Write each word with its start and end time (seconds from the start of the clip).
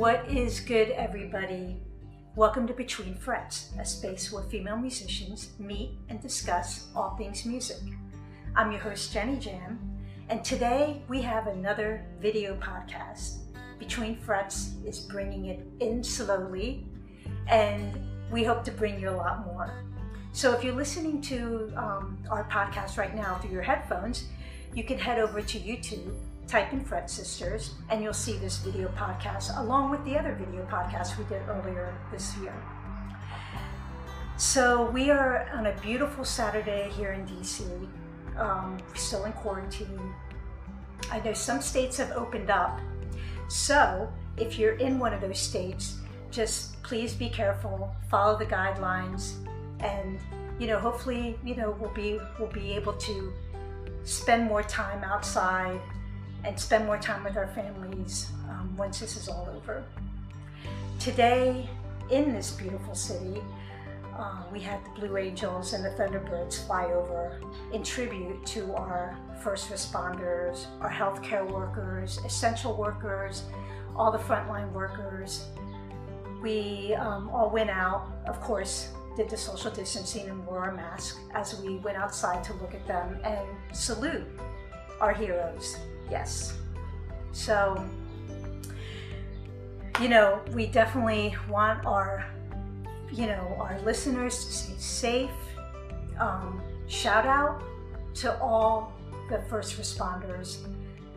What 0.00 0.30
is 0.30 0.60
good, 0.60 0.92
everybody? 0.92 1.76
Welcome 2.34 2.66
to 2.68 2.72
Between 2.72 3.14
Frets, 3.14 3.68
a 3.78 3.84
space 3.84 4.32
where 4.32 4.44
female 4.44 4.78
musicians 4.78 5.50
meet 5.58 5.90
and 6.08 6.18
discuss 6.22 6.86
all 6.96 7.18
things 7.18 7.44
music. 7.44 7.82
I'm 8.56 8.72
your 8.72 8.80
host, 8.80 9.12
Jenny 9.12 9.36
Jam, 9.36 9.78
and 10.30 10.42
today 10.42 11.02
we 11.08 11.20
have 11.20 11.48
another 11.48 12.06
video 12.18 12.54
podcast. 12.54 13.40
Between 13.78 14.16
Frets 14.16 14.70
is 14.86 15.00
bringing 15.00 15.44
it 15.44 15.66
in 15.80 16.02
slowly, 16.02 16.86
and 17.46 18.00
we 18.32 18.42
hope 18.42 18.64
to 18.64 18.70
bring 18.70 18.98
you 18.98 19.10
a 19.10 19.18
lot 19.20 19.44
more. 19.44 19.84
So 20.32 20.54
if 20.54 20.64
you're 20.64 20.74
listening 20.74 21.20
to 21.24 21.70
um, 21.76 22.16
our 22.30 22.44
podcast 22.44 22.96
right 22.96 23.14
now 23.14 23.34
through 23.34 23.50
your 23.50 23.60
headphones, 23.60 24.24
you 24.74 24.82
can 24.82 24.98
head 24.98 25.18
over 25.18 25.42
to 25.42 25.58
YouTube 25.58 26.14
type 26.50 26.72
in 26.72 26.84
Fret 26.84 27.08
Sisters, 27.08 27.74
and 27.90 28.02
you'll 28.02 28.12
see 28.12 28.36
this 28.38 28.58
video 28.58 28.88
podcast 28.88 29.56
along 29.56 29.90
with 29.90 30.04
the 30.04 30.18
other 30.18 30.34
video 30.34 30.66
podcasts 30.66 31.16
we 31.16 31.22
did 31.24 31.40
earlier 31.48 31.94
this 32.10 32.36
year. 32.38 32.52
So 34.36 34.90
we 34.90 35.10
are 35.10 35.48
on 35.52 35.66
a 35.66 35.72
beautiful 35.80 36.24
Saturday 36.24 36.90
here 36.96 37.12
in 37.12 37.24
DC, 37.26 37.62
um, 38.36 38.78
still 38.94 39.26
in 39.26 39.32
quarantine. 39.32 40.12
I 41.12 41.20
know 41.20 41.34
some 41.34 41.60
states 41.60 41.96
have 41.98 42.10
opened 42.12 42.50
up, 42.50 42.80
so 43.48 44.12
if 44.36 44.58
you're 44.58 44.74
in 44.74 44.98
one 44.98 45.14
of 45.14 45.20
those 45.20 45.38
states, 45.38 45.98
just 46.32 46.82
please 46.82 47.14
be 47.14 47.28
careful, 47.28 47.94
follow 48.10 48.36
the 48.36 48.46
guidelines, 48.46 49.34
and 49.78 50.18
you 50.58 50.66
know, 50.66 50.80
hopefully, 50.80 51.38
you 51.44 51.54
know, 51.54 51.76
we'll 51.78 51.94
be 51.94 52.18
we'll 52.40 52.48
be 52.48 52.72
able 52.72 52.94
to 52.94 53.32
spend 54.02 54.44
more 54.46 54.62
time 54.62 55.04
outside 55.04 55.80
and 56.44 56.58
spend 56.58 56.86
more 56.86 56.98
time 56.98 57.24
with 57.24 57.36
our 57.36 57.48
families 57.48 58.30
um, 58.48 58.74
once 58.76 59.00
this 59.00 59.16
is 59.16 59.28
all 59.28 59.48
over. 59.54 59.84
Today, 60.98 61.68
in 62.10 62.32
this 62.32 62.52
beautiful 62.52 62.94
city, 62.94 63.40
uh, 64.18 64.42
we 64.52 64.60
had 64.60 64.84
the 64.84 65.00
Blue 65.00 65.16
Angels 65.16 65.72
and 65.72 65.84
the 65.84 65.90
Thunderbirds 65.90 66.66
fly 66.66 66.84
over 66.86 67.40
in 67.72 67.82
tribute 67.82 68.44
to 68.46 68.74
our 68.74 69.16
first 69.42 69.70
responders, 69.70 70.66
our 70.82 70.90
healthcare 70.90 71.50
workers, 71.50 72.18
essential 72.26 72.76
workers, 72.76 73.44
all 73.96 74.12
the 74.12 74.18
frontline 74.18 74.70
workers. 74.72 75.46
We 76.42 76.94
um, 76.94 77.30
all 77.30 77.50
went 77.50 77.70
out, 77.70 78.12
of 78.26 78.40
course, 78.40 78.90
did 79.16 79.30
the 79.30 79.36
social 79.36 79.70
distancing 79.70 80.28
and 80.28 80.46
wore 80.46 80.64
our 80.64 80.72
mask 80.72 81.18
as 81.34 81.60
we 81.60 81.76
went 81.76 81.96
outside 81.96 82.44
to 82.44 82.52
look 82.54 82.74
at 82.74 82.86
them 82.86 83.18
and 83.24 83.46
salute 83.72 84.26
our 85.00 85.12
heroes. 85.12 85.76
Yes. 86.10 86.56
So, 87.32 87.84
you 90.00 90.08
know, 90.08 90.40
we 90.52 90.66
definitely 90.66 91.36
want 91.48 91.84
our, 91.86 92.26
you 93.12 93.26
know, 93.26 93.56
our 93.60 93.78
listeners 93.80 94.44
to 94.44 94.52
stay 94.52 94.74
safe. 94.78 95.30
Um, 96.18 96.60
shout 96.86 97.26
out 97.26 97.62
to 98.14 98.38
all 98.40 98.92
the 99.28 99.40
first 99.48 99.78
responders 99.78 100.66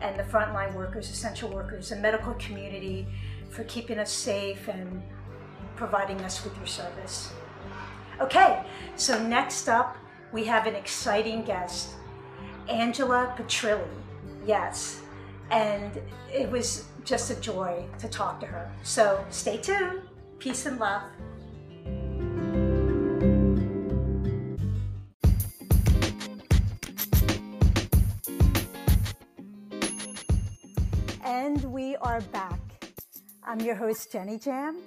and 0.00 0.18
the 0.18 0.22
frontline 0.22 0.72
workers, 0.74 1.10
essential 1.10 1.50
workers, 1.50 1.90
the 1.90 1.96
medical 1.96 2.34
community 2.34 3.06
for 3.50 3.64
keeping 3.64 3.98
us 3.98 4.10
safe 4.10 4.68
and 4.68 5.02
providing 5.76 6.20
us 6.20 6.44
with 6.44 6.56
your 6.56 6.66
service. 6.66 7.32
Okay, 8.20 8.64
so 8.96 9.20
next 9.26 9.68
up, 9.68 9.96
we 10.32 10.44
have 10.44 10.66
an 10.66 10.74
exciting 10.74 11.42
guest, 11.42 11.90
Angela 12.68 13.34
Petrilli. 13.36 14.03
Yes. 14.46 15.00
And 15.50 16.00
it 16.32 16.50
was 16.50 16.84
just 17.04 17.30
a 17.30 17.34
joy 17.36 17.84
to 17.98 18.08
talk 18.08 18.40
to 18.40 18.46
her. 18.46 18.70
So 18.82 19.24
stay 19.30 19.56
tuned. 19.56 20.02
Peace 20.38 20.66
and 20.66 20.78
love. 20.78 21.02
And 31.24 31.64
we 31.72 31.96
are 31.96 32.20
back. 32.20 32.60
I'm 33.46 33.60
your 33.60 33.74
host, 33.74 34.12
Jenny 34.12 34.38
Jam, 34.38 34.82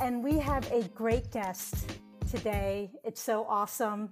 and 0.00 0.22
we 0.22 0.38
have 0.38 0.70
a 0.70 0.82
great 0.88 1.32
guest 1.32 1.92
today. 2.30 2.90
It's 3.02 3.20
so 3.20 3.44
awesome. 3.48 4.10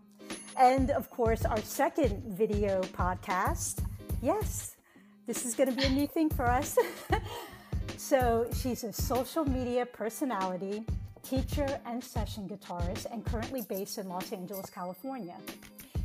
And 0.59 0.91
of 0.91 1.09
course, 1.11 1.45
our 1.45 1.61
second 1.61 2.23
video 2.37 2.83
podcast 2.83 3.81
yes, 4.23 4.72
this 5.27 5.45
is 5.45 5.55
going 5.55 5.71
to 5.71 5.77
be 5.77 5.85
a 5.85 5.91
new 5.91 6.07
thing 6.07 6.29
for 6.31 6.47
us. 6.47 6.77
so 7.97 8.49
she's 8.55 8.85
a 8.85 8.93
social 8.93 9.45
media 9.45 9.87
personality, 9.87 10.85
teacher, 11.23 11.81
and 11.87 12.03
session 12.03 12.49
guitarist, 12.49 13.07
and 13.13 13.25
currently 13.25 13.63
based 13.63 13.99
in 13.99 14.09
Los 14.09 14.33
Angeles, 14.33 14.69
California. 14.71 15.37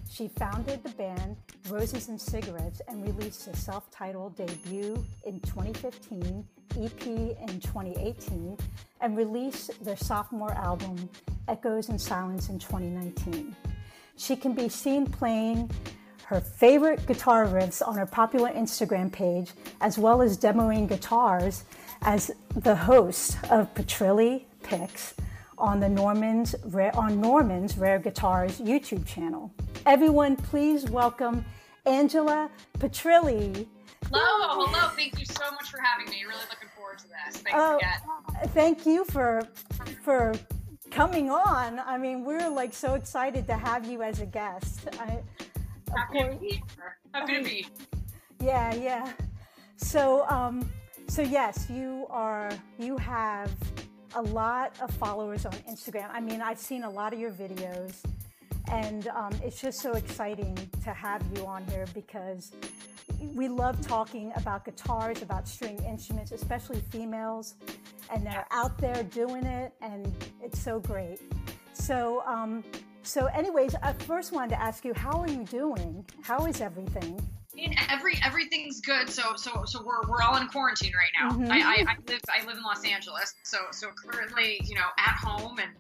She 0.10 0.30
founded 0.30 0.84
the 0.84 0.90
band 0.90 1.36
Roses 1.70 2.08
and 2.10 2.20
Cigarettes 2.20 2.82
and 2.88 3.04
released 3.04 3.48
a 3.48 3.56
self 3.56 3.92
titled 3.92 4.36
debut 4.36 5.04
in 5.26 5.40
2015, 5.42 6.46
EP 6.82 7.06
in 7.08 7.60
2018, 7.60 8.58
and 9.02 9.18
released 9.18 9.84
their 9.84 9.98
sophomore 9.98 10.54
album, 10.54 11.10
Echoes 11.48 11.90
and 11.90 12.00
Silence, 12.00 12.50
in 12.50 12.58
2019. 12.58 13.56
She 14.16 14.36
can 14.36 14.54
be 14.54 14.70
seen 14.70 15.06
playing 15.06 15.70
her 16.28 16.42
favorite 16.42 17.06
guitar 17.08 17.46
riffs 17.46 17.82
on 17.88 17.96
her 17.96 18.06
popular 18.06 18.50
Instagram 18.50 19.10
page, 19.10 19.52
as 19.80 19.98
well 19.98 20.22
as 20.22 20.38
demoing 20.38 20.86
guitars 20.86 21.64
as 22.02 22.32
the 22.54 22.76
host 22.76 23.38
of 23.50 23.74
Petrilli 23.74 24.44
Picks 24.62 25.14
on 25.58 25.80
the 25.80 25.88
Norman's 25.88 26.54
on 26.96 27.22
Norman's 27.22 27.78
Rare 27.78 28.00
Guitars 28.00 28.60
YouTube 28.60 29.06
channel. 29.06 29.54
Everyone, 29.86 30.36
please 30.36 30.84
welcome 30.90 31.46
Angela 31.86 32.50
Petrilli. 32.78 33.66
Hello, 34.12 34.66
hello. 34.66 34.90
Thank 34.98 35.18
you 35.18 35.26
so 35.26 35.50
much 35.52 35.72
for 35.72 35.80
having 35.80 36.12
me. 36.12 36.26
Really 36.26 36.44
looking 36.50 36.68
forward 36.76 37.00
to 37.00 37.06
this. 37.08 37.42
Thanks 37.42 37.58
uh, 37.58 37.78
again. 37.78 38.50
Thank 38.50 38.86
you 38.86 39.06
for 39.06 39.48
for 40.04 40.34
coming 40.92 41.30
on. 41.30 41.80
I 41.80 41.98
mean, 41.98 42.26
we're 42.26 42.50
like 42.50 42.74
so 42.74 42.96
excited 42.96 43.48
to 43.48 43.56
have 43.56 43.86
you 43.86 44.04
as 44.04 44.20
a 44.20 44.26
guest. 44.26 44.90
I, 45.00 45.20
Happy 45.96 46.20
to 46.20 46.36
be 46.40 46.50
here. 46.50 46.98
Happy 47.14 47.38
to 47.38 47.44
be. 47.44 47.68
Yeah, 48.40 48.74
yeah. 48.76 49.12
So, 49.78 50.28
um, 50.28 50.70
so 51.08 51.22
yes, 51.22 51.68
you 51.70 52.06
are. 52.10 52.52
You 52.78 52.98
have 52.98 53.52
a 54.16 54.22
lot 54.22 54.78
of 54.82 54.92
followers 54.92 55.46
on 55.46 55.54
Instagram. 55.70 56.10
I 56.12 56.20
mean, 56.20 56.42
I've 56.42 56.60
seen 56.60 56.84
a 56.84 56.90
lot 56.90 57.14
of 57.14 57.20
your 57.20 57.32
videos, 57.32 58.04
and 58.72 59.08
um, 59.10 59.32
it's 59.44 59.62
just 59.62 59.80
so 59.80 59.94
exciting 59.94 60.58
to 60.84 60.94
have 60.94 61.24
you 61.36 61.46
on 61.46 61.66
here 61.68 61.86
because 61.94 62.52
we 63.34 63.48
love 63.48 63.82
talking 63.86 64.32
about 64.36 64.66
guitars, 64.66 65.22
about 65.22 65.48
string 65.48 65.82
instruments, 65.84 66.32
especially 66.32 66.82
females, 66.92 67.56
and 68.14 68.26
they're 68.26 68.48
out 68.52 68.78
there 68.78 69.04
doing 69.04 69.46
it, 69.46 69.74
and 69.82 70.14
it's 70.42 70.60
so 70.60 70.80
great. 70.80 71.20
So, 71.74 72.24
um, 72.26 72.64
so, 73.08 73.28
anyways, 73.28 73.74
I 73.82 73.94
first 73.94 74.34
wanted 74.34 74.50
to 74.50 74.62
ask 74.62 74.84
you, 74.84 74.94
how 74.94 75.22
are 75.22 75.30
you 75.30 75.46
doing? 75.46 76.06
How 76.24 76.46
is 76.46 76.60
everything? 76.60 77.20
In 77.56 77.74
every 77.90 78.20
everything's 78.24 78.82
good. 78.82 79.10
So 79.10 79.36
so 79.36 79.64
so 79.66 79.82
we're, 79.84 80.08
we're 80.08 80.22
all 80.22 80.38
in 80.38 80.48
quarantine 80.50 80.92
right 80.94 81.10
now. 81.20 81.32
Mm-hmm. 81.32 81.52
I, 81.52 81.58
I, 81.58 81.92
I, 81.92 81.96
live 82.08 82.22
I 82.30 82.46
live 82.46 82.58
in 82.58 82.64
Los 82.64 82.86
Angeles. 82.86 83.34
So 83.44 83.58
so 83.72 83.88
currently 83.96 84.60
you 84.66 84.76
know 84.76 84.86
at 85.00 85.16
home 85.16 85.58
and 85.58 85.72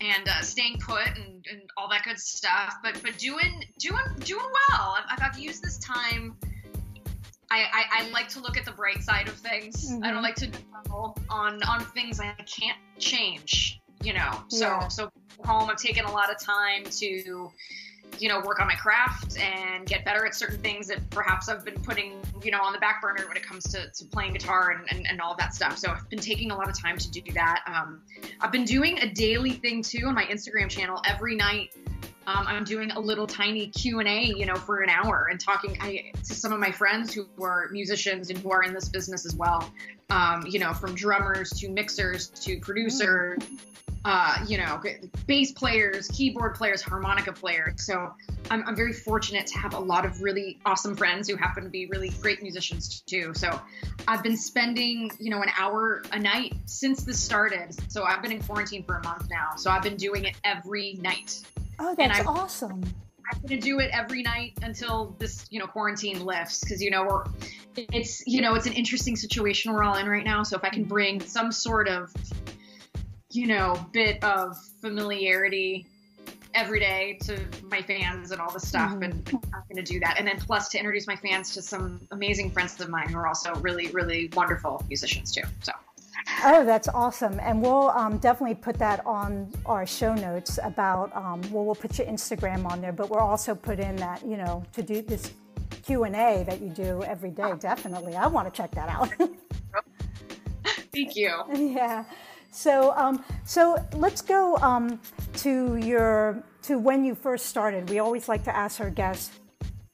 and 0.00 0.28
uh, 0.28 0.42
staying 0.42 0.78
put 0.78 1.06
and, 1.06 1.44
and 1.50 1.62
all 1.76 1.88
that 1.88 2.04
good 2.04 2.20
stuff. 2.20 2.76
But 2.84 3.02
but 3.02 3.18
doing 3.18 3.64
doing 3.78 4.04
doing 4.20 4.46
well. 4.70 4.96
I've, 5.10 5.20
I've 5.22 5.38
used 5.38 5.62
this 5.62 5.78
time. 5.78 6.36
I, 7.50 7.64
I, 7.72 7.84
I, 8.04 8.08
like 8.10 8.28
to 8.30 8.40
look 8.40 8.56
at 8.56 8.64
the 8.64 8.72
bright 8.72 9.02
side 9.02 9.28
of 9.28 9.34
things. 9.34 9.90
Mm-hmm. 9.90 10.02
I 10.02 10.08
don't 10.08 10.16
mm-hmm. 10.16 10.24
like 10.24 10.34
to 10.36 10.46
dwell 10.86 11.16
on 11.30 11.62
on 11.64 11.84
things 11.86 12.20
I 12.20 12.32
can't 12.46 12.78
change 12.98 13.80
you 14.04 14.12
know. 14.12 14.44
So 14.48 14.66
yeah. 14.66 14.88
so 14.88 15.10
home, 15.44 15.70
I've 15.70 15.76
taken 15.76 16.04
a 16.04 16.10
lot 16.10 16.30
of 16.30 16.38
time 16.38 16.84
to 16.84 17.50
you 18.18 18.28
know 18.28 18.40
work 18.40 18.60
on 18.60 18.66
my 18.66 18.74
craft 18.74 19.38
and 19.38 19.86
get 19.86 20.04
better 20.04 20.24
at 20.24 20.34
certain 20.34 20.58
things 20.58 20.86
that 20.88 20.98
perhaps 21.10 21.48
I've 21.48 21.64
been 21.64 21.80
putting 21.82 22.20
you 22.42 22.50
know 22.50 22.60
on 22.62 22.72
the 22.72 22.78
back 22.78 23.02
burner 23.02 23.26
when 23.26 23.36
it 23.36 23.42
comes 23.42 23.64
to, 23.72 23.90
to 23.90 24.04
playing 24.06 24.34
guitar 24.34 24.70
and, 24.70 24.86
and, 24.90 25.06
and 25.08 25.20
all 25.20 25.34
that 25.36 25.54
stuff. 25.54 25.78
So 25.78 25.90
I've 25.90 26.08
been 26.08 26.20
taking 26.20 26.50
a 26.50 26.56
lot 26.56 26.68
of 26.68 26.78
time 26.78 26.98
to 26.98 27.10
do 27.10 27.22
that. 27.32 27.62
Um, 27.66 28.02
I've 28.40 28.52
been 28.52 28.64
doing 28.64 28.98
a 28.98 29.12
daily 29.12 29.52
thing 29.52 29.82
too 29.82 30.06
on 30.06 30.14
my 30.14 30.24
Instagram 30.24 30.68
channel 30.68 31.00
every 31.06 31.34
night. 31.34 31.74
Um, 32.26 32.46
I'm 32.46 32.64
doing 32.64 32.90
a 32.90 33.00
little 33.00 33.26
tiny 33.26 33.66
Q 33.66 34.00
and 34.00 34.08
A, 34.08 34.22
you 34.24 34.46
know, 34.46 34.54
for 34.54 34.80
an 34.80 34.88
hour 34.88 35.28
and 35.30 35.38
talking 35.38 35.76
I, 35.80 36.12
to 36.24 36.34
some 36.34 36.52
of 36.52 36.60
my 36.60 36.70
friends 36.70 37.12
who 37.12 37.26
are 37.42 37.68
musicians 37.70 38.30
and 38.30 38.38
who 38.38 38.50
are 38.50 38.62
in 38.62 38.72
this 38.72 38.88
business 38.88 39.26
as 39.26 39.34
well. 39.36 39.70
Um, 40.08 40.46
you 40.46 40.58
know, 40.58 40.72
from 40.72 40.94
drummers 40.94 41.50
to 41.60 41.68
mixers 41.68 42.28
to 42.28 42.58
producers. 42.60 43.42
Uh, 44.04 44.36
you 44.46 44.58
know, 44.58 44.82
bass 45.26 45.52
players, 45.52 46.08
keyboard 46.08 46.54
players, 46.54 46.82
harmonica 46.82 47.32
players. 47.32 47.86
So 47.86 48.12
I'm, 48.50 48.62
I'm, 48.68 48.76
very 48.76 48.92
fortunate 48.92 49.46
to 49.46 49.58
have 49.58 49.72
a 49.72 49.78
lot 49.78 50.04
of 50.04 50.20
really 50.20 50.58
awesome 50.66 50.94
friends 50.94 51.26
who 51.26 51.36
happen 51.36 51.64
to 51.64 51.70
be 51.70 51.86
really 51.86 52.10
great 52.20 52.42
musicians 52.42 53.00
too. 53.00 53.32
So 53.32 53.58
I've 54.06 54.22
been 54.22 54.36
spending, 54.36 55.10
you 55.18 55.30
know, 55.30 55.40
an 55.40 55.48
hour 55.58 56.02
a 56.12 56.18
night 56.18 56.54
since 56.66 57.02
this 57.02 57.18
started. 57.18 57.74
So 57.90 58.04
I've 58.04 58.20
been 58.20 58.32
in 58.32 58.42
quarantine 58.42 58.82
for 58.82 58.96
a 58.96 59.02
month 59.04 59.28
now. 59.30 59.56
So 59.56 59.70
I've 59.70 59.82
been 59.82 59.96
doing 59.96 60.26
it 60.26 60.36
every 60.44 60.98
night. 61.00 61.40
Oh, 61.78 61.94
that's 61.94 62.20
I, 62.20 62.24
awesome. 62.24 62.84
I'm 63.32 63.48
to 63.48 63.56
do 63.58 63.80
it 63.80 63.90
every 63.92 64.22
night 64.22 64.52
until 64.62 65.16
this, 65.18 65.46
you 65.50 65.58
know, 65.58 65.66
quarantine 65.66 66.24
lifts 66.24 66.60
because, 66.60 66.82
you 66.82 66.90
know, 66.90 67.04
we're, 67.04 67.24
it's, 67.76 68.26
you 68.26 68.42
know, 68.42 68.54
it's 68.54 68.66
an 68.66 68.74
interesting 68.74 69.16
situation 69.16 69.72
we're 69.72 69.82
all 69.82 69.96
in 69.96 70.06
right 70.06 70.24
now. 70.24 70.42
So 70.42 70.56
if 70.56 70.64
I 70.64 70.68
can 70.68 70.84
bring 70.84 71.20
some 71.20 71.50
sort 71.50 71.88
of 71.88 72.12
you 73.34 73.46
know, 73.46 73.86
bit 73.92 74.22
of 74.22 74.56
familiarity 74.80 75.86
every 76.54 76.78
day 76.78 77.18
to 77.20 77.38
my 77.64 77.82
fans 77.82 78.30
and 78.30 78.40
all 78.40 78.50
the 78.52 78.60
stuff 78.60 78.92
mm-hmm. 78.92 79.02
and 79.02 79.28
i'm 79.52 79.62
going 79.68 79.76
to 79.76 79.82
do 79.82 79.98
that 79.98 80.14
and 80.18 80.26
then 80.28 80.38
plus 80.38 80.68
to 80.68 80.78
introduce 80.78 81.04
my 81.06 81.16
fans 81.16 81.52
to 81.52 81.60
some 81.60 82.00
amazing 82.12 82.48
friends 82.48 82.80
of 82.80 82.88
mine 82.88 83.08
who 83.08 83.18
are 83.18 83.26
also 83.26 83.52
really 83.56 83.88
really 83.88 84.30
wonderful 84.36 84.80
musicians 84.88 85.32
too 85.32 85.42
so 85.60 85.72
Oh, 86.42 86.64
that's 86.64 86.88
awesome. 86.88 87.38
And 87.40 87.60
we'll 87.60 87.90
um, 87.90 88.18
definitely 88.18 88.54
put 88.54 88.78
that 88.78 89.04
on 89.04 89.50
our 89.66 89.86
show 89.86 90.14
notes 90.14 90.58
about, 90.62 91.14
um, 91.14 91.40
well, 91.50 91.64
we'll 91.64 91.74
put 91.74 91.98
your 91.98 92.06
Instagram 92.06 92.70
on 92.70 92.80
there, 92.80 92.92
but 92.92 93.10
we'll 93.10 93.20
also 93.20 93.54
put 93.54 93.78
in 93.78 93.96
that, 93.96 94.24
you 94.24 94.36
know, 94.36 94.64
to 94.72 94.82
do 94.82 95.02
this 95.02 95.32
Q&A 95.82 96.44
that 96.46 96.60
you 96.60 96.70
do 96.70 97.02
every 97.02 97.30
day. 97.30 97.52
Definitely. 97.58 98.16
I 98.16 98.26
want 98.26 98.52
to 98.52 98.56
check 98.56 98.70
that 98.72 98.88
out. 98.88 99.12
Thank 100.92 101.16
you. 101.16 101.42
Yeah. 101.54 102.04
So, 102.54 102.92
um, 102.96 103.24
so 103.44 103.84
let's 103.94 104.22
go 104.22 104.56
um, 104.58 105.00
to 105.38 105.76
your 105.76 106.42
to 106.62 106.78
when 106.78 107.04
you 107.04 107.16
first 107.16 107.46
started. 107.46 107.90
We 107.90 107.98
always 107.98 108.28
like 108.28 108.44
to 108.44 108.56
ask 108.56 108.80
our 108.80 108.90
guests, 108.90 109.32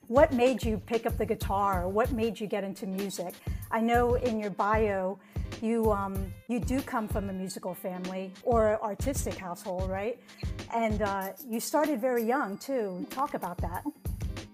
what 0.09 0.33
made 0.35 0.63
you 0.63 0.77
pick 0.77 1.07
up 1.07 1.17
the 1.17 1.25
guitar? 1.25 1.89
What 1.89 2.13
made 2.13 2.39
you 2.39 2.47
get 2.47 2.63
into 2.63 2.87
music? 2.87 3.33
I 3.71 3.81
know 3.81 4.15
in 4.15 4.39
your 4.39 4.51
bio, 4.51 5.19
you 5.63 5.91
um, 5.91 6.33
you 6.49 6.61
do 6.61 6.83
come 6.83 7.09
from 7.09 7.31
a 7.31 7.33
musical 7.33 7.75
family 7.75 8.31
or 8.43 8.79
artistic 8.83 9.37
household, 9.37 9.89
right? 9.89 10.21
And 10.75 11.01
uh, 11.01 11.33
you 11.49 11.61
started 11.61 11.99
very 11.99 12.25
young 12.25 12.59
too. 12.59 13.07
Talk 13.09 13.33
about 13.33 13.57
that. 13.59 13.85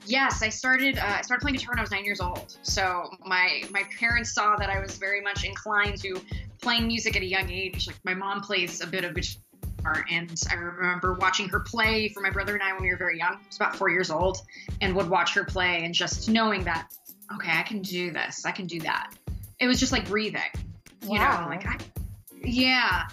Yes, 0.07 0.43
I 0.43 0.51
started. 0.51 0.99
Uh, 0.99 1.17
I 1.19 1.23
started 1.23 1.43
playing 1.43 1.57
guitar 1.57 1.73
when 1.73 1.79
I 1.79 1.83
was 1.83 1.91
nine 1.91 2.05
years 2.05 2.21
old. 2.21 2.57
So 2.63 3.11
my 3.25 3.65
my 3.71 3.83
parents 3.99 4.33
saw 4.33 4.57
that 4.57 4.71
I 4.71 4.81
was 4.81 4.99
very 4.99 5.21
much 5.21 5.45
inclined 5.45 6.01
to 6.03 6.21
playing 6.61 6.87
music 6.87 7.17
at 7.17 7.23
a 7.23 7.27
young 7.27 7.51
age. 7.51 7.87
Like 7.87 7.99
my 8.05 8.15
mom 8.15 8.41
plays 8.41 8.81
a 8.81 8.87
bit 8.87 9.05
of 9.05 9.15
guitar, 9.15 10.05
and 10.11 10.33
I 10.49 10.55
remember 10.55 11.15
watching 11.15 11.49
her 11.49 11.61
play 11.61 12.09
for 12.09 12.21
my 12.21 12.31
brother 12.31 12.55
and 12.55 12.63
I 12.63 12.73
when 12.73 12.83
we 12.83 12.91
were 12.91 12.97
very 12.97 13.19
young. 13.19 13.35
I 13.35 13.47
was 13.47 13.57
about 13.57 13.75
four 13.75 13.91
years 13.91 14.11
old, 14.11 14.39
and 14.81 14.95
would 14.95 15.11
watch 15.11 15.35
her 15.35 15.45
play, 15.45 15.85
and 15.85 15.93
just 15.93 16.29
knowing 16.29 16.65
that, 16.65 16.93
okay, 17.35 17.51
I 17.53 17.63
can 17.63 17.83
do 17.83 18.13
this, 18.13 18.47
I 18.47 18.53
can 18.53 18.67
do 18.67 18.79
that. 18.81 19.11
It 19.59 19.67
was 19.67 19.81
just 19.81 19.91
like 19.91 20.07
breathing, 20.07 20.43
you 21.03 21.19
wow. 21.19 21.43
know, 21.43 21.49
like 21.49 21.67
I, 21.67 21.79
yeah. 22.45 23.09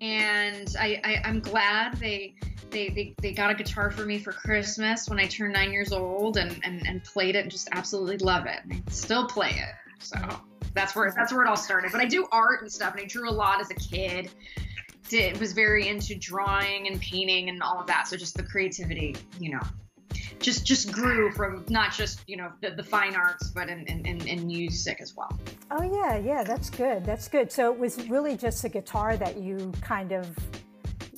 And 0.00 0.74
I, 0.80 1.00
I 1.04 1.20
I'm 1.24 1.40
glad 1.40 1.98
they 1.98 2.34
they, 2.70 2.88
they, 2.88 3.14
they 3.20 3.32
got 3.32 3.50
a 3.50 3.54
guitar 3.54 3.90
for 3.90 4.04
me 4.04 4.18
for 4.18 4.32
Christmas 4.32 5.08
when 5.08 5.18
I 5.18 5.26
turned 5.26 5.52
nine 5.52 5.72
years 5.72 5.92
old 5.92 6.36
and, 6.36 6.58
and, 6.64 6.86
and 6.86 7.02
played 7.04 7.36
it 7.36 7.40
and 7.40 7.50
just 7.50 7.68
absolutely 7.72 8.18
love 8.18 8.46
it. 8.46 8.60
I 8.70 8.82
still 8.90 9.26
play 9.26 9.50
it. 9.50 9.74
So 10.00 10.16
that's 10.74 10.94
where 10.94 11.12
that's 11.14 11.32
where 11.32 11.44
it 11.44 11.48
all 11.48 11.56
started. 11.56 11.92
But 11.92 12.00
I 12.00 12.06
do 12.06 12.26
art 12.32 12.62
and 12.62 12.72
stuff, 12.72 12.94
and 12.94 13.02
I 13.02 13.06
drew 13.06 13.28
a 13.28 13.32
lot 13.32 13.60
as 13.60 13.70
a 13.70 13.74
kid. 13.74 14.30
Did 15.08 15.38
was 15.40 15.52
very 15.52 15.88
into 15.88 16.14
drawing 16.14 16.86
and 16.86 17.00
painting 17.00 17.48
and 17.48 17.62
all 17.62 17.80
of 17.80 17.86
that. 17.88 18.06
So 18.08 18.16
just 18.16 18.36
the 18.36 18.44
creativity, 18.44 19.16
you 19.38 19.50
know, 19.50 19.60
just 20.38 20.64
just 20.64 20.92
grew 20.92 21.32
from 21.32 21.64
not 21.68 21.92
just 21.92 22.22
you 22.26 22.36
know 22.36 22.52
the, 22.62 22.70
the 22.70 22.82
fine 22.82 23.14
arts, 23.14 23.50
but 23.50 23.68
in, 23.68 23.84
in, 23.86 24.06
in, 24.06 24.26
in 24.26 24.46
music 24.46 24.98
as 25.00 25.14
well. 25.16 25.38
Oh 25.70 25.82
yeah, 25.82 26.16
yeah, 26.16 26.44
that's 26.44 26.70
good. 26.70 27.04
That's 27.04 27.28
good. 27.28 27.50
So 27.50 27.72
it 27.72 27.78
was 27.78 28.08
really 28.08 28.36
just 28.36 28.62
the 28.62 28.68
guitar 28.68 29.16
that 29.16 29.36
you 29.36 29.72
kind 29.82 30.12
of 30.12 30.34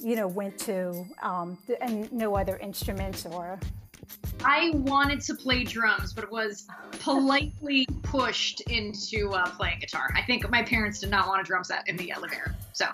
you 0.02 0.16
know 0.16 0.26
went 0.26 0.58
to, 0.60 1.04
um, 1.22 1.58
and 1.80 2.12
no 2.12 2.36
other 2.36 2.56
instruments 2.58 3.26
or 3.26 3.58
I 4.44 4.72
wanted 4.74 5.20
to 5.22 5.34
play 5.34 5.64
drums, 5.64 6.12
but 6.12 6.30
was 6.30 6.66
politely 6.98 7.86
pushed 8.02 8.60
into 8.62 9.30
uh, 9.30 9.48
playing 9.50 9.78
guitar. 9.80 10.12
I 10.16 10.22
think 10.22 10.48
my 10.50 10.62
parents 10.62 10.98
did 11.00 11.10
not 11.10 11.28
want 11.28 11.40
a 11.40 11.44
drum 11.44 11.62
set 11.64 11.88
in 11.88 11.96
the 11.96 12.10
elevator. 12.10 12.54
So, 12.72 12.86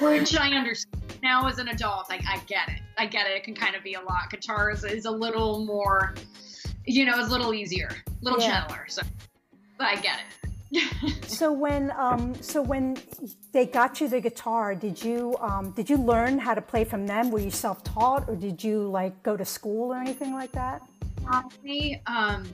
which 0.00 0.36
I 0.36 0.50
understand 0.50 1.02
now 1.22 1.46
as 1.46 1.58
an 1.58 1.68
adult. 1.68 2.06
I, 2.10 2.20
I 2.28 2.40
get 2.46 2.68
it. 2.68 2.80
I 2.98 3.06
get 3.06 3.26
it. 3.26 3.36
It 3.36 3.44
can 3.44 3.54
kind 3.54 3.74
of 3.74 3.82
be 3.82 3.94
a 3.94 4.00
lot. 4.00 4.30
Guitar 4.30 4.70
is, 4.70 4.84
is 4.84 5.04
a 5.06 5.10
little 5.10 5.64
more, 5.64 6.14
you 6.84 7.04
know, 7.04 7.18
it's 7.18 7.28
a 7.28 7.32
little 7.32 7.54
easier, 7.54 7.88
a 7.88 8.24
little 8.24 8.40
yeah. 8.40 8.60
gentler. 8.60 8.84
So, 8.88 9.02
but 9.78 9.86
I 9.86 9.96
get 9.96 10.18
it. 10.18 10.49
so 11.26 11.52
when 11.52 11.92
um, 11.96 12.34
so 12.40 12.62
when 12.62 12.96
they 13.52 13.66
got 13.66 14.00
you 14.00 14.08
the 14.08 14.20
guitar, 14.20 14.74
did 14.74 15.02
you 15.02 15.36
um, 15.40 15.72
did 15.72 15.90
you 15.90 15.96
learn 15.96 16.38
how 16.38 16.54
to 16.54 16.62
play 16.62 16.84
from 16.84 17.06
them? 17.06 17.30
Were 17.30 17.40
you 17.40 17.50
self 17.50 17.82
taught, 17.82 18.28
or 18.28 18.36
did 18.36 18.62
you 18.62 18.82
like 18.88 19.20
go 19.22 19.36
to 19.36 19.44
school 19.44 19.92
or 19.92 19.96
anything 19.96 20.32
like 20.32 20.52
that? 20.52 20.82
Honestly, 21.26 22.00
um, 22.06 22.48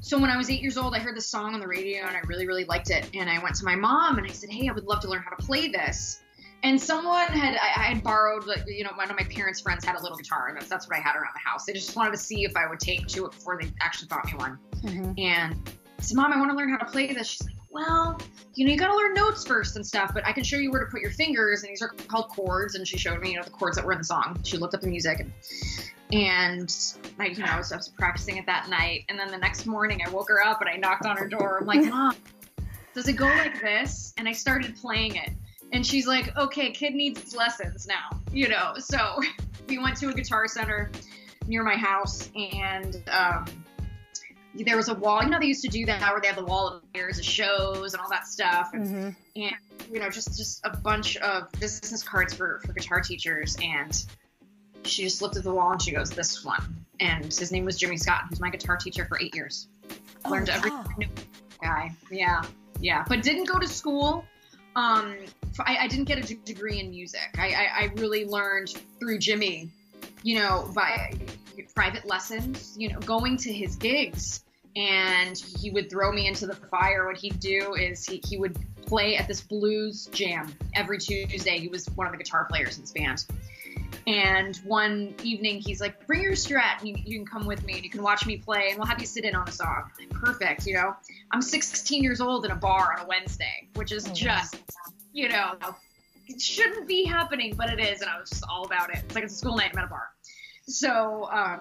so 0.00 0.18
when 0.18 0.30
I 0.30 0.36
was 0.36 0.48
eight 0.48 0.62
years 0.62 0.78
old, 0.78 0.94
I 0.94 0.98
heard 0.98 1.16
the 1.16 1.22
song 1.22 1.54
on 1.54 1.60
the 1.60 1.66
radio 1.66 2.06
and 2.06 2.16
I 2.16 2.20
really 2.20 2.46
really 2.46 2.64
liked 2.64 2.90
it. 2.90 3.10
And 3.14 3.28
I 3.28 3.42
went 3.42 3.56
to 3.56 3.64
my 3.64 3.74
mom 3.74 4.18
and 4.18 4.26
I 4.26 4.30
said, 4.30 4.50
"Hey, 4.50 4.68
I 4.68 4.72
would 4.72 4.84
love 4.84 5.00
to 5.00 5.08
learn 5.08 5.22
how 5.22 5.34
to 5.34 5.42
play 5.42 5.68
this." 5.68 6.20
And 6.62 6.80
someone 6.80 7.26
had 7.26 7.56
I, 7.56 7.82
I 7.82 7.84
had 7.94 8.02
borrowed, 8.02 8.46
like, 8.46 8.64
you 8.66 8.84
know, 8.84 8.92
one 8.94 9.10
of 9.10 9.16
my 9.16 9.24
parents' 9.24 9.60
friends 9.60 9.84
had 9.84 9.96
a 9.96 10.02
little 10.02 10.16
guitar, 10.16 10.48
and 10.48 10.56
that's, 10.56 10.68
that's 10.68 10.88
what 10.88 10.96
I 10.96 11.00
had 11.00 11.14
around 11.14 11.34
the 11.34 11.50
house. 11.50 11.66
They 11.66 11.74
just 11.74 11.94
wanted 11.94 12.12
to 12.12 12.16
see 12.16 12.44
if 12.44 12.56
I 12.56 12.66
would 12.66 12.80
take 12.80 13.06
to 13.08 13.26
it 13.26 13.32
before 13.32 13.58
they 13.60 13.70
actually 13.82 14.08
bought 14.08 14.24
me 14.24 14.32
one. 14.34 14.58
Mm-hmm. 14.76 15.12
And 15.18 15.70
said, 16.00 16.16
Mom, 16.16 16.32
I 16.32 16.38
want 16.38 16.50
to 16.50 16.56
learn 16.56 16.70
how 16.70 16.78
to 16.78 16.84
play 16.86 17.12
this. 17.12 17.28
She's 17.28 17.46
like, 17.46 17.56
Well, 17.70 18.18
you 18.54 18.64
know, 18.64 18.72
you 18.72 18.78
got 18.78 18.88
to 18.88 18.96
learn 18.96 19.14
notes 19.14 19.44
first 19.46 19.76
and 19.76 19.86
stuff, 19.86 20.12
but 20.14 20.26
I 20.26 20.32
can 20.32 20.44
show 20.44 20.56
you 20.56 20.70
where 20.70 20.84
to 20.84 20.90
put 20.90 21.00
your 21.00 21.10
fingers. 21.10 21.62
And 21.62 21.70
these 21.70 21.82
are 21.82 21.88
called 21.88 22.28
chords. 22.28 22.74
And 22.74 22.86
she 22.86 22.98
showed 22.98 23.20
me, 23.20 23.32
you 23.32 23.36
know, 23.36 23.42
the 23.42 23.50
chords 23.50 23.76
that 23.76 23.84
were 23.84 23.92
in 23.92 23.98
the 23.98 24.04
song. 24.04 24.40
She 24.44 24.56
looked 24.56 24.74
up 24.74 24.80
the 24.80 24.88
music 24.88 25.20
and, 25.20 25.32
and 26.12 26.74
I, 27.18 27.26
you 27.26 27.38
know, 27.38 27.46
I 27.46 27.58
was, 27.58 27.72
I 27.72 27.76
was 27.76 27.88
practicing 27.88 28.36
it 28.36 28.46
that 28.46 28.68
night. 28.68 29.04
And 29.08 29.18
then 29.18 29.28
the 29.28 29.38
next 29.38 29.66
morning 29.66 30.00
I 30.06 30.10
woke 30.10 30.28
her 30.28 30.42
up 30.44 30.60
and 30.60 30.70
I 30.70 30.76
knocked 30.76 31.06
on 31.06 31.16
her 31.16 31.28
door. 31.28 31.58
I'm 31.58 31.66
like, 31.66 31.84
Mom, 31.84 32.14
does 32.94 33.08
it 33.08 33.14
go 33.14 33.26
like 33.26 33.60
this? 33.60 34.14
And 34.16 34.28
I 34.28 34.32
started 34.32 34.76
playing 34.76 35.16
it. 35.16 35.30
And 35.72 35.84
she's 35.84 36.06
like, 36.06 36.36
okay, 36.36 36.70
kid 36.70 36.94
needs 36.94 37.34
lessons 37.34 37.86
now, 37.86 38.20
you 38.32 38.48
know? 38.48 38.74
So 38.78 39.20
we 39.68 39.78
went 39.78 39.96
to 39.98 40.08
a 40.08 40.14
guitar 40.14 40.46
center 40.46 40.90
near 41.48 41.64
my 41.64 41.74
house 41.74 42.30
and, 42.36 43.02
um, 43.10 43.44
there 44.62 44.76
was 44.76 44.88
a 44.88 44.94
wall. 44.94 45.22
You 45.22 45.30
know, 45.30 45.40
they 45.40 45.46
used 45.46 45.62
to 45.62 45.68
do 45.68 45.86
that 45.86 46.00
where 46.00 46.20
they 46.20 46.28
have 46.28 46.36
the 46.36 46.44
wall 46.44 46.68
of 46.68 46.82
years 46.94 47.18
of 47.18 47.24
shows 47.24 47.92
and 47.92 48.00
all 48.00 48.08
that 48.10 48.26
stuff, 48.26 48.70
and, 48.72 48.86
mm-hmm. 48.86 49.42
and 49.42 49.54
you 49.92 50.00
know, 50.00 50.08
just 50.10 50.36
just 50.36 50.64
a 50.64 50.76
bunch 50.76 51.16
of 51.16 51.50
business 51.58 52.02
cards 52.02 52.34
for 52.34 52.60
for 52.64 52.72
guitar 52.72 53.00
teachers. 53.00 53.56
And 53.62 54.04
she 54.84 55.02
just 55.02 55.22
looked 55.22 55.36
at 55.36 55.42
the 55.42 55.52
wall 55.52 55.72
and 55.72 55.82
she 55.82 55.92
goes, 55.92 56.10
"This 56.10 56.44
one." 56.44 56.86
And 57.00 57.24
his 57.24 57.50
name 57.50 57.64
was 57.64 57.76
Jimmy 57.76 57.96
Scott. 57.96 58.22
He 58.24 58.30
was 58.30 58.40
my 58.40 58.50
guitar 58.50 58.76
teacher 58.76 59.04
for 59.04 59.18
eight 59.20 59.34
years. 59.34 59.66
Oh, 60.24 60.30
Learned 60.30 60.48
wow. 60.48 60.54
every 60.54 61.08
guy. 61.60 61.92
Yeah, 62.10 62.44
yeah, 62.80 63.04
but 63.08 63.22
didn't 63.22 63.48
go 63.48 63.58
to 63.58 63.66
school. 63.66 64.24
Um, 64.76 65.16
I, 65.60 65.76
I 65.82 65.88
didn't 65.88 66.06
get 66.06 66.18
a 66.18 66.34
degree 66.34 66.80
in 66.80 66.90
music. 66.90 67.36
I, 67.38 67.48
I, 67.48 67.68
I 67.82 67.90
really 67.96 68.24
learned 68.24 68.74
through 68.98 69.18
Jimmy 69.18 69.70
you 70.24 70.38
know, 70.38 70.68
by 70.74 71.12
private 71.74 72.06
lessons, 72.06 72.74
you 72.76 72.92
know, 72.92 72.98
going 73.00 73.36
to 73.36 73.52
his 73.52 73.76
gigs. 73.76 74.43
And 74.76 75.38
he 75.38 75.70
would 75.70 75.88
throw 75.88 76.10
me 76.10 76.26
into 76.26 76.46
the 76.46 76.54
fire. 76.54 77.06
What 77.06 77.16
he'd 77.16 77.38
do 77.38 77.74
is 77.74 78.04
he, 78.04 78.20
he 78.26 78.36
would 78.36 78.58
play 78.86 79.16
at 79.16 79.28
this 79.28 79.40
blues 79.40 80.06
jam 80.12 80.52
every 80.74 80.98
Tuesday. 80.98 81.58
He 81.58 81.68
was 81.68 81.86
one 81.94 82.06
of 82.06 82.12
the 82.12 82.18
guitar 82.18 82.44
players 82.44 82.76
in 82.76 82.82
his 82.82 82.92
band. 82.92 83.24
And 84.06 84.56
one 84.64 85.14
evening, 85.22 85.60
he's 85.60 85.80
like, 85.80 86.06
"Bring 86.06 86.22
your 86.22 86.32
Strat, 86.32 86.80
and 86.80 86.88
you, 86.88 86.96
you, 87.04 87.18
can 87.18 87.26
come 87.26 87.46
with 87.46 87.64
me, 87.64 87.74
and 87.74 87.84
you 87.84 87.88
can 87.88 88.02
watch 88.02 88.26
me 88.26 88.36
play, 88.36 88.68
and 88.68 88.78
we'll 88.78 88.86
have 88.86 89.00
you 89.00 89.06
sit 89.06 89.24
in 89.24 89.34
on 89.34 89.48
a 89.48 89.52
song." 89.52 89.90
Like, 89.98 90.10
Perfect, 90.10 90.66
you 90.66 90.74
know. 90.74 90.94
I'm 91.30 91.40
16 91.40 92.02
years 92.02 92.20
old 92.20 92.44
in 92.44 92.50
a 92.50 92.56
bar 92.56 92.94
on 92.94 93.04
a 93.04 93.08
Wednesday, 93.08 93.68
which 93.74 93.92
is 93.92 94.06
oh, 94.06 94.12
just, 94.12 94.56
you 95.14 95.28
know, 95.30 95.54
it 96.28 96.40
shouldn't 96.40 96.86
be 96.86 97.04
happening, 97.04 97.54
but 97.56 97.70
it 97.70 97.80
is, 97.80 98.02
and 98.02 98.10
I 98.10 98.20
was 98.20 98.28
just 98.28 98.44
all 98.48 98.66
about 98.66 98.90
it. 98.90 99.02
It's 99.04 99.14
like 99.14 99.24
it's 99.24 99.34
a 99.34 99.38
school 99.38 99.56
night. 99.56 99.70
I'm 99.72 99.78
at 99.78 99.84
a 99.86 99.88
bar. 99.88 100.08
So 100.66 101.28
um, 101.32 101.60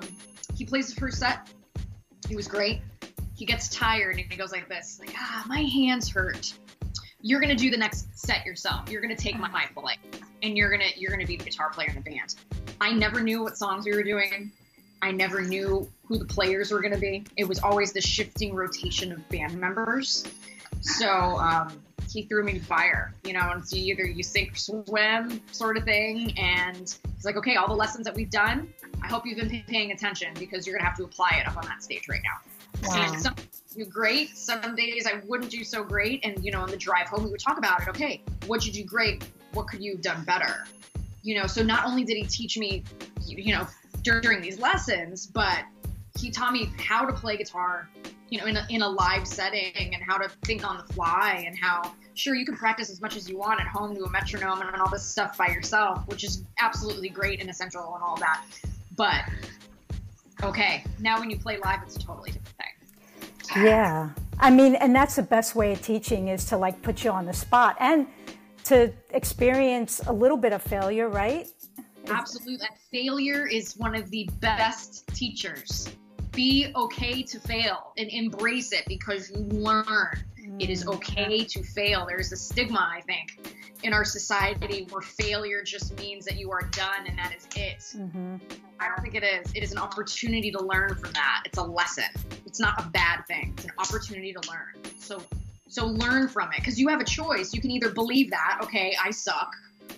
he 0.54 0.66
plays 0.66 0.94
the 0.94 1.00
first 1.00 1.20
set. 1.20 1.50
He 2.28 2.36
was 2.36 2.48
great. 2.48 2.82
He 3.36 3.46
gets 3.46 3.70
tired 3.70 4.18
and 4.18 4.32
he 4.32 4.38
goes 4.38 4.52
like 4.52 4.70
this, 4.70 5.00
like, 5.00 5.14
ah, 5.18 5.44
my 5.48 5.62
hands 5.62 6.10
hurt. 6.10 6.54
You're 7.22 7.40
gonna 7.40 7.56
do 7.56 7.70
the 7.70 7.78
next 7.78 8.08
set 8.18 8.46
yourself. 8.46 8.90
You're 8.90 9.02
gonna 9.02 9.16
take 9.16 9.40
my 9.40 9.66
play, 9.76 9.98
and 10.42 10.58
you're 10.58 10.70
gonna 10.70 10.90
you're 10.98 11.12
gonna 11.12 11.26
be 11.26 11.38
the 11.38 11.46
guitar 11.46 11.70
player 11.70 11.90
in 11.90 11.96
the 11.96 12.02
band. 12.02 12.36
I 12.82 12.92
never 12.92 13.22
knew 13.22 13.42
what 13.44 13.58
songs 13.58 13.86
we 13.86 13.94
were 13.94 14.04
doing. 14.04 14.52
I 15.02 15.12
never 15.12 15.42
knew 15.42 15.90
who 16.06 16.18
the 16.18 16.26
players 16.26 16.72
were 16.72 16.82
gonna 16.82 16.98
be. 16.98 17.26
It 17.38 17.46
was 17.46 17.60
always 17.60 17.94
the 17.94 18.02
shifting 18.02 18.54
rotation 18.54 19.12
of 19.12 19.28
band 19.30 19.60
members. 19.60 20.26
So 20.82 21.10
um, 21.10 21.82
he 22.10 22.24
threw 22.24 22.44
me 22.44 22.60
fire, 22.60 23.14
you 23.24 23.34
know, 23.34 23.52
and 23.52 23.68
so 23.68 23.76
either 23.76 24.06
you 24.06 24.24
sink 24.24 24.54
or 24.54 24.56
swim 24.56 25.42
sort 25.52 25.78
of 25.78 25.84
thing. 25.84 26.38
And 26.38 26.78
he's 27.16 27.26
like, 27.26 27.38
okay, 27.38 27.56
all 27.56 27.68
the 27.68 27.74
lessons 27.74 28.06
that 28.06 28.16
we've 28.16 28.30
done, 28.30 28.74
I 29.02 29.08
hope 29.08 29.26
you've 29.26 29.40
been 29.40 29.64
paying 29.68 29.92
attention 29.92 30.34
because 30.38 30.68
you're 30.68 30.78
gonna 30.78 30.88
have 30.88 30.98
to 30.98 31.04
apply 31.04 31.38
it 31.42 31.48
up 31.48 31.58
on 31.58 31.66
that 31.66 31.84
stage 31.84 32.08
right 32.10 32.22
now. 32.24 32.52
Wow. 32.84 33.16
Some 33.18 33.36
do 33.76 33.86
great, 33.86 34.38
some 34.38 34.76
days 34.76 35.08
I 35.08 35.22
wouldn't 35.26 35.50
do 35.50 35.64
so 35.64 35.84
great. 35.84 36.24
And 36.24 36.44
you 36.44 36.52
know, 36.52 36.62
on 36.62 36.70
the 36.70 36.78
drive 36.78 37.08
home, 37.08 37.24
we 37.24 37.32
would 37.32 37.40
talk 37.40 37.58
about 37.58 37.82
it. 37.82 37.88
Okay, 37.90 38.22
what 38.46 38.62
did 38.62 38.76
you 38.76 38.84
do 38.84 38.88
great? 38.88 39.24
What 39.54 39.68
could 39.68 39.82
you 39.82 39.94
have 39.94 40.02
done 40.02 40.24
better? 40.24 40.66
You 41.22 41.36
know, 41.40 41.48
so 41.48 41.64
not 41.64 41.86
only 41.86 42.04
did 42.04 42.18
he 42.18 42.24
teach 42.24 42.58
me, 42.58 42.84
you 43.26 43.54
know, 43.54 43.68
during 44.02 44.42
these 44.42 44.60
lessons, 44.60 45.26
but 45.26 45.60
he 46.20 46.30
taught 46.30 46.54
me 46.54 46.70
how 46.78 47.06
to 47.06 47.14
play 47.14 47.38
guitar 47.38 47.90
you 48.34 48.40
know, 48.40 48.48
in 48.48 48.58
a, 48.58 48.66
in 48.72 48.82
a 48.82 48.90
live 48.90 49.28
setting 49.28 49.94
and 49.94 50.02
how 50.02 50.18
to 50.18 50.28
think 50.44 50.68
on 50.68 50.78
the 50.78 50.94
fly 50.94 51.44
and 51.46 51.56
how 51.56 51.94
sure 52.16 52.34
you 52.34 52.48
can 52.48 52.56
practice 52.56 52.90
as 52.90 53.00
much 53.00 53.16
as 53.16 53.30
you 53.30 53.38
want 53.38 53.62
at 53.62 53.68
home 53.68 53.96
to 53.96 54.04
a 54.06 54.10
metronome 54.10 54.60
and 54.60 54.76
all 54.82 54.90
this 54.90 55.06
stuff 55.06 55.38
by 55.38 55.46
yourself, 55.50 56.08
which 56.08 56.24
is 56.24 56.44
absolutely 56.60 57.10
great 57.10 57.40
and 57.42 57.48
essential 57.48 57.94
and 57.94 58.04
all 58.04 58.16
that. 58.16 58.44
But 58.96 59.26
okay, 60.44 60.84
now 61.00 61.20
when 61.20 61.30
you 61.30 61.38
play 61.38 61.58
live, 61.58 61.80
it's 61.84 61.96
a 61.96 62.00
totally 62.00 62.32
different 62.32 62.56
thing. 62.58 63.64
Yeah. 63.64 64.10
I 64.40 64.50
mean, 64.50 64.76
and 64.76 64.96
that's 64.96 65.16
the 65.16 65.24
best 65.24 65.56
way 65.56 65.72
of 65.74 65.82
teaching 65.82 66.28
is 66.28 66.46
to 66.46 66.58
like 66.58 66.82
put 66.82 67.04
you 67.04 67.12
on 67.12 67.26
the 67.26 67.34
spot 67.34 67.78
and 67.80 68.08
to 68.66 68.92
experience 69.12 70.02
a 70.08 70.14
little 70.14 70.38
bit 70.38 70.54
of 70.54 70.62
failure, 70.62 71.10
right? 71.10 71.48
Absolutely. 72.08 72.68
Failure 72.92 73.48
is 73.48 73.78
one 73.78 73.96
of 73.96 74.10
the 74.10 74.30
best 74.40 75.08
teachers 75.08 75.90
be 76.34 76.72
okay 76.76 77.24
to 77.24 77.40
fail 77.40 77.94
and 77.98 78.10
embrace 78.10 78.74
it 78.74 78.84
because 78.88 79.30
you 79.30 79.38
learn. 79.38 80.24
It 80.60 80.70
is 80.70 80.86
mm. 80.86 80.96
okay 80.96 81.44
to 81.44 81.64
fail. 81.64 82.06
There's 82.08 82.32
a 82.32 82.38
stigma, 82.38 82.80
I 82.80 83.02
think, 83.02 83.56
in 83.84 83.94
our 83.94 84.06
society 84.06 84.88
where 84.90 85.02
failure 85.02 85.64
just 85.64 85.98
means 86.00 86.26
that 86.26 86.38
you 86.38 86.52
are 86.52 86.70
done 86.72 87.08
and 87.08 87.18
that 87.18 87.34
is 87.36 87.48
it. 87.56 87.80
Mm-hmm. 87.80 88.38
I 88.80 88.88
don't 88.88 89.02
think 89.02 89.16
it 89.16 89.24
is. 89.24 89.52
It 89.54 89.64
is 89.64 89.72
an 89.72 89.78
opportunity 89.78 90.52
to 90.52 90.64
learn 90.64 90.96
from 90.96 91.12
that. 91.14 91.44
It's 91.46 91.58
a 91.58 91.64
lesson. 91.64 92.06
It's 92.46 92.60
not 92.60 92.80
a 92.80 92.90
bad 92.90 93.26
thing. 93.28 93.54
It's 93.58 93.66
an 93.66 93.72
opportunity 93.78 94.34
to 94.34 94.50
learn. 94.50 94.84
So 95.00 95.22
so 95.74 95.88
learn 95.88 96.28
from 96.28 96.50
it 96.52 96.58
because 96.58 96.80
you 96.80 96.88
have 96.90 97.02
a 97.02 97.06
choice. 97.06 97.52
You 97.52 97.60
can 97.60 97.72
either 97.72 97.90
believe 97.90 98.30
that, 98.30 98.60
okay, 98.62 98.96
I 99.04 99.10
suck, 99.10 99.52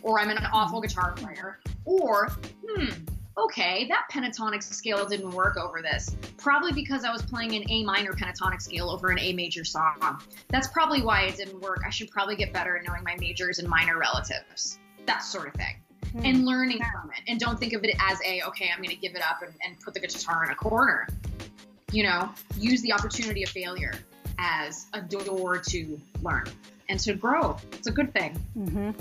or 0.03 0.21
I'm 0.21 0.29
an 0.29 0.38
awful 0.53 0.79
guitar 0.79 1.12
player, 1.12 1.59
or 1.83 2.29
hmm, 2.65 2.93
okay, 3.38 3.88
that 3.88 4.08
pentatonic 4.12 4.63
scale 4.63 5.06
didn't 5.06 5.32
work 5.32 5.58
over 5.58 5.82
this. 5.82 6.15
Probably 6.38 6.72
because 6.72 7.04
I 7.04 7.12
was 7.12 7.22
playing 7.22 7.56
an 7.56 7.63
A 7.70 7.84
minor 7.84 8.13
pentatonic 8.13 8.62
scale 8.62 8.89
over 8.89 9.10
an 9.10 9.20
A 9.20 9.34
major 9.34 9.65
song. 9.65 10.22
That's 10.50 10.68
probably 10.70 11.01
why 11.01 11.24
it 11.24 11.38
didn't 11.38 11.62
work. 11.62 11.82
I 11.86 11.89
should 11.89 12.10
probably 12.10 12.36
get 12.36 12.54
better 12.54 12.77
at 12.77 12.86
knowing 12.86 13.04
my 13.04 13.15
majors 13.20 13.60
and 13.60 13.68
minor 13.68 13.98
relatives. 13.98 14.80
That 15.06 15.20
sort 15.20 15.48
of 15.48 15.54
thing. 15.54 15.75
Hmm. 16.12 16.25
And 16.25 16.46
learning 16.46 16.77
from 16.77 17.12
it. 17.12 17.24
And 17.27 17.39
don't 17.39 17.60
think 17.60 17.74
of 17.74 17.84
it 17.84 17.96
as 18.00 18.20
a, 18.25 18.42
okay, 18.48 18.70
I'm 18.72 18.82
going 18.82 18.96
to 18.96 19.01
give 19.01 19.15
it 19.15 19.22
up 19.22 19.42
and, 19.42 19.54
and 19.65 19.80
put 19.82 19.94
the 19.94 20.00
guitar 20.00 20.46
in 20.46 20.51
a 20.51 20.56
corner. 20.56 21.08
You 21.92 22.04
know, 22.04 22.30
use 22.58 22.82
the 22.82 22.94
opportunity 22.94 23.44
of 23.44 23.50
failure 23.50 23.94
as 24.38 24.88
a 24.94 25.01
door 25.01 25.58
to 25.58 26.01
learn 26.22 26.46
and 26.89 27.00
to 27.00 27.13
grow. 27.13 27.58
It's 27.74 27.88
a 27.88 27.92
good 27.92 28.13
thing. 28.13 28.39
Mm-hmm. 28.58 28.92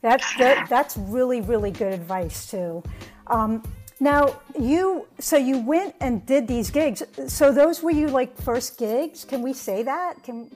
That's 0.00 0.36
that, 0.36 0.68
that's 0.68 0.96
really 0.96 1.40
really 1.40 1.70
good 1.70 1.92
advice 1.92 2.50
too. 2.50 2.82
Um, 3.28 3.62
now 4.00 4.40
you 4.58 5.06
so 5.18 5.36
you 5.36 5.58
went 5.58 5.94
and 6.00 6.24
did 6.24 6.46
these 6.46 6.70
gigs. 6.70 7.02
So 7.26 7.52
those 7.52 7.82
were 7.82 7.90
you 7.90 8.06
like 8.06 8.36
first 8.40 8.78
gigs? 8.78 9.24
Can 9.24 9.42
we 9.42 9.52
say 9.52 9.82
that? 9.82 10.22
Can 10.22 10.50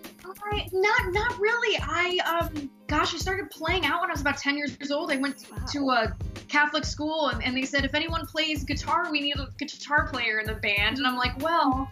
I, 0.52 0.68
not 0.72 1.12
not 1.12 1.38
really. 1.40 1.78
I 1.82 2.18
um 2.24 2.70
gosh, 2.86 3.14
I 3.14 3.18
started 3.18 3.50
playing 3.50 3.84
out 3.84 4.00
when 4.00 4.10
I 4.10 4.12
was 4.12 4.20
about 4.20 4.38
ten 4.38 4.56
years 4.56 4.76
old. 4.92 5.10
I 5.10 5.16
went 5.16 5.44
wow. 5.50 5.64
to 5.72 5.90
a 5.90 6.16
Catholic 6.48 6.84
school 6.84 7.28
and, 7.28 7.42
and 7.42 7.56
they 7.56 7.64
said 7.64 7.84
if 7.84 7.94
anyone 7.94 8.26
plays 8.26 8.62
guitar, 8.62 9.10
we 9.10 9.20
need 9.20 9.36
a 9.36 9.48
guitar 9.58 10.08
player 10.08 10.38
in 10.38 10.46
the 10.46 10.54
band. 10.54 10.98
And 10.98 11.06
I'm 11.06 11.16
like, 11.16 11.36
well, 11.42 11.90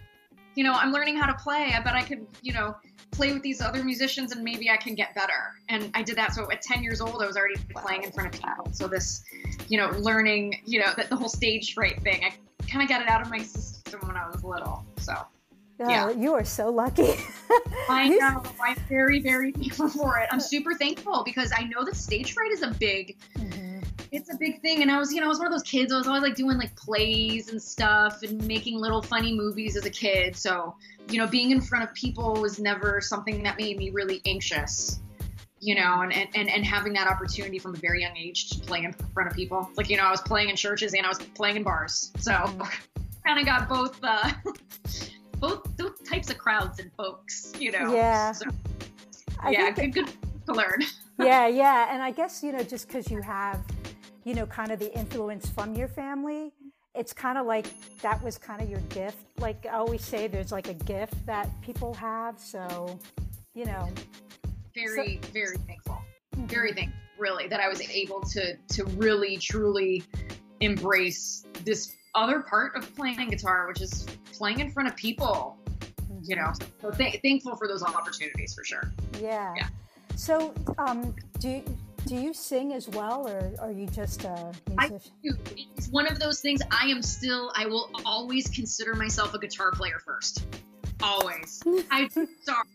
you 0.54 0.62
know, 0.62 0.72
I'm 0.72 0.92
learning 0.92 1.16
how 1.16 1.26
to 1.26 1.34
play. 1.34 1.72
I 1.75 1.80
bet 1.80 1.94
I 1.94 2.02
could, 2.02 2.26
you 2.42 2.52
know, 2.52 2.76
play 3.11 3.33
with 3.33 3.43
these 3.43 3.61
other 3.61 3.83
musicians 3.85 4.33
and 4.33 4.43
maybe 4.43 4.71
I 4.71 4.76
can 4.76 4.95
get 4.95 5.14
better. 5.14 5.55
And 5.69 5.90
I 5.95 6.02
did 6.02 6.17
that. 6.17 6.35
So 6.35 6.50
at 6.50 6.62
10 6.62 6.83
years 6.83 7.00
old, 7.00 7.23
I 7.23 7.26
was 7.26 7.37
already 7.37 7.57
playing 7.75 8.05
in 8.05 8.12
front 8.12 8.35
of 8.35 8.40
people. 8.40 8.73
So 8.73 8.87
this, 8.87 9.23
you 9.69 9.79
know, 9.79 9.90
learning, 9.99 10.61
you 10.64 10.81
know, 10.81 10.93
that 10.97 11.11
the 11.11 11.17
whole 11.17 11.29
stage 11.29 11.75
fright 11.75 12.02
thing, 12.02 12.23
I 12.25 12.33
kind 12.67 12.83
of 12.83 12.88
got 12.88 13.02
it 13.02 13.09
out 13.09 13.23
of 13.23 13.31
my 13.31 13.43
system 13.43 14.00
when 14.07 14.17
I 14.17 14.29
was 14.29 14.43
little. 14.45 14.85
So. 14.99 15.14
yeah. 15.79 16.11
you 16.11 16.35
are 16.35 16.45
so 16.45 16.71
lucky. 16.71 17.14
I 17.88 18.09
know. 18.09 18.43
I'm 18.62 18.76
very, 18.88 19.21
very 19.21 19.52
thankful 19.52 19.88
for 19.88 20.19
it. 20.19 20.29
I'm 20.31 20.40
super 20.40 20.75
thankful 20.75 21.23
because 21.25 21.52
I 21.57 21.64
know 21.64 21.85
that 21.85 21.97
stage 21.97 22.35
fright 22.35 22.52
is 22.52 22.62
a 22.62 22.71
big, 22.71 23.17
mm-hmm 23.37 23.70
it's 24.12 24.33
a 24.33 24.37
big 24.37 24.61
thing. 24.61 24.83
And 24.83 24.90
I 24.90 24.99
was, 24.99 25.12
you 25.12 25.21
know, 25.21 25.26
I 25.26 25.29
was 25.29 25.38
one 25.38 25.47
of 25.47 25.52
those 25.52 25.62
kids. 25.62 25.93
I 25.93 25.99
was 25.99 26.07
always 26.07 26.23
like 26.23 26.35
doing 26.35 26.59
like 26.59 26.75
plays 26.75 27.50
and 27.50 27.62
stuff 27.62 28.23
and 28.23 28.45
making 28.47 28.79
little 28.79 29.02
funny 29.02 29.35
movies 29.35 29.76
as 29.76 29.85
a 29.85 29.90
kid. 29.90 30.37
So, 30.37 30.75
you 31.09 31.19
know, 31.19 31.26
being 31.26 31.50
in 31.50 31.61
front 31.61 31.85
of 31.85 31.95
people 31.95 32.35
was 32.35 32.59
never 32.59 33.00
something 33.00 33.43
that 33.45 33.59
made 33.59 33.76
me 33.76 33.90
really 33.90 34.21
anxious. 34.26 35.00
You 35.62 35.75
know, 35.75 36.00
and, 36.00 36.14
and, 36.35 36.49
and 36.49 36.64
having 36.64 36.95
that 36.95 37.07
opportunity 37.07 37.59
from 37.59 37.75
a 37.75 37.79
very 37.79 38.00
young 38.00 38.17
age 38.17 38.49
to 38.49 38.61
play 38.61 38.83
in 38.83 38.95
front 39.12 39.31
of 39.31 39.37
people. 39.37 39.69
Like, 39.76 39.90
you 39.90 39.99
know, 39.99 40.05
I 40.05 40.11
was 40.11 40.23
playing 40.23 40.49
in 40.49 40.57
churches 40.57 40.95
and 40.95 41.05
I 41.05 41.09
was 41.09 41.19
playing 41.19 41.57
in 41.57 41.62
bars. 41.62 42.12
So 42.19 42.33
kind 43.26 43.38
of 43.38 43.45
got 43.45 43.69
both 43.69 44.00
uh 44.02 44.33
both 45.38 45.76
those 45.76 45.99
types 46.09 46.31
of 46.31 46.38
crowds 46.38 46.79
and 46.79 46.90
folks, 46.95 47.52
you 47.59 47.73
know. 47.73 47.93
Yeah. 47.93 48.33
So, 48.33 48.47
yeah, 49.50 49.71
good, 49.71 49.93
good 49.93 50.11
to 50.47 50.52
learn. 50.52 50.81
yeah, 51.19 51.47
yeah. 51.47 51.93
And 51.93 52.02
I 52.02 52.11
guess, 52.11 52.43
you 52.43 52.52
know, 52.52 52.62
just 52.62 52.87
because 52.87 53.11
you 53.11 53.21
have 53.21 53.62
you 54.25 54.35
know, 54.35 54.47
kind 54.47 54.71
of 54.71 54.79
the 54.79 54.97
influence 54.97 55.49
from 55.49 55.75
your 55.75 55.89
family. 55.89 56.53
It's 56.95 57.12
kind 57.12 57.39
of 57.39 57.47
like 57.47 57.67
that 58.03 58.23
was 58.23 58.37
kind 58.37 58.61
of 58.61 58.69
your 58.69 58.81
gift. 58.89 59.19
Like 59.39 59.67
I 59.67 59.77
always 59.77 60.05
say, 60.05 60.27
there's 60.27 60.53
like 60.53 60.69
a 60.69 60.75
gift 60.75 61.15
that 61.27 61.49
people 61.62 61.95
have. 61.95 62.39
So, 62.39 62.99
you 63.55 63.65
know, 63.65 63.89
very, 64.75 65.21
so, 65.23 65.29
very 65.33 65.57
thankful. 65.59 65.99
Mm-hmm. 66.37 66.47
Very 66.47 66.73
thankful, 66.73 66.99
really, 67.19 67.47
that 67.49 67.61
I 67.61 67.69
was 67.69 67.81
able 67.89 68.21
to 68.23 68.57
to 68.57 68.85
really, 68.97 69.37
truly 69.37 70.03
embrace 70.61 71.47
this 71.65 71.95
other 72.15 72.41
part 72.41 72.77
of 72.77 72.95
playing 72.97 73.29
guitar, 73.29 73.69
which 73.69 73.81
is 73.81 74.07
playing 74.33 74.59
in 74.59 74.71
front 74.71 74.89
of 74.89 74.97
people. 74.97 75.57
Mm-hmm. 76.03 76.19
You 76.25 76.37
know, 76.37 76.53
so 76.81 76.91
th- 76.91 77.21
thankful 77.23 77.57
for 77.57 77.69
those 77.69 77.83
opportunities 77.83 78.53
for 78.53 78.65
sure. 78.65 78.93
Yeah. 79.21 79.55
Yeah. 79.57 79.69
So, 80.17 80.53
um, 80.77 81.15
do 81.39 81.49
you, 81.49 81.65
do 82.07 82.16
you 82.16 82.33
sing 82.33 82.73
as 82.73 82.88
well, 82.88 83.28
or 83.28 83.52
are 83.61 83.73
you 83.73 83.87
just 83.87 84.25
a 84.25 84.52
musician? 84.69 84.76
I 84.78 84.88
do. 85.23 85.37
It's 85.76 85.88
one 85.88 86.07
of 86.07 86.19
those 86.19 86.40
things. 86.40 86.61
I 86.71 86.87
am 86.87 87.02
still. 87.02 87.52
I 87.54 87.66
will 87.66 87.90
always 88.04 88.49
consider 88.49 88.95
myself 88.95 89.35
a 89.35 89.38
guitar 89.38 89.71
player 89.73 90.00
first. 90.04 90.45
Always. 91.02 91.62
I 91.90 92.09
sorry. 92.42 92.66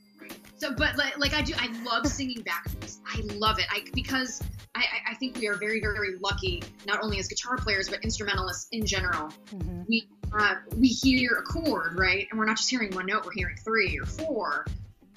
So, 0.58 0.74
but 0.74 0.98
like, 0.98 1.18
like, 1.18 1.34
I 1.34 1.42
do. 1.42 1.54
I 1.58 1.68
love 1.84 2.08
singing 2.08 2.42
back. 2.42 2.68
I 3.06 3.22
love 3.36 3.60
it. 3.60 3.66
I 3.70 3.84
because 3.94 4.42
I, 4.76 4.84
I 5.12 5.14
think 5.16 5.38
we 5.38 5.48
are 5.48 5.56
very, 5.56 5.80
very 5.80 6.18
lucky, 6.20 6.62
not 6.86 7.02
only 7.02 7.20
as 7.20 7.28
guitar 7.28 7.58
players 7.58 7.90
but 7.90 8.04
instrumentalists 8.04 8.68
in 8.72 8.86
general. 8.86 9.30
Mm-hmm. 9.52 9.82
We 9.88 10.08
uh, 10.38 10.56
we 10.76 10.88
hear 10.88 11.38
a 11.38 11.44
chord, 11.44 11.98
right, 11.98 12.28
and 12.30 12.40
we're 12.40 12.46
not 12.46 12.58
just 12.58 12.70
hearing 12.70 12.94
one 12.94 13.06
note. 13.06 13.26
We're 13.26 13.32
hearing 13.34 13.56
three 13.64 13.98
or 14.00 14.06
four. 14.06 14.66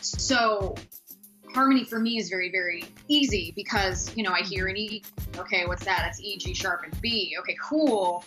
So 0.00 0.76
harmony 1.54 1.84
for 1.84 1.98
me 1.98 2.18
is 2.18 2.28
very 2.28 2.50
very 2.50 2.84
easy 3.08 3.52
because 3.56 4.14
you 4.16 4.22
know 4.22 4.32
I 4.32 4.42
hear 4.42 4.66
an 4.66 4.76
E. 4.76 5.02
Okay, 5.36 5.66
what's 5.66 5.84
that? 5.84 6.00
That's 6.02 6.20
E, 6.20 6.36
G 6.38 6.54
sharp, 6.54 6.82
and 6.84 7.00
B. 7.00 7.36
Okay, 7.40 7.56
cool. 7.62 8.24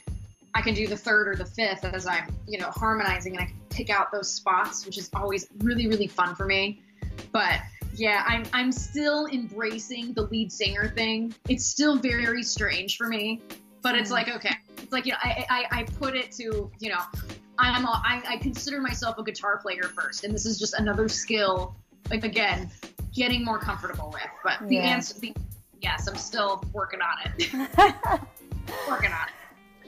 I 0.53 0.61
can 0.61 0.73
do 0.73 0.85
the 0.85 0.97
third 0.97 1.29
or 1.29 1.35
the 1.35 1.45
fifth 1.45 1.85
as 1.85 2.05
I'm 2.05 2.35
you 2.47 2.59
know 2.59 2.69
harmonizing, 2.71 3.33
and 3.33 3.43
I 3.43 3.45
can 3.47 3.59
pick 3.69 3.89
out 3.89 4.11
those 4.11 4.31
spots, 4.31 4.85
which 4.85 4.97
is 4.97 5.09
always 5.13 5.47
really 5.59 5.87
really 5.87 6.07
fun 6.07 6.35
for 6.35 6.45
me. 6.45 6.81
But 7.31 7.59
yeah, 7.95 8.23
I'm 8.27 8.43
I'm 8.53 8.71
still 8.71 9.27
embracing 9.27 10.13
the 10.13 10.23
lead 10.23 10.51
singer 10.51 10.89
thing. 10.89 11.33
It's 11.49 11.65
still 11.65 11.97
very 11.97 12.43
strange 12.43 12.97
for 12.97 13.07
me, 13.07 13.41
but 13.81 13.95
it's 13.95 14.09
mm. 14.09 14.13
like 14.13 14.29
okay, 14.29 14.55
it's 14.77 14.91
like 14.91 15.05
you 15.05 15.13
know 15.13 15.19
I 15.21 15.45
I, 15.49 15.79
I 15.79 15.83
put 15.83 16.15
it 16.15 16.31
to 16.33 16.71
you 16.79 16.89
know 16.89 17.01
I'm 17.61 17.85
a, 17.85 18.01
I, 18.03 18.23
I 18.27 18.37
consider 18.37 18.81
myself 18.81 19.17
a 19.17 19.23
guitar 19.23 19.57
player 19.57 19.83
first, 19.83 20.23
and 20.23 20.33
this 20.33 20.45
is 20.45 20.57
just 20.57 20.73
another 20.73 21.07
skill. 21.07 21.75
Like 22.09 22.23
again, 22.23 22.71
getting 23.13 23.43
more 23.43 23.59
comfortable 23.59 24.09
with. 24.13 24.29
But 24.43 24.67
the 24.67 24.75
yeah. 24.75 24.81
answer, 24.81 25.19
the, 25.19 25.33
yes, 25.81 26.07
I'm 26.07 26.15
still 26.15 26.63
working 26.73 26.99
on 27.01 27.31
it. 27.37 27.53
working 28.89 29.11
on 29.11 29.27
it. 29.27 29.33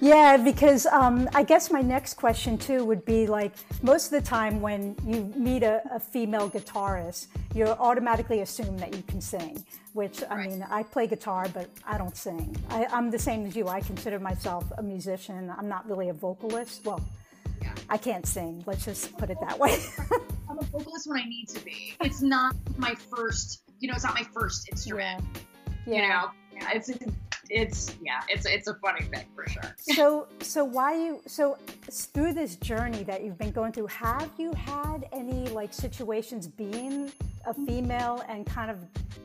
Yeah, 0.04 0.36
because 0.36 0.86
um, 0.88 1.30
I 1.34 1.44
guess 1.44 1.72
my 1.72 1.82
next 1.82 2.16
question 2.16 2.58
too 2.58 2.84
would 2.84 3.06
be 3.06 3.26
like 3.26 3.54
most 3.82 4.12
of 4.12 4.12
the 4.12 4.28
time 4.28 4.60
when 4.60 4.98
you 5.08 5.32
meet 5.36 5.64
a, 5.64 5.82
a 5.94 6.00
female 6.00 6.50
guitarist, 6.50 7.28
you 7.56 7.68
automatically 7.68 8.42
assume 8.42 8.78
that 8.80 8.94
you 8.94 9.02
can 9.04 9.22
sing. 9.22 9.64
Which 9.94 10.22
I 10.30 10.36
right. 10.36 10.50
mean, 10.50 10.66
I 10.70 10.84
play 10.84 11.08
guitar, 11.08 11.48
but 11.54 11.70
I 11.86 11.98
don't 11.98 12.18
sing. 12.18 12.54
I, 12.70 12.86
I'm 12.92 13.12
the 13.12 13.20
same 13.20 13.46
as 13.46 13.56
you. 13.56 13.70
I 13.70 13.80
consider 13.80 14.20
myself 14.20 14.66
a 14.78 14.84
musician. 14.84 15.54
I'm 15.58 15.70
not 15.70 15.88
really 15.88 16.10
a 16.10 16.14
vocalist. 16.14 16.84
Well, 16.84 17.00
yeah. 17.62 17.74
I 17.90 17.98
can't 17.98 18.26
sing. 18.26 18.64
Let's 18.66 18.84
just 18.84 19.16
put 19.18 19.30
it 19.30 19.38
that 19.40 19.58
way. 19.58 19.78
I'm 20.54 20.60
a 20.60 20.66
vocalist 20.66 21.08
when 21.08 21.20
I 21.20 21.24
need 21.24 21.50
to 21.50 21.66
be. 21.66 21.96
It's 22.02 22.22
not 22.22 22.56
my 22.78 22.94
first, 22.94 23.64
you 23.80 23.88
know, 23.88 23.96
it's 23.96 24.04
not 24.04 24.14
my 24.14 24.26
first 24.34 24.70
instrument. 24.70 25.24
Yeah. 25.88 25.94
yeah. 25.94 25.96
You 25.96 26.10
know, 26.10 26.32
yeah, 26.54 26.70
it's 26.76 26.92
it's 27.50 27.96
yeah, 28.04 28.22
it's 28.30 28.46
it's 28.46 28.68
a 28.68 28.76
funny 28.76 29.04
thing 29.06 29.26
for 29.36 29.48
sure. 29.50 29.64
So 29.96 30.28
so 30.42 30.64
why 30.64 30.96
you 30.96 31.22
so 31.26 31.58
through 31.90 32.34
this 32.34 32.56
journey 32.58 33.04
that 33.04 33.24
you've 33.24 33.38
been 33.40 33.52
going 33.52 33.72
through, 33.72 33.88
have 33.88 34.30
you 34.38 34.54
had 34.54 35.10
any 35.12 35.48
like 35.50 35.74
situations 35.74 36.48
being 36.48 37.12
a 37.48 37.54
female 37.54 38.24
and 38.30 38.46
kind 38.46 38.70
of 38.70 38.78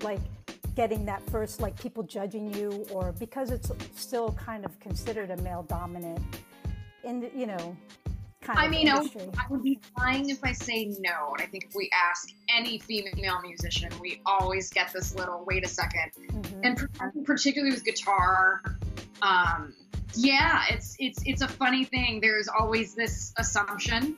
like 0.03 0.21
getting 0.75 1.05
that 1.05 1.23
first 1.31 1.61
like 1.61 1.79
people 1.79 2.03
judging 2.03 2.55
you 2.55 2.87
or 2.91 3.13
because 3.19 3.51
it's 3.51 3.71
still 3.97 4.33
kind 4.33 4.65
of 4.65 4.81
considered 4.81 5.31
a 5.31 5.37
male 5.43 5.65
dominant 5.65 6.21
in 7.05 7.21
the, 7.21 7.31
you 7.37 7.47
know 7.47 7.77
I 8.47 8.69
mean, 8.69 8.89
I 8.89 9.03
would 9.51 9.63
be 9.63 9.81
lying 9.99 10.31
if 10.31 10.43
I 10.45 10.53
say 10.53 10.87
no. 11.01 11.33
And 11.33 11.43
I 11.43 11.47
think 11.47 11.65
if 11.65 11.75
we 11.75 11.91
ask 11.93 12.29
any 12.55 12.79
female 12.79 13.41
musician, 13.43 13.91
we 14.01 14.21
always 14.25 14.71
get 14.71 14.93
this 14.93 15.15
little 15.15 15.45
wait 15.47 15.65
a 15.65 15.69
2nd 15.69 16.31
mm-hmm. 16.31 16.65
and 16.65 17.27
particularly 17.27 17.75
with 17.75 17.85
guitar. 17.85 18.63
Um, 19.23 19.75
yeah, 20.15 20.63
it's 20.71 20.97
it's 20.99 21.21
it's 21.27 21.43
a 21.43 21.49
funny 21.49 21.85
thing. 21.85 22.21
There's 22.21 22.49
always 22.49 22.95
this 22.95 23.35
assumption, 23.37 24.17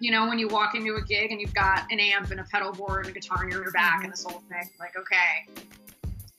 you 0.00 0.10
know, 0.10 0.26
when 0.26 0.38
you 0.38 0.48
walk 0.48 0.74
into 0.74 0.94
a 0.96 1.02
gig 1.02 1.30
and 1.30 1.40
you've 1.40 1.54
got 1.54 1.86
an 1.92 2.00
amp 2.00 2.30
and 2.30 2.40
a 2.40 2.44
pedal 2.44 2.72
board 2.72 3.06
and 3.06 3.14
a 3.14 3.20
guitar 3.20 3.44
on 3.44 3.50
your 3.50 3.70
back 3.70 3.96
mm-hmm. 3.96 4.04
and 4.04 4.12
this 4.12 4.24
whole 4.24 4.42
thing. 4.48 4.68
Like, 4.80 4.96
okay, 4.96 5.62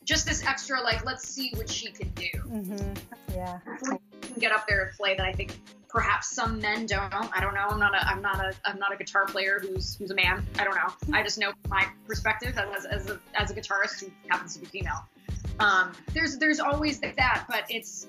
just 0.04 0.28
this 0.28 0.46
extra, 0.46 0.82
like, 0.82 1.06
let's 1.06 1.28
see 1.28 1.52
what 1.56 1.70
she 1.70 1.92
can 1.92 2.10
do. 2.10 2.30
Mm-hmm. 2.34 2.94
Yeah. 3.34 3.60
You 3.84 4.00
can 4.22 4.40
get 4.40 4.52
up 4.52 4.68
there 4.68 4.84
and 4.86 4.98
play, 4.98 5.16
that 5.16 5.26
I 5.26 5.32
think 5.32 5.56
perhaps 5.92 6.34
some 6.34 6.60
men 6.60 6.86
don't. 6.86 7.14
I 7.14 7.42
don't 7.42 7.54
know. 7.54 7.68
I'm 7.70 7.80
not 7.80 7.94
a 7.94 8.08
I'm 8.08 8.22
not 8.22 8.40
a 8.40 8.54
I'm 8.66 8.80
not 8.80 8.94
a 8.94 8.98
guitar 8.98 9.26
player 9.26 9.60
who's 9.60 9.96
who's 9.96 10.12
a 10.12 10.16
man. 10.16 10.46
I 10.58 10.64
don't 10.64 10.76
know. 10.76 10.94
I 11.14 11.22
just 11.22 11.38
know 11.38 11.52
my 11.68 11.86
perspective 12.08 12.58
as 12.58 12.86
as 12.86 13.10
a 13.10 13.20
as 13.36 13.52
a 13.52 13.54
guitarist 13.54 14.00
who 14.00 14.12
happens 14.30 14.54
to 14.56 14.60
be 14.62 14.66
female. 14.68 15.06
Um, 15.60 15.92
there's 16.14 16.38
there's 16.38 16.60
always 16.60 17.00
that, 17.02 17.46
but 17.50 17.66
it's 17.70 18.08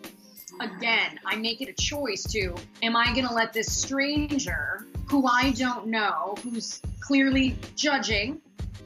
again, 0.61 1.19
I 1.27 1.37
make 1.37 1.61
it 1.61 1.69
a 1.69 1.73
choice 1.73 2.23
to 2.33 2.55
am 2.83 2.97
I 2.97 3.13
going 3.13 3.27
to 3.27 3.35
let 3.35 3.53
this 3.53 3.73
stranger 3.73 4.87
who 5.09 5.27
I 5.27 5.51
don't 5.53 5.89
know, 5.89 6.37
who's 6.43 6.81
clearly 7.01 7.57
judging 7.77 8.41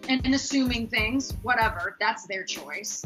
and, 0.09 0.25
and 0.25 0.35
assuming 0.35 0.89
things, 0.89 1.33
whatever, 1.43 1.97
that's 2.01 2.27
their 2.27 2.45
choice. 2.45 3.05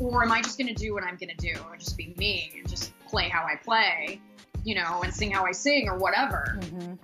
Or 0.00 0.22
am 0.22 0.32
I 0.32 0.40
just 0.40 0.58
going 0.58 0.68
to 0.68 0.74
do 0.74 0.94
what 0.94 1.04
I'm 1.04 1.16
going 1.16 1.34
to 1.36 1.36
do 1.36 1.54
and 1.70 1.80
just 1.80 1.96
be 1.96 2.14
me 2.16 2.52
and 2.56 2.68
just 2.68 2.92
play 3.06 3.28
how 3.28 3.44
I 3.44 3.56
play? 3.56 4.20
You 4.64 4.74
know, 4.74 5.02
and 5.02 5.12
sing 5.12 5.30
how 5.30 5.44
I 5.44 5.52
sing 5.52 5.88
or 5.88 5.96
whatever. 5.96 6.58
Mm-hmm. 6.60 6.94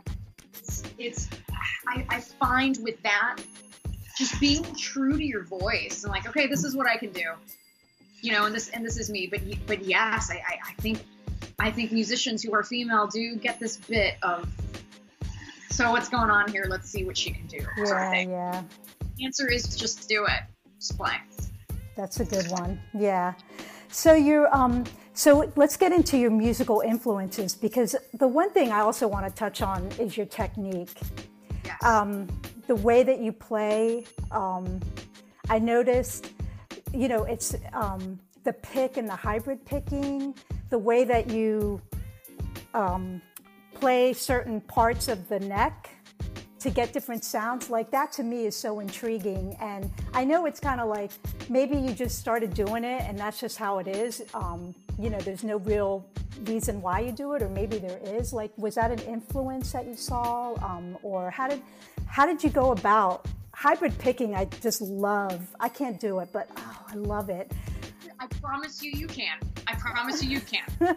It's, 0.54 0.82
it's 0.98 1.28
I, 1.86 2.06
I 2.08 2.20
find 2.20 2.78
with 2.82 3.02
that, 3.02 3.36
just 4.16 4.38
being 4.40 4.64
true 4.74 5.16
to 5.16 5.24
your 5.24 5.44
voice 5.44 6.02
and 6.02 6.12
like, 6.12 6.28
okay, 6.28 6.46
this 6.46 6.64
is 6.64 6.74
what 6.74 6.88
I 6.88 6.96
can 6.96 7.12
do, 7.12 7.24
you 8.20 8.32
know, 8.32 8.46
and 8.46 8.54
this 8.54 8.68
and 8.70 8.84
this 8.84 8.98
is 8.98 9.10
me. 9.10 9.28
But 9.30 9.40
but 9.66 9.84
yes, 9.84 10.30
I, 10.30 10.34
I, 10.34 10.58
I 10.68 10.72
think 10.80 11.00
I 11.58 11.70
think 11.70 11.92
musicians 11.92 12.42
who 12.42 12.52
are 12.54 12.62
female 12.62 13.06
do 13.06 13.36
get 13.36 13.60
this 13.60 13.76
bit 13.76 14.16
of 14.22 14.48
so 15.70 15.92
what's 15.92 16.08
going 16.08 16.30
on 16.30 16.50
here? 16.50 16.66
Let's 16.68 16.90
see 16.90 17.04
what 17.04 17.16
she 17.16 17.30
can 17.30 17.46
do. 17.46 17.58
Yeah, 17.76 17.84
sort 17.84 18.02
of 18.02 18.28
yeah. 18.28 18.62
The 19.16 19.24
answer 19.24 19.48
is 19.48 19.76
just 19.76 20.08
do 20.08 20.24
it. 20.24 20.40
Just 20.80 20.96
play. 20.96 21.14
That's 21.96 22.18
a 22.20 22.24
good 22.24 22.50
one. 22.50 22.80
Yeah. 22.92 23.34
So 23.88 24.14
you're 24.14 24.52
um 24.54 24.84
so 25.18 25.50
let's 25.56 25.76
get 25.76 25.90
into 25.90 26.16
your 26.16 26.30
musical 26.30 26.80
influences 26.80 27.56
because 27.56 27.96
the 28.14 28.28
one 28.28 28.50
thing 28.50 28.70
I 28.70 28.82
also 28.82 29.08
want 29.08 29.26
to 29.26 29.34
touch 29.34 29.62
on 29.62 29.84
is 29.98 30.16
your 30.16 30.26
technique. 30.26 30.96
Yes. 31.64 31.82
Um, 31.82 32.28
the 32.68 32.76
way 32.76 33.02
that 33.02 33.18
you 33.18 33.32
play, 33.32 34.06
um, 34.30 34.78
I 35.50 35.58
noticed, 35.58 36.30
you 36.94 37.08
know, 37.08 37.24
it's 37.24 37.56
um, 37.72 38.20
the 38.44 38.52
pick 38.52 38.96
and 38.96 39.08
the 39.08 39.16
hybrid 39.16 39.66
picking, 39.66 40.36
the 40.70 40.78
way 40.78 41.02
that 41.02 41.28
you 41.28 41.82
um, 42.72 43.20
play 43.74 44.12
certain 44.12 44.60
parts 44.60 45.08
of 45.08 45.28
the 45.28 45.40
neck 45.40 45.90
to 46.60 46.70
get 46.70 46.92
different 46.92 47.24
sounds. 47.24 47.70
Like 47.70 47.90
that 47.90 48.12
to 48.12 48.22
me 48.22 48.46
is 48.46 48.56
so 48.56 48.80
intriguing. 48.80 49.56
And 49.60 49.90
i 50.14 50.24
know 50.24 50.46
it's 50.46 50.60
kind 50.60 50.80
of 50.80 50.88
like 50.88 51.10
maybe 51.48 51.76
you 51.76 51.92
just 51.92 52.18
started 52.18 52.54
doing 52.54 52.84
it 52.84 53.02
and 53.02 53.18
that's 53.18 53.40
just 53.40 53.56
how 53.56 53.78
it 53.78 53.86
is. 53.86 54.22
Um, 54.34 54.74
you 54.98 55.10
know 55.10 55.18
there's 55.20 55.44
no 55.44 55.58
real 55.58 56.04
reason 56.44 56.82
why 56.82 57.00
you 57.00 57.12
do 57.12 57.34
it 57.34 57.42
or 57.42 57.48
maybe 57.48 57.78
there 57.78 58.00
is. 58.02 58.32
Like 58.32 58.52
was 58.56 58.74
that 58.74 58.90
an 58.90 59.00
influence 59.00 59.72
that 59.72 59.86
you 59.86 59.96
saw? 59.96 60.54
Um, 60.64 60.98
or 61.02 61.30
how 61.30 61.48
did 61.48 61.62
how 62.06 62.26
did 62.26 62.42
you 62.42 62.50
go 62.50 62.72
about 62.72 63.26
hybrid 63.52 63.96
picking? 63.98 64.34
I 64.34 64.46
just 64.46 64.80
love 64.80 65.54
i 65.60 65.68
can't 65.68 66.00
do 66.00 66.20
it 66.20 66.28
but 66.32 66.48
oh, 66.56 66.76
i 66.88 66.94
love 66.94 67.30
it. 67.30 67.52
I 68.20 68.26
promise 68.42 68.82
you 68.82 68.90
you 68.92 69.06
can. 69.06 69.38
I 69.68 69.74
promise 69.74 70.22
you 70.22 70.30
you 70.30 70.40
can. 70.40 70.66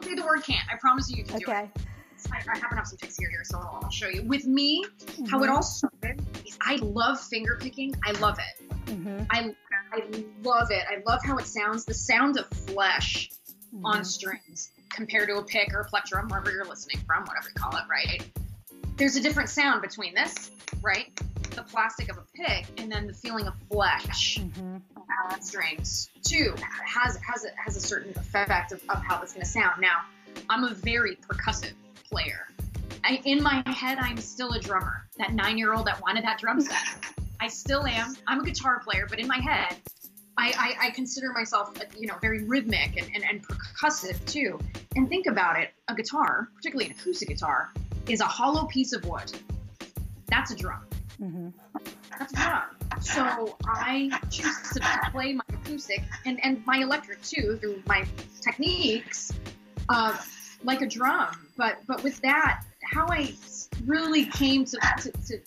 Say 0.00 0.14
the 0.14 0.24
word 0.24 0.42
can't. 0.42 0.66
I 0.72 0.76
promise 0.76 1.10
you 1.10 1.18
you 1.18 1.24
can 1.24 1.36
okay. 1.36 1.68
do 1.74 1.80
it 1.80 1.86
I, 2.32 2.36
I 2.36 2.58
happen 2.58 2.70
to 2.70 2.76
have 2.76 2.86
some 2.86 2.98
pics 2.98 3.16
here, 3.16 3.30
so 3.44 3.58
I'll 3.58 3.90
show 3.90 4.08
you. 4.08 4.22
With 4.22 4.46
me, 4.46 4.84
mm-hmm. 4.84 5.24
how 5.26 5.38
it 5.42 5.46
mm-hmm. 5.46 5.56
all 5.56 5.62
started 5.62 6.22
is 6.46 6.58
I 6.60 6.76
love 6.76 7.20
finger 7.20 7.56
picking. 7.60 7.94
I 8.04 8.12
love 8.12 8.38
it. 8.38 8.70
Mm-hmm. 8.86 9.24
I, 9.30 9.54
I 9.92 10.24
love 10.42 10.70
it. 10.70 10.84
I 10.88 11.02
love 11.06 11.20
how 11.24 11.36
it 11.38 11.46
sounds. 11.46 11.84
The 11.84 11.94
sound 11.94 12.38
of 12.38 12.46
flesh 12.48 13.30
mm-hmm. 13.74 13.86
on 13.86 14.04
strings 14.04 14.70
compared 14.90 15.28
to 15.28 15.36
a 15.36 15.42
pick 15.44 15.72
or 15.72 15.80
a 15.80 15.84
plectrum, 15.84 16.28
wherever 16.28 16.50
you're 16.50 16.64
listening 16.64 16.98
from, 17.06 17.24
whatever 17.24 17.48
you 17.48 17.54
call 17.54 17.76
it, 17.76 17.84
right? 17.90 18.22
There's 18.96 19.16
a 19.16 19.20
different 19.20 19.48
sound 19.48 19.82
between 19.82 20.14
this, 20.14 20.50
right? 20.82 21.14
The 21.50 21.62
plastic 21.62 22.10
of 22.10 22.18
a 22.18 22.24
pick 22.34 22.66
and 22.80 22.90
then 22.90 23.06
the 23.06 23.14
feeling 23.14 23.46
of 23.46 23.54
flesh 23.70 24.38
mm-hmm. 24.38 24.76
on 25.30 25.42
strings 25.42 26.10
too 26.22 26.54
has 26.84 27.18
has 27.22 27.44
a, 27.44 27.48
has 27.56 27.76
a 27.76 27.80
certain 27.80 28.10
effect 28.16 28.72
of, 28.72 28.82
of 28.88 29.02
how 29.02 29.20
it's 29.22 29.32
going 29.32 29.44
to 29.44 29.50
sound. 29.50 29.80
Now, 29.80 30.02
I'm 30.48 30.64
a 30.64 30.74
very 30.74 31.16
percussive 31.16 31.72
player. 32.10 32.46
I, 33.04 33.20
in 33.24 33.42
my 33.42 33.62
head, 33.66 33.98
I'm 34.00 34.18
still 34.18 34.52
a 34.52 34.60
drummer. 34.60 35.06
That 35.18 35.32
nine 35.32 35.58
year 35.58 35.72
old 35.72 35.86
that 35.86 36.00
wanted 36.02 36.24
that 36.24 36.38
drum 36.38 36.60
set. 36.60 37.04
I 37.40 37.48
still 37.48 37.86
am. 37.86 38.14
I'm 38.26 38.40
a 38.40 38.44
guitar 38.44 38.80
player, 38.80 39.06
but 39.08 39.18
in 39.18 39.28
my 39.28 39.38
head, 39.38 39.76
I, 40.36 40.76
I, 40.80 40.86
I 40.86 40.90
consider 40.90 41.32
myself, 41.32 41.76
you 41.96 42.06
know, 42.06 42.14
very 42.20 42.44
rhythmic 42.44 42.96
and, 42.96 43.10
and, 43.14 43.24
and, 43.28 43.46
percussive 43.46 44.24
too. 44.24 44.58
And 44.94 45.08
think 45.08 45.26
about 45.26 45.58
it 45.58 45.70
a 45.88 45.94
guitar, 45.94 46.48
particularly 46.54 46.90
an 46.90 46.96
acoustic 46.98 47.28
guitar, 47.28 47.72
is 48.08 48.20
a 48.20 48.26
hollow 48.26 48.66
piece 48.66 48.92
of 48.92 49.04
wood. 49.04 49.32
That's 50.28 50.52
a 50.52 50.56
drum. 50.56 50.84
Mm-hmm. 51.20 51.48
That's 52.18 52.32
a 52.32 52.36
drum. 52.36 52.62
So 53.00 53.56
I 53.66 54.10
choose 54.30 54.56
to 54.74 55.10
play 55.12 55.34
my 55.34 55.44
acoustic 55.48 56.02
and, 56.24 56.38
and 56.44 56.64
my 56.66 56.78
electric 56.78 57.22
too 57.22 57.58
through 57.60 57.82
my 57.86 58.04
techniques. 58.40 59.32
Uh, 59.88 60.16
like 60.64 60.82
a 60.82 60.86
drum. 60.86 61.48
But 61.56 61.78
but 61.86 62.02
with 62.02 62.20
that, 62.22 62.64
how 62.82 63.06
I 63.08 63.34
really 63.84 64.26
came 64.26 64.64
to, 64.64 64.78
to, 65.02 65.12
to 65.12 65.40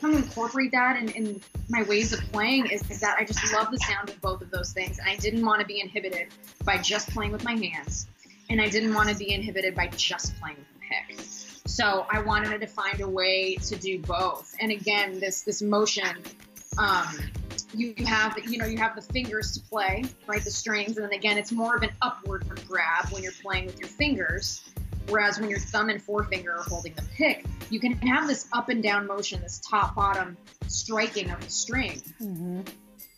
come 0.00 0.14
incorporate 0.14 0.72
that 0.72 0.96
in, 0.96 1.08
in 1.10 1.40
my 1.68 1.82
ways 1.84 2.12
of 2.12 2.20
playing 2.32 2.66
is, 2.66 2.82
that 3.00 3.16
I 3.18 3.24
just 3.24 3.52
love 3.52 3.70
the 3.70 3.78
sound 3.78 4.10
of 4.10 4.20
both 4.20 4.42
of 4.42 4.50
those 4.50 4.72
things. 4.72 4.98
And 4.98 5.08
I 5.08 5.16
didn't 5.16 5.44
want 5.44 5.60
to 5.60 5.66
be 5.66 5.80
inhibited 5.80 6.28
by 6.64 6.78
just 6.78 7.10
playing 7.10 7.32
with 7.32 7.44
my 7.44 7.54
hands. 7.54 8.08
And 8.50 8.60
I 8.60 8.68
didn't 8.68 8.94
want 8.94 9.08
to 9.08 9.14
be 9.14 9.32
inhibited 9.32 9.74
by 9.74 9.86
just 9.88 10.38
playing 10.40 10.56
with 10.56 10.66
a 10.76 11.14
pick. 11.14 11.24
So 11.66 12.06
I 12.10 12.20
wanted 12.20 12.60
to 12.60 12.66
find 12.66 13.00
a 13.00 13.08
way 13.08 13.54
to 13.56 13.76
do 13.76 14.00
both. 14.00 14.54
And 14.60 14.72
again, 14.72 15.20
this 15.20 15.42
this 15.42 15.62
motion 15.62 16.08
um, 16.78 17.06
you 17.74 17.94
have 18.06 18.38
you 18.46 18.58
know 18.58 18.66
you 18.66 18.78
have 18.78 18.94
the 18.94 19.02
fingers 19.02 19.52
to 19.52 19.60
play 19.60 20.04
right 20.26 20.44
the 20.44 20.50
strings 20.50 20.96
and 20.96 21.06
then 21.06 21.12
again 21.12 21.38
it's 21.38 21.52
more 21.52 21.76
of 21.76 21.82
an 21.82 21.90
upward 22.02 22.44
grab 22.66 23.10
when 23.10 23.22
you're 23.22 23.32
playing 23.42 23.66
with 23.66 23.78
your 23.78 23.88
fingers 23.88 24.62
whereas 25.08 25.38
when 25.40 25.48
your 25.48 25.58
thumb 25.58 25.88
and 25.88 26.02
forefinger 26.02 26.52
are 26.52 26.62
holding 26.62 26.92
the 26.94 27.02
pick 27.14 27.44
you 27.70 27.80
can 27.80 27.92
have 27.92 28.28
this 28.28 28.48
up 28.52 28.68
and 28.68 28.82
down 28.82 29.06
motion 29.06 29.40
this 29.42 29.60
top 29.60 29.94
bottom 29.94 30.36
striking 30.68 31.30
of 31.30 31.40
the 31.40 31.50
string. 31.50 32.02
Mm-hmm. 32.20 32.60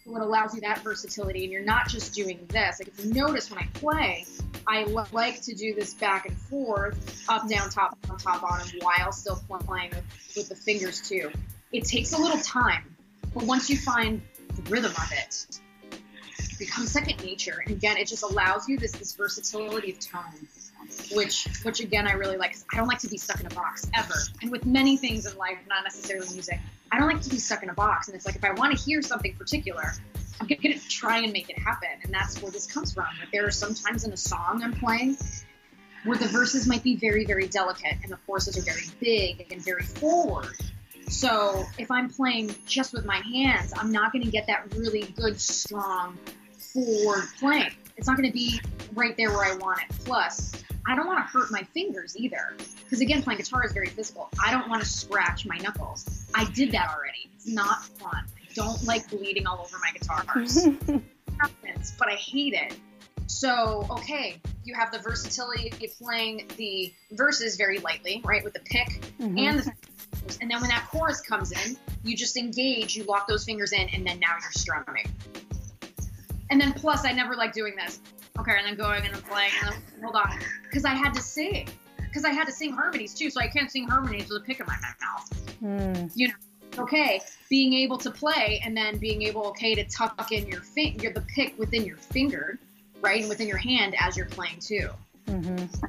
what 0.04 0.22
allows 0.22 0.54
you 0.54 0.60
that 0.62 0.82
versatility 0.82 1.44
and 1.44 1.52
you're 1.52 1.62
not 1.62 1.88
just 1.88 2.14
doing 2.14 2.46
this. 2.48 2.80
Like 2.80 2.88
if 2.88 3.04
you 3.04 3.12
notice 3.12 3.50
when 3.50 3.58
i 3.58 3.66
play 3.74 4.26
i 4.66 4.84
like 4.84 5.42
to 5.42 5.54
do 5.54 5.74
this 5.74 5.94
back 5.94 6.26
and 6.26 6.36
forth 6.36 7.24
up 7.28 7.48
down 7.48 7.68
top 7.70 7.98
on 8.08 8.16
top 8.18 8.42
bottom 8.42 8.66
while 8.80 9.12
still 9.12 9.40
playing 9.66 9.90
with, 9.90 10.04
with 10.36 10.48
the 10.48 10.54
fingers 10.54 11.00
too. 11.00 11.30
It 11.72 11.84
takes 11.84 12.12
a 12.12 12.18
little 12.18 12.40
time 12.40 12.93
but 13.34 13.42
once 13.42 13.68
you 13.68 13.76
find 13.76 14.22
the 14.54 14.62
rhythm 14.70 14.92
of 14.92 15.12
it, 15.12 15.60
it 16.38 16.58
becomes 16.58 16.92
second 16.92 17.22
nature. 17.22 17.62
And 17.66 17.74
again, 17.74 17.96
it 17.96 18.06
just 18.06 18.22
allows 18.22 18.68
you 18.68 18.78
this 18.78 18.92
this 18.92 19.14
versatility 19.14 19.90
of 19.90 19.98
tone, 19.98 20.48
which 21.12 21.48
which 21.62 21.80
again 21.80 22.06
I 22.06 22.12
really 22.12 22.36
like. 22.36 22.56
I 22.72 22.76
don't 22.76 22.86
like 22.86 23.00
to 23.00 23.08
be 23.08 23.18
stuck 23.18 23.40
in 23.40 23.46
a 23.46 23.54
box 23.54 23.90
ever. 23.94 24.14
And 24.40 24.50
with 24.50 24.64
many 24.64 24.96
things 24.96 25.26
in 25.26 25.36
life, 25.36 25.58
not 25.68 25.82
necessarily 25.82 26.32
music, 26.32 26.60
I 26.92 26.98
don't 26.98 27.08
like 27.08 27.22
to 27.22 27.30
be 27.30 27.38
stuck 27.38 27.62
in 27.62 27.70
a 27.70 27.74
box. 27.74 28.08
And 28.08 28.14
it's 28.14 28.24
like 28.24 28.36
if 28.36 28.44
I 28.44 28.52
want 28.52 28.76
to 28.76 28.82
hear 28.82 29.02
something 29.02 29.34
particular, 29.34 29.92
I'm 30.40 30.46
gonna 30.46 30.78
try 30.88 31.18
and 31.18 31.32
make 31.32 31.50
it 31.50 31.58
happen. 31.58 31.88
And 32.04 32.14
that's 32.14 32.40
where 32.40 32.52
this 32.52 32.66
comes 32.66 32.94
from. 32.94 33.06
Like 33.18 33.32
there 33.32 33.46
are 33.46 33.50
sometimes 33.50 34.04
in 34.04 34.12
a 34.12 34.16
song 34.16 34.62
I'm 34.62 34.74
playing 34.74 35.16
where 36.04 36.18
the 36.18 36.28
verses 36.28 36.68
might 36.68 36.82
be 36.82 36.96
very, 36.96 37.24
very 37.24 37.48
delicate 37.48 37.96
and 38.02 38.12
the 38.12 38.18
choruses 38.26 38.58
are 38.58 38.62
very 38.62 38.84
big 39.00 39.50
and 39.50 39.64
very 39.64 39.82
forward 39.82 40.54
So 41.08 41.64
if 41.78 41.90
I'm 41.90 42.08
playing 42.08 42.54
just 42.66 42.92
with 42.92 43.04
my 43.04 43.18
hands, 43.18 43.72
I'm 43.76 43.92
not 43.92 44.12
going 44.12 44.24
to 44.24 44.30
get 44.30 44.46
that 44.46 44.74
really 44.74 45.02
good, 45.16 45.40
strong 45.40 46.18
forward 46.58 47.24
playing. 47.38 47.72
It's 47.96 48.06
not 48.06 48.16
going 48.16 48.28
to 48.28 48.32
be 48.32 48.60
right 48.94 49.16
there 49.16 49.30
where 49.30 49.44
I 49.44 49.56
want 49.56 49.80
it. 49.80 49.96
Plus, 50.04 50.64
I 50.86 50.96
don't 50.96 51.06
want 51.06 51.18
to 51.18 51.24
hurt 51.24 51.50
my 51.50 51.62
fingers 51.74 52.16
either. 52.16 52.56
Because 52.84 53.00
again, 53.00 53.22
playing 53.22 53.38
guitar 53.38 53.64
is 53.64 53.72
very 53.72 53.88
physical. 53.88 54.28
I 54.44 54.50
don't 54.50 54.68
want 54.68 54.82
to 54.82 54.88
scratch 54.88 55.46
my 55.46 55.58
knuckles. 55.58 56.26
I 56.34 56.50
did 56.50 56.72
that 56.72 56.92
already. 56.94 57.30
It's 57.34 57.46
not 57.48 57.84
fun. 57.84 58.16
I 58.16 58.52
don't 58.54 58.82
like 58.84 59.08
bleeding 59.10 59.46
all 59.46 59.60
over 59.60 59.78
my 59.78 59.90
guitars. 59.92 60.66
happens, 61.40 61.94
but 61.98 62.08
I 62.08 62.14
hate 62.14 62.54
it. 62.54 62.76
So, 63.26 63.86
okay, 63.90 64.40
you 64.64 64.74
have 64.74 64.92
the 64.92 64.98
versatility 64.98 65.70
of 65.70 65.98
playing 65.98 66.48
the 66.56 66.92
verses 67.12 67.56
very 67.56 67.78
lightly, 67.78 68.20
right, 68.24 68.44
with 68.44 68.52
the 68.52 68.60
pick 68.60 69.00
mm-hmm. 69.18 69.38
and 69.38 69.58
the 69.60 69.72
and 70.40 70.50
then 70.50 70.60
when 70.60 70.70
that 70.70 70.88
chorus 70.90 71.20
comes 71.20 71.52
in, 71.52 71.76
you 72.02 72.16
just 72.16 72.36
engage, 72.36 72.96
you 72.96 73.04
lock 73.04 73.26
those 73.26 73.44
fingers 73.44 73.72
in, 73.72 73.88
and 73.90 74.06
then 74.06 74.18
now 74.18 74.36
you're 74.40 74.52
strumming. 74.52 75.06
And 76.50 76.60
then 76.60 76.72
plus, 76.72 77.04
I 77.04 77.12
never 77.12 77.34
like 77.34 77.52
doing 77.52 77.74
this. 77.76 78.00
Okay, 78.38 78.52
and 78.56 78.66
then 78.66 78.74
going 78.74 79.04
and 79.04 79.14
then 79.14 79.22
playing, 79.22 79.52
and 79.62 79.72
then, 79.72 80.02
hold 80.02 80.16
on, 80.16 80.38
because 80.64 80.84
I 80.84 80.90
had 80.90 81.14
to 81.14 81.20
sing, 81.20 81.68
because 81.96 82.24
I 82.24 82.30
had 82.30 82.46
to 82.46 82.52
sing 82.52 82.72
harmonies 82.72 83.14
too, 83.14 83.30
so 83.30 83.40
I 83.40 83.46
can't 83.46 83.70
sing 83.70 83.86
harmonies 83.86 84.28
with 84.28 84.42
a 84.42 84.44
pick 84.44 84.58
in 84.58 84.66
my 84.66 84.76
mouth. 85.00 85.46
Mm. 85.62 86.10
You 86.14 86.28
know, 86.28 86.34
okay, 86.78 87.20
being 87.48 87.72
able 87.74 87.96
to 87.98 88.10
play 88.10 88.60
and 88.64 88.76
then 88.76 88.98
being 88.98 89.22
able, 89.22 89.46
okay, 89.48 89.76
to 89.76 89.84
tuck 89.84 90.32
in 90.32 90.48
your 90.48 90.62
finger, 90.62 91.12
the 91.12 91.20
pick 91.20 91.56
within 91.58 91.84
your 91.84 91.96
finger, 91.96 92.58
right, 93.00 93.20
and 93.20 93.28
within 93.28 93.46
your 93.46 93.58
hand 93.58 93.94
as 94.00 94.16
you're 94.16 94.26
playing 94.26 94.58
too. 94.58 94.88
Mm-hmm. 95.26 95.84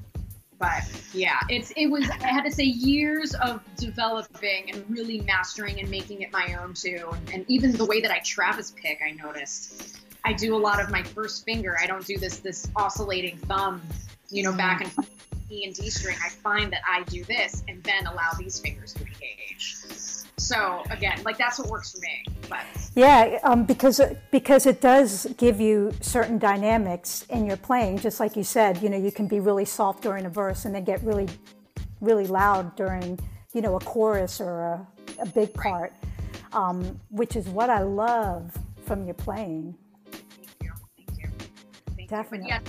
But 0.60 0.84
yeah, 1.14 1.40
it's 1.50 1.72
it 1.76 1.88
was 1.88 2.10
I 2.10 2.28
had 2.28 2.46
to 2.46 2.52
say 2.52 2.64
years 2.64 3.34
of 3.36 3.62
developing 3.76 4.72
and 4.72 4.86
really 4.90 5.22
mastering 5.22 5.80
and 5.80 5.90
making 5.90 6.22
it 6.22 6.32
my 6.32 6.58
own 6.62 6.74
too, 6.74 7.12
and, 7.34 7.46
even 7.48 7.74
the 7.74 7.86
way 7.86 8.02
that 8.02 8.12
I 8.12 8.20
Travis 8.20 8.72
pick, 8.72 9.02
I 9.06 9.12
noticed. 9.12 10.00
I 10.24 10.34
do 10.34 10.56
a 10.56 10.58
lot 10.58 10.82
of 10.82 10.90
my 10.90 11.04
first 11.04 11.46
finger. 11.46 11.78
I 11.80 11.86
don't 11.86 12.06
do 12.06 12.18
this 12.18 12.38
this 12.38 12.68
oscillating 12.76 13.38
thumb, 13.38 13.82
you 14.30 14.44
know, 14.44 14.54
back 14.54 14.82
and 14.82 14.92
forth 14.92 15.35
E 15.50 15.64
and 15.66 15.76
D 15.76 15.90
string. 15.90 16.18
I 16.24 16.30
find 16.30 16.72
that 16.74 16.82
I 16.88 17.04
do 17.04 17.24
this 17.26 17.64
and 17.68 17.84
then 17.84 18.08
allow 18.08 18.32
these 18.38 18.60
fingers 18.60 18.94
to 18.94 19.02
engage. 19.02 19.76
So 20.38 20.84
again, 20.90 21.22
like 21.24 21.38
that's 21.38 21.60
what 21.60 21.70
works 21.70 21.92
for 21.92 22.00
me. 22.00 22.26
But 22.50 22.66
yeah, 22.96 23.40
um, 23.44 23.64
because 23.64 24.02
because 24.32 24.66
it 24.66 24.82
does 24.82 25.28
give 25.38 25.60
you 25.60 25.92
certain 26.02 26.38
dynamics 26.38 27.26
in 27.30 27.46
your 27.46 27.58
playing. 27.58 28.00
Just 28.00 28.20
like 28.20 28.36
you 28.36 28.44
said, 28.44 28.82
you 28.82 28.90
know, 28.90 28.98
you 28.98 29.12
can 29.12 29.28
be 29.28 29.40
really 29.40 29.66
soft 29.66 30.04
during 30.04 30.26
a 30.26 30.30
verse 30.30 30.66
and 30.66 30.76
then 30.76 30.84
get 30.84 31.02
really, 31.04 31.28
really 32.02 32.28
loud 32.28 32.76
during 32.76 33.18
you 33.54 33.62
know 33.62 33.76
a 33.76 33.80
chorus 33.80 34.42
or 34.42 34.62
a, 34.62 34.88
a 35.20 35.26
big 35.26 35.54
part, 35.54 35.94
um, 36.54 37.00
which 37.10 37.36
is 37.36 37.48
what 37.48 37.70
I 37.70 37.82
love 37.82 38.52
from 38.86 39.06
your 39.06 39.16
playing. 39.16 39.76
Thank 40.12 40.24
you, 40.62 40.72
thank 40.98 41.20
you, 41.22 41.30
thank 41.96 42.10
Definitely. 42.10 42.50
You. 42.50 42.56
Yeah, 42.56 42.60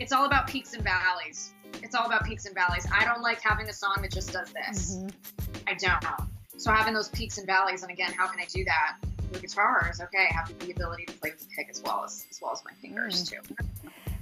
it's 0.00 0.12
all 0.12 0.24
about 0.24 0.48
peaks 0.48 0.74
and 0.74 0.82
valleys. 0.82 1.54
It's 1.90 1.96
all 1.96 2.06
about 2.06 2.24
peaks 2.24 2.46
and 2.46 2.54
valleys. 2.54 2.86
I 2.96 3.04
don't 3.04 3.20
like 3.20 3.40
having 3.40 3.68
a 3.68 3.72
song 3.72 3.96
that 4.02 4.12
just 4.12 4.32
does 4.32 4.52
this. 4.52 4.94
Mm-hmm. 4.94 5.56
I 5.66 5.74
don't. 5.74 6.30
So 6.56 6.70
having 6.70 6.94
those 6.94 7.08
peaks 7.08 7.36
and 7.38 7.48
valleys, 7.48 7.82
and 7.82 7.90
again, 7.90 8.12
how 8.12 8.28
can 8.28 8.38
I 8.38 8.44
do 8.44 8.64
that 8.64 8.98
with 9.32 9.42
guitars? 9.42 10.00
Okay, 10.00 10.28
I 10.30 10.32
have 10.32 10.56
the 10.60 10.70
ability 10.70 11.06
to 11.06 11.12
play 11.14 11.30
with 11.30 11.40
the 11.40 11.48
pick 11.56 11.68
as 11.68 11.82
well 11.82 12.04
as 12.04 12.28
as 12.30 12.38
well 12.40 12.52
as 12.52 12.62
my 12.64 12.70
fingers 12.80 13.24
mm. 13.24 13.30
too. 13.32 13.56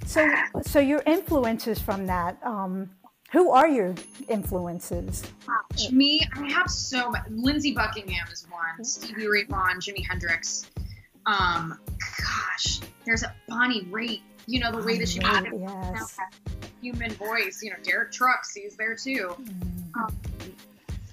So, 0.07 0.27
so 0.63 0.79
your 0.79 1.03
influences 1.05 1.79
from 1.79 2.07
that. 2.07 2.39
Um, 2.41 2.89
who 3.31 3.51
are 3.51 3.67
your 3.67 3.93
influences? 4.27 5.21
Gosh, 5.45 5.91
me, 5.91 6.27
I 6.35 6.51
have 6.51 6.71
so 6.71 7.11
much. 7.11 7.21
Lindsey 7.29 7.75
Buckingham 7.75 8.29
is 8.33 8.47
one. 8.49 8.83
Stevie 8.83 9.27
Ray 9.27 9.43
Vaughan, 9.43 9.79
Jimi 9.79 10.03
Hendrix. 10.03 10.65
Um, 11.27 11.79
gosh, 12.17 12.79
there's 13.05 13.21
a 13.21 13.31
Bonnie 13.47 13.83
Raitt. 13.91 14.21
You 14.47 14.59
know 14.59 14.71
the 14.71 14.83
way 14.83 14.97
that 14.97 15.07
she 15.07 15.19
yes. 15.19 16.17
Human 16.81 17.11
voice. 17.11 17.61
You 17.61 17.71
know 17.71 17.77
Derek 17.83 18.11
Trucks, 18.11 18.53
he's 18.53 18.75
there 18.75 18.95
too. 18.95 19.35
Um, 19.95 20.15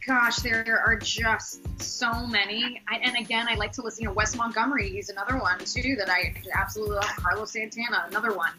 gosh, 0.07 0.37
there 0.37 0.83
are 0.87 0.96
just 0.96 1.61
so 1.83 2.26
many. 2.26 2.81
I, 2.88 2.96
and 2.96 3.16
again, 3.16 3.46
I 3.48 3.55
like 3.57 3.72
to 3.72 3.83
listen. 3.83 4.05
You 4.05 4.09
know, 4.09 4.14
Wes 4.14 4.37
Montgomery, 4.37 4.90
he's 4.90 5.11
another 5.11 5.38
one 5.38 5.59
too 5.59 5.96
that 5.98 6.09
I 6.09 6.35
absolutely 6.55 6.96
love. 6.96 7.07
Carlos 7.16 7.52
Santana, 7.52 8.07
another 8.09 8.33
one. 8.33 8.52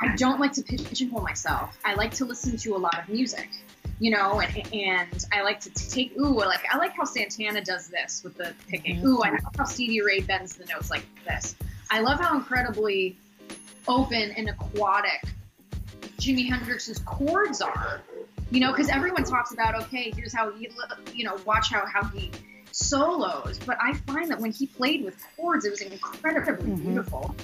I 0.00 0.14
don't 0.16 0.40
like 0.40 0.52
to 0.52 0.62
pigeonhole 0.62 1.22
myself. 1.22 1.78
I 1.84 1.94
like 1.94 2.12
to 2.14 2.24
listen 2.24 2.56
to 2.58 2.76
a 2.76 2.78
lot 2.78 2.98
of 2.98 3.08
music, 3.08 3.48
you 3.98 4.10
know, 4.10 4.40
and, 4.40 4.74
and 4.74 5.24
I 5.32 5.42
like 5.42 5.60
to 5.60 5.70
take. 5.70 6.12
Ooh, 6.18 6.38
like 6.38 6.66
I 6.70 6.76
like 6.76 6.92
how 6.92 7.04
Santana 7.04 7.62
does 7.62 7.88
this 7.88 8.22
with 8.22 8.36
the 8.36 8.52
picking. 8.68 9.04
Ooh, 9.06 9.22
I 9.22 9.30
love 9.30 9.54
how 9.56 9.64
Stevie 9.64 10.02
Ray 10.02 10.20
bends 10.20 10.56
the 10.56 10.66
notes 10.66 10.90
like 10.90 11.04
this. 11.26 11.56
I 11.90 12.00
love 12.00 12.20
how 12.20 12.36
incredibly 12.36 13.16
open 13.88 14.32
and 14.32 14.48
aquatic 14.48 15.22
Jimi 16.18 16.48
Hendrix's 16.48 16.98
chords 17.00 17.60
are 17.60 18.02
you 18.50 18.60
know, 18.60 18.70
because 18.70 18.88
everyone 18.88 19.24
talks 19.24 19.52
about, 19.52 19.74
okay, 19.84 20.12
here's 20.14 20.32
how 20.32 20.52
he, 20.52 20.70
you 21.12 21.24
know, 21.24 21.36
watch 21.44 21.70
how 21.70 21.84
how 21.86 22.04
he 22.08 22.30
solos. 22.72 23.58
But 23.58 23.78
I 23.80 23.94
find 24.06 24.30
that 24.30 24.38
when 24.38 24.52
he 24.52 24.66
played 24.66 25.04
with 25.04 25.22
chords, 25.36 25.64
it 25.64 25.70
was 25.70 25.80
incredibly 25.80 26.70
mm-hmm. 26.70 26.82
beautiful. 26.82 27.34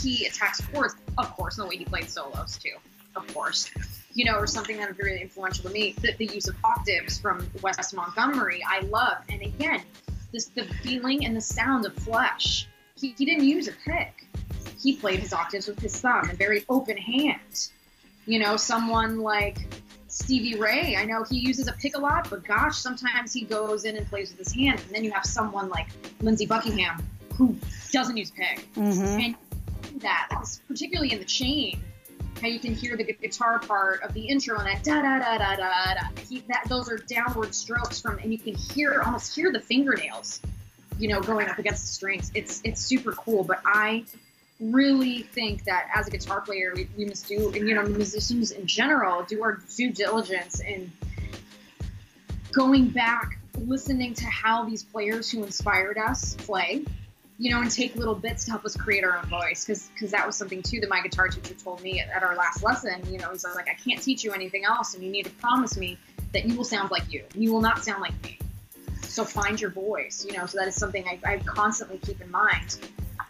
He 0.00 0.26
attacks 0.26 0.60
chords, 0.72 0.94
of 1.18 1.30
course, 1.32 1.58
in 1.58 1.64
the 1.64 1.68
way 1.68 1.76
he 1.76 1.84
played 1.84 2.08
solos 2.08 2.58
too, 2.58 2.76
of 3.14 3.26
course. 3.34 3.70
You 4.14 4.24
know, 4.24 4.38
or 4.38 4.46
something 4.46 4.78
that 4.78 4.88
was 4.88 4.98
really 4.98 5.20
influential 5.20 5.64
to 5.64 5.70
me, 5.70 5.94
the, 6.00 6.14
the 6.16 6.24
use 6.26 6.48
of 6.48 6.56
octaves 6.64 7.18
from 7.18 7.46
Wes 7.60 7.92
Montgomery, 7.92 8.62
I 8.66 8.80
love. 8.80 9.18
And 9.28 9.42
again, 9.42 9.82
this 10.32 10.46
the 10.46 10.64
feeling 10.82 11.26
and 11.26 11.36
the 11.36 11.40
sound 11.40 11.84
of 11.84 11.94
flesh. 11.94 12.66
He, 12.98 13.14
he 13.18 13.26
didn't 13.26 13.44
use 13.44 13.68
a 13.68 13.72
pick. 13.84 14.26
He 14.80 14.96
played 14.96 15.18
his 15.18 15.34
octaves 15.34 15.68
with 15.68 15.80
his 15.80 16.00
thumb 16.00 16.30
and 16.30 16.38
very 16.38 16.64
open 16.70 16.96
hand. 16.96 17.68
You 18.26 18.38
know, 18.40 18.56
someone 18.56 19.20
like 19.20 19.66
Stevie 20.08 20.58
Ray. 20.58 20.96
I 20.96 21.04
know 21.04 21.24
he 21.24 21.38
uses 21.38 21.68
a 21.68 21.72
pick 21.72 21.96
a 21.96 22.00
lot, 22.00 22.28
but 22.30 22.44
gosh, 22.44 22.78
sometimes 22.78 23.32
he 23.32 23.42
goes 23.42 23.84
in 23.84 23.96
and 23.96 24.06
plays 24.08 24.30
with 24.30 24.38
his 24.38 24.54
hand. 24.54 24.80
And 24.80 24.94
then 24.94 25.04
you 25.04 25.12
have 25.12 25.24
someone 25.24 25.68
like 25.68 25.88
Lindsey 26.20 26.46
Buckingham 26.46 27.06
who 27.34 27.56
doesn't 27.92 28.16
use 28.16 28.30
pick. 28.30 28.66
Mm-hmm. 28.74 29.20
And 29.20 30.00
that, 30.00 30.28
particularly 30.68 31.12
in 31.12 31.18
the 31.18 31.24
chain, 31.24 31.80
how 32.40 32.48
you 32.48 32.58
can 32.58 32.74
hear 32.74 32.96
the 32.96 33.04
guitar 33.04 33.58
part 33.58 34.02
of 34.02 34.12
the 34.12 34.20
intro 34.20 34.58
and 34.58 34.66
that 34.66 34.84
da 34.84 35.02
da 35.02 35.18
da 35.18 35.38
da 35.38 35.56
da 35.56 35.94
da. 35.94 36.22
He, 36.28 36.40
that 36.48 36.64
those 36.68 36.90
are 36.90 36.98
downward 36.98 37.54
strokes 37.54 38.00
from, 38.00 38.18
and 38.18 38.32
you 38.32 38.38
can 38.38 38.54
hear 38.54 39.02
almost 39.04 39.34
hear 39.34 39.52
the 39.52 39.60
fingernails, 39.60 40.40
you 40.98 41.08
know, 41.08 41.20
going 41.20 41.48
up 41.48 41.58
against 41.58 41.82
the 41.82 41.92
strings. 41.92 42.30
It's 42.34 42.60
it's 42.64 42.80
super 42.80 43.12
cool. 43.12 43.44
But 43.44 43.60
I 43.64 44.04
really 44.60 45.22
think 45.22 45.64
that 45.64 45.88
as 45.94 46.08
a 46.08 46.10
guitar 46.10 46.40
player, 46.40 46.72
we, 46.74 46.88
we 46.96 47.04
must 47.04 47.28
do, 47.28 47.52
and 47.52 47.68
you 47.68 47.74
know, 47.74 47.82
musicians 47.82 48.50
in 48.50 48.66
general, 48.66 49.22
do 49.24 49.42
our 49.42 49.60
due 49.76 49.90
diligence 49.92 50.60
in 50.60 50.90
going 52.52 52.88
back, 52.88 53.38
listening 53.58 54.14
to 54.14 54.24
how 54.24 54.64
these 54.64 54.82
players 54.82 55.30
who 55.30 55.44
inspired 55.44 55.98
us 55.98 56.34
play, 56.34 56.84
you 57.38 57.50
know, 57.50 57.60
and 57.60 57.70
take 57.70 57.94
little 57.96 58.14
bits 58.14 58.46
to 58.46 58.50
help 58.50 58.64
us 58.64 58.74
create 58.74 59.04
our 59.04 59.18
own 59.18 59.26
voice. 59.26 59.64
Because 59.64 59.90
because 59.92 60.10
that 60.10 60.26
was 60.26 60.36
something 60.36 60.62
too 60.62 60.80
that 60.80 60.88
my 60.88 61.02
guitar 61.02 61.28
teacher 61.28 61.54
told 61.54 61.82
me 61.82 62.00
at, 62.00 62.08
at 62.08 62.22
our 62.22 62.34
last 62.34 62.62
lesson. 62.62 63.02
You 63.12 63.18
know, 63.18 63.30
he's 63.30 63.44
like, 63.54 63.68
I 63.68 63.74
can't 63.74 64.02
teach 64.02 64.24
you 64.24 64.32
anything 64.32 64.64
else, 64.64 64.94
and 64.94 65.04
you 65.04 65.10
need 65.10 65.24
to 65.26 65.32
promise 65.32 65.76
me 65.76 65.98
that 66.32 66.46
you 66.46 66.56
will 66.56 66.64
sound 66.64 66.90
like 66.90 67.12
you. 67.12 67.24
You 67.34 67.52
will 67.52 67.60
not 67.60 67.84
sound 67.84 68.00
like 68.00 68.20
me. 68.22 68.38
So 69.02 69.24
find 69.24 69.60
your 69.60 69.70
voice. 69.70 70.24
You 70.26 70.36
know, 70.36 70.46
so 70.46 70.58
that 70.58 70.68
is 70.68 70.74
something 70.76 71.04
I, 71.06 71.18
I 71.26 71.38
constantly 71.40 71.98
keep 71.98 72.22
in 72.22 72.30
mind 72.30 72.78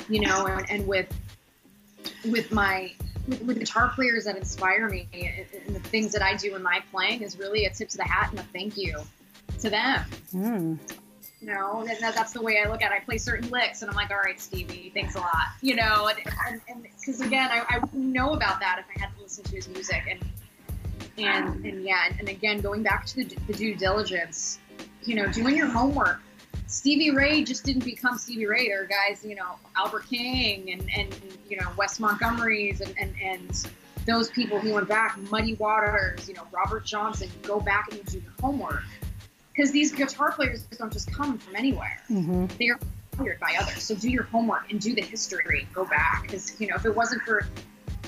you 0.08 0.20
know, 0.20 0.46
and, 0.46 0.70
and 0.70 0.86
with 0.86 1.12
with 2.24 2.52
my 2.52 2.92
with, 3.26 3.42
with, 3.42 3.58
guitar 3.58 3.90
players 3.94 4.24
that 4.24 4.36
inspire 4.36 4.88
me 4.88 5.08
and 5.12 5.74
the 5.74 5.80
things 5.80 6.12
that 6.12 6.22
I 6.22 6.36
do 6.36 6.54
in 6.54 6.62
my 6.62 6.82
playing 6.90 7.22
is 7.22 7.38
really 7.38 7.64
a 7.64 7.70
tip 7.70 7.88
to 7.90 7.96
the 7.96 8.04
hat 8.04 8.30
and 8.30 8.38
a 8.38 8.42
thank 8.44 8.76
you 8.76 9.00
to 9.60 9.70
them. 9.70 10.04
Mm. 10.32 10.78
You 11.40 11.48
know, 11.48 11.80
and 11.80 12.00
that, 12.00 12.14
that's 12.14 12.32
the 12.32 12.40
way 12.40 12.62
I 12.64 12.68
look 12.68 12.82
at 12.82 12.92
it. 12.92 12.94
I 12.94 13.04
play 13.04 13.18
certain 13.18 13.50
licks 13.50 13.82
and 13.82 13.90
I'm 13.90 13.96
like, 13.96 14.10
all 14.10 14.18
right, 14.18 14.40
Stevie, 14.40 14.90
thanks 14.94 15.16
a 15.16 15.20
lot. 15.20 15.46
You 15.60 15.76
know, 15.76 16.08
and 16.48 16.82
because 16.82 17.20
again, 17.20 17.50
I, 17.50 17.64
I 17.68 17.78
wouldn't 17.78 18.04
know 18.04 18.32
about 18.32 18.60
that 18.60 18.78
if 18.78 18.86
I 18.96 19.00
had 19.00 19.14
to 19.16 19.22
listen 19.22 19.44
to 19.44 19.56
his 19.56 19.68
music. 19.68 20.02
And 20.08 20.24
and 21.18 21.64
and 21.64 21.84
yeah, 21.84 22.12
and 22.18 22.28
again, 22.28 22.60
going 22.60 22.82
back 22.82 23.06
to 23.06 23.24
the, 23.24 23.36
the 23.46 23.52
due 23.52 23.74
diligence, 23.74 24.58
you 25.04 25.14
know, 25.14 25.26
doing 25.30 25.56
your 25.56 25.66
homework, 25.66 26.20
Stevie 26.76 27.10
Ray 27.10 27.42
just 27.42 27.64
didn't 27.64 27.86
become 27.86 28.18
Stevie 28.18 28.44
Ray. 28.44 28.68
There 28.68 28.82
are 28.82 28.86
guys, 28.86 29.24
you 29.24 29.34
know, 29.34 29.54
Albert 29.76 30.04
King 30.10 30.70
and, 30.72 30.86
and 30.94 31.16
you 31.48 31.56
know, 31.56 31.66
Wes 31.78 31.98
Montgomery's 31.98 32.82
and, 32.82 32.94
and, 33.00 33.14
and 33.22 33.66
those 34.04 34.28
people 34.28 34.60
who 34.60 34.74
went 34.74 34.86
back, 34.86 35.16
Muddy 35.30 35.54
Waters, 35.54 36.28
you 36.28 36.34
know, 36.34 36.46
Robert 36.52 36.84
Johnson, 36.84 37.30
go 37.42 37.60
back 37.60 37.88
and 37.92 38.04
do 38.04 38.18
your 38.18 38.32
homework. 38.42 38.84
Because 39.54 39.72
these 39.72 39.90
guitar 39.90 40.32
players 40.32 40.64
don't 40.64 40.92
just 40.92 41.10
come 41.10 41.38
from 41.38 41.56
anywhere. 41.56 42.02
Mm-hmm. 42.10 42.44
They 42.58 42.68
are 42.68 42.78
inspired 43.12 43.40
by 43.40 43.56
others. 43.58 43.82
So 43.82 43.94
do 43.94 44.10
your 44.10 44.24
homework 44.24 44.70
and 44.70 44.78
do 44.78 44.94
the 44.94 45.00
history. 45.00 45.66
Go 45.72 45.86
back. 45.86 46.24
Because, 46.24 46.60
you 46.60 46.66
know, 46.66 46.76
if 46.76 46.84
it 46.84 46.94
wasn't 46.94 47.22
for 47.22 47.46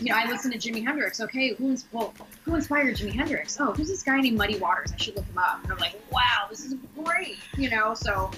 you 0.01 0.11
know, 0.11 0.19
I 0.19 0.29
listen 0.29 0.51
to 0.53 0.59
Jimi 0.59 0.85
Hendrix. 0.85 1.21
Okay, 1.21 1.55
who, 1.55 1.77
well, 1.93 2.15
who 2.45 2.55
inspired 2.55 2.97
Jimi 2.97 3.13
Hendrix? 3.13 3.59
Oh, 3.61 3.73
who's 3.73 3.89
this 3.89 4.03
guy 4.03 4.21
named 4.21 4.37
Muddy 4.37 4.59
Waters? 4.59 4.93
I 4.93 4.97
should 4.97 5.17
look 5.17 5.27
him 5.27 5.39
up. 5.39 5.63
And 5.63 5.73
I'm 5.73 5.79
like, 5.79 6.01
wow, 6.11 6.47
this 6.49 6.65
is 6.65 6.75
great. 7.03 7.39
You 7.57 7.71
know, 7.71 7.95
so 7.95 8.31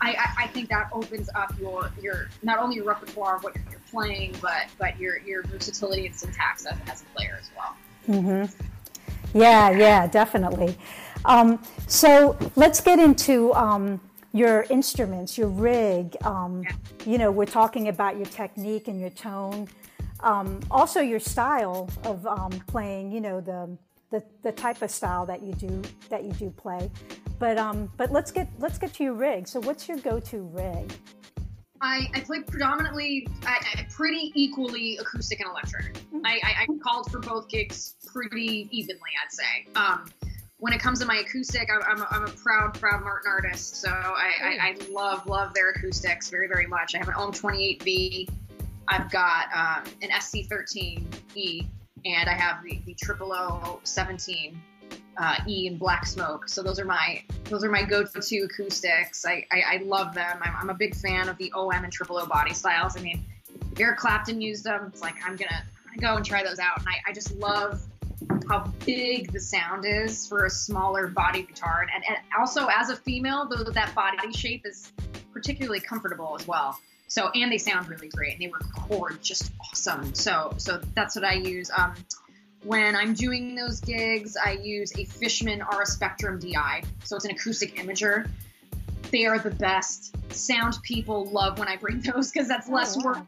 I, 0.00 0.10
I, 0.10 0.44
I 0.44 0.46
think 0.48 0.68
that 0.68 0.90
opens 0.92 1.28
up 1.34 1.52
your 1.58 1.90
your 2.00 2.28
not 2.42 2.58
only 2.58 2.76
your 2.76 2.84
repertoire 2.84 3.36
of 3.36 3.44
what 3.44 3.54
you're 3.54 3.64
playing, 3.90 4.34
but 4.40 4.66
but 4.78 4.98
your 4.98 5.18
your 5.20 5.42
versatility 5.44 6.06
and 6.06 6.14
syntax 6.14 6.66
as, 6.66 6.76
as 6.90 7.02
a 7.02 7.04
player 7.16 7.38
as 7.40 7.50
well. 7.56 7.76
Mm-hmm. 8.08 9.38
Yeah, 9.38 9.70
yeah, 9.70 10.06
definitely. 10.06 10.76
Um, 11.24 11.60
so 11.88 12.36
let's 12.54 12.80
get 12.80 12.98
into 12.98 13.52
um, 13.54 14.00
your 14.32 14.66
instruments, 14.70 15.38
your 15.38 15.48
rig. 15.48 16.16
Um, 16.22 16.62
yeah. 16.62 16.72
You 17.06 17.18
know, 17.18 17.30
we're 17.30 17.46
talking 17.46 17.88
about 17.88 18.16
your 18.16 18.26
technique 18.26 18.88
and 18.88 19.00
your 19.00 19.10
tone. 19.10 19.68
Um, 20.20 20.60
also, 20.70 21.00
your 21.00 21.20
style 21.20 21.88
of 22.04 22.26
um, 22.26 22.52
playing. 22.66 23.12
You 23.12 23.20
know, 23.20 23.40
the, 23.40 23.76
the 24.10 24.22
the 24.42 24.52
type 24.52 24.82
of 24.82 24.90
style 24.90 25.26
that 25.26 25.42
you 25.42 25.52
do 25.54 25.82
that 26.08 26.24
you 26.24 26.32
do 26.32 26.50
play. 26.50 26.90
But 27.38 27.58
um, 27.58 27.90
but 27.96 28.12
let's 28.12 28.30
get 28.30 28.48
let's 28.58 28.78
get 28.78 28.94
to 28.94 29.04
your 29.04 29.14
rig. 29.14 29.48
So, 29.48 29.60
what's 29.60 29.88
your 29.88 29.98
go-to 29.98 30.42
rig? 30.52 30.92
I, 31.80 32.08
I 32.14 32.20
play 32.20 32.40
predominantly, 32.40 33.28
I, 33.46 33.58
I, 33.74 33.86
pretty 33.90 34.32
equally 34.34 34.96
acoustic 34.96 35.40
and 35.40 35.50
electric. 35.50 35.92
Mm-hmm. 35.94 36.20
I, 36.24 36.40
I, 36.42 36.62
I, 36.62 36.66
called 36.82 37.10
for 37.10 37.18
both 37.18 37.48
gigs 37.48 37.96
pretty 38.06 38.68
evenly, 38.70 39.10
I'd 39.22 39.32
say. 39.32 39.66
Um, 39.76 40.10
when 40.56 40.72
it 40.72 40.80
comes 40.80 41.00
to 41.00 41.06
my 41.06 41.16
acoustic, 41.16 41.68
I'm, 41.70 41.82
I'm, 41.82 42.00
a, 42.00 42.08
I'm 42.10 42.24
a 42.24 42.30
proud, 42.30 42.80
proud 42.80 43.02
Martin 43.02 43.30
artist. 43.30 43.76
So 43.76 43.90
I, 43.90 44.32
I, 44.42 44.58
I, 44.60 44.76
love, 44.90 45.26
love 45.26 45.52
their 45.52 45.70
acoustics 45.70 46.30
very, 46.30 46.48
very 46.48 46.66
much. 46.66 46.94
I 46.94 46.98
have 46.98 47.08
an 47.08 47.14
OM 47.16 47.32
28V. 47.32 48.30
I've 48.88 49.10
got 49.10 49.46
um, 49.54 49.84
an 50.02 50.10
SC13E, 50.10 51.66
and 52.04 52.28
I 52.28 52.34
have 52.34 52.62
the, 52.62 52.80
the 52.86 52.94
Triple 52.94 53.32
O 53.32 53.80
17 53.84 54.60
uh, 55.16 55.36
E 55.46 55.66
and 55.68 55.78
Black 55.78 56.06
Smoke. 56.06 56.48
So 56.48 56.62
those 56.62 56.78
are 56.78 56.84
my 56.84 57.22
those 57.44 57.64
are 57.64 57.70
my 57.70 57.82
go-to 57.82 58.38
acoustics. 58.42 59.24
I, 59.24 59.46
I, 59.52 59.62
I 59.74 59.82
love 59.84 60.14
them. 60.14 60.38
I'm, 60.42 60.54
I'm, 60.56 60.70
a 60.70 60.74
big 60.74 60.94
fan 60.94 61.28
of 61.28 61.38
the 61.38 61.52
OM 61.54 61.84
and 61.84 61.92
Triple 61.92 62.18
O 62.18 62.26
body 62.26 62.54
styles. 62.54 62.96
I 62.96 63.00
mean, 63.00 63.24
Eric 63.78 63.98
Clapton 63.98 64.40
used 64.40 64.64
them. 64.64 64.86
It's 64.92 65.02
like 65.02 65.14
I'm 65.24 65.36
gonna, 65.36 65.62
I'm 65.90 65.98
gonna 65.98 66.14
go 66.14 66.16
and 66.16 66.26
try 66.26 66.42
those 66.42 66.58
out. 66.58 66.78
And 66.78 66.88
I, 66.88 67.10
I 67.10 67.12
just 67.12 67.34
love 67.36 67.82
how 68.48 68.72
big 68.84 69.32
the 69.32 69.40
sound 69.40 69.84
is 69.84 70.26
for 70.26 70.46
a 70.46 70.50
smaller 70.50 71.08
body 71.08 71.42
guitar. 71.42 71.86
And, 71.94 72.04
and 72.08 72.16
also 72.38 72.66
as 72.66 72.90
a 72.90 72.96
female, 72.96 73.48
though 73.48 73.64
that 73.64 73.94
body 73.94 74.32
shape 74.32 74.66
is 74.66 74.92
particularly 75.32 75.80
comfortable 75.80 76.36
as 76.38 76.46
well. 76.46 76.78
So 77.08 77.30
and 77.34 77.50
they 77.50 77.58
sound 77.58 77.88
really 77.88 78.08
great 78.08 78.32
and 78.32 78.42
they 78.42 78.52
record 78.52 79.22
just 79.22 79.52
awesome. 79.60 80.14
So 80.14 80.54
so 80.56 80.80
that's 80.94 81.14
what 81.14 81.24
I 81.24 81.34
use. 81.34 81.70
Um, 81.76 81.94
when 82.62 82.96
I'm 82.96 83.12
doing 83.12 83.54
those 83.54 83.80
gigs, 83.80 84.36
I 84.42 84.52
use 84.52 84.96
a 84.98 85.04
Fishman 85.04 85.62
Aura 85.62 85.86
Spectrum 85.86 86.38
DI. 86.38 86.82
So 87.04 87.16
it's 87.16 87.24
an 87.24 87.30
acoustic 87.32 87.76
imager. 87.76 88.28
They 89.10 89.26
are 89.26 89.38
the 89.38 89.50
best. 89.50 90.16
Sound 90.32 90.76
people 90.82 91.26
love 91.26 91.58
when 91.58 91.68
I 91.68 91.76
bring 91.76 92.00
those 92.14 92.30
because 92.30 92.48
that's 92.48 92.68
less 92.68 92.96
oh, 92.96 93.04
work 93.04 93.16
on 93.18 93.26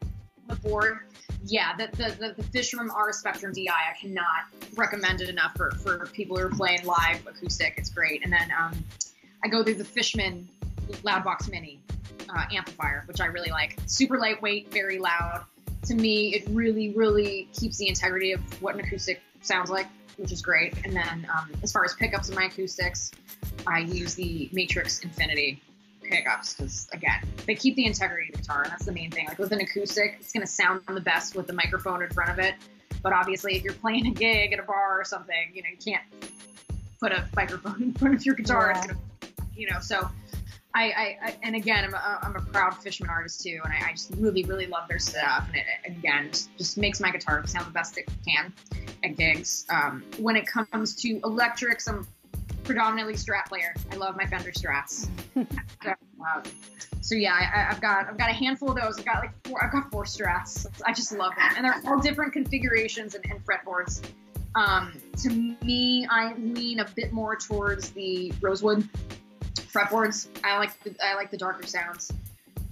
the 0.49 0.57
board 0.57 1.01
yeah, 1.49 1.77
the, 1.77 1.89
the, 1.97 2.17
the, 2.19 2.35
the 2.37 2.43
Fishman 2.43 2.91
Aura 2.91 3.13
Spectrum 3.13 3.53
DI, 3.53 3.69
I 3.69 3.99
cannot 4.01 4.47
recommend 4.75 5.21
it 5.21 5.29
enough 5.29 5.57
for, 5.57 5.71
for 5.73 6.07
people 6.07 6.37
who 6.37 6.47
are 6.47 6.51
playing 6.51 6.85
live 6.85 7.27
acoustic. 7.27 7.75
It's 7.77 7.91
great. 7.91 8.25
And 8.25 8.33
then 8.33 8.51
um, 8.59 8.73
I 9.45 9.49
go 9.49 9.63
through 9.63 9.75
the 9.75 9.85
Fishman 9.85 10.49
Loudbox 11.03 11.51
Mini 11.51 11.81
uh, 12.29 12.45
amplifier, 12.53 13.05
which 13.07 13.21
I 13.21 13.27
really 13.27 13.51
like. 13.51 13.79
Super 13.87 14.19
lightweight, 14.19 14.73
very 14.73 14.99
loud. 14.99 15.45
To 15.87 15.95
me, 15.95 16.35
it 16.35 16.45
really, 16.51 16.91
really 16.91 17.49
keeps 17.53 17.77
the 17.79 17.89
integrity 17.89 18.33
of 18.33 18.41
what 18.63 18.75
an 18.75 18.81
acoustic 18.81 19.21
sounds 19.43 19.71
like, 19.71 19.87
which 20.17 20.33
is 20.33 20.43
great. 20.43 20.75
And 20.85 20.95
then 20.95 21.27
um, 21.37 21.51
as 21.63 21.73
far 21.73 21.85
as 21.85 21.95
pickups 21.95 22.29
in 22.29 22.35
my 22.35 22.45
acoustics, 22.45 23.13
I 23.67 23.81
use 23.81 24.15
the 24.15 24.49
Matrix 24.53 25.01
Infinity 25.01 25.63
pickups 26.11 26.55
because 26.55 26.89
again 26.93 27.21
they 27.47 27.55
keep 27.55 27.75
the 27.77 27.85
integrity 27.85 28.29
of 28.29 28.37
the 28.37 28.43
guitar 28.43 28.63
and 28.63 28.71
that's 28.71 28.85
the 28.85 28.93
main 28.93 29.11
thing 29.11 29.27
like 29.27 29.39
with 29.39 29.53
an 29.53 29.61
acoustic 29.61 30.17
it's 30.21 30.33
going 30.33 30.41
to 30.41 30.47
sound 30.47 30.81
the 30.87 31.01
best 31.01 31.35
with 31.35 31.47
the 31.47 31.53
microphone 31.53 32.03
in 32.03 32.09
front 32.11 32.31
of 32.31 32.39
it 32.39 32.55
but 33.03 33.13
obviously 33.13 33.57
if 33.57 33.65
you're 33.65 33.75
playing 33.75 34.07
a 34.07 34.11
gig 34.11 34.53
at 34.53 34.59
a 34.59 34.63
bar 34.63 35.01
or 35.01 35.05
something 35.05 35.51
you 35.53 35.63
know 35.63 35.69
you 35.69 35.77
can't 35.77 36.05
put 37.01 37.13
a 37.13 37.25
microphone 37.35 37.83
in 37.83 37.93
front 37.95 38.15
of 38.15 38.25
your 38.25 38.35
guitar 38.35 38.73
yeah. 38.75 38.95
you 39.57 39.69
know 39.69 39.81
so 39.81 40.09
I, 40.77 40.85
I, 40.85 41.19
I, 41.23 41.37
and 41.43 41.57
again 41.57 41.85
I'm 41.85 41.95
a, 41.95 42.19
I'm 42.23 42.37
a 42.37 42.41
proud 42.41 42.77
Fishman 42.77 43.09
artist 43.09 43.43
too 43.43 43.59
and 43.65 43.73
I, 43.73 43.89
I 43.89 43.93
just 43.93 44.13
really 44.19 44.45
really 44.45 44.67
love 44.67 44.89
their 44.89 44.99
stuff 44.99 45.47
and 45.49 45.57
it 45.57 45.65
again 45.87 46.29
just, 46.31 46.57
just 46.59 46.79
makes 46.79 47.01
my 47.01 47.11
guitar 47.11 47.45
sound 47.47 47.67
the 47.67 47.71
best 47.71 47.97
it 47.97 48.09
can 48.27 48.53
at 49.03 49.17
gigs 49.17 49.65
um, 49.71 50.05
when 50.19 50.37
it 50.37 50.47
comes 50.47 50.95
to 50.97 51.19
electrics 51.25 51.89
I'm 51.89 52.07
predominantly 52.67 53.15
Strat 53.15 53.47
player. 53.47 53.75
I 53.93 53.97
love 53.97 54.17
my 54.17 54.27
Fender 54.27 54.51
Strats. 54.51 55.09
so, 55.83 55.91
um, 55.91 56.43
so, 57.01 57.15
yeah, 57.15 57.33
I, 57.33 57.73
have 57.73 57.81
got 57.81 58.09
I've 58.09 58.19
got 58.19 58.29
a 58.29 58.35
handful 58.35 58.71
of 58.71 58.77
those. 58.77 58.99
I've 58.99 59.05
got 59.05 59.21
like 59.21 59.33
four. 59.45 59.65
I've 59.65 59.73
got 59.73 59.91
four 59.91 60.05
Strats. 60.05 60.67
I 60.85 60.93
just 60.93 61.13
love 61.13 61.33
them, 61.37 61.53
and 61.57 61.65
they're 61.65 61.81
all 61.87 62.01
different 62.01 62.33
configurations 62.33 63.15
and, 63.15 63.25
and 63.31 63.41
fretboards. 63.47 64.03
Um, 64.57 65.01
to 65.23 65.31
me, 65.31 66.07
I 66.11 66.35
lean 66.35 66.81
a 66.81 66.87
bit 66.97 67.13
more 67.13 67.37
towards 67.37 67.91
the 67.91 68.33
Rosewood 68.41 68.89
fretboards. 69.61 70.29
I 70.45 70.59
like 70.59 70.83
the, 70.83 70.95
I 71.03 71.15
like 71.15 71.31
the 71.31 71.39
darker 71.39 71.67
sounds. 71.67 72.13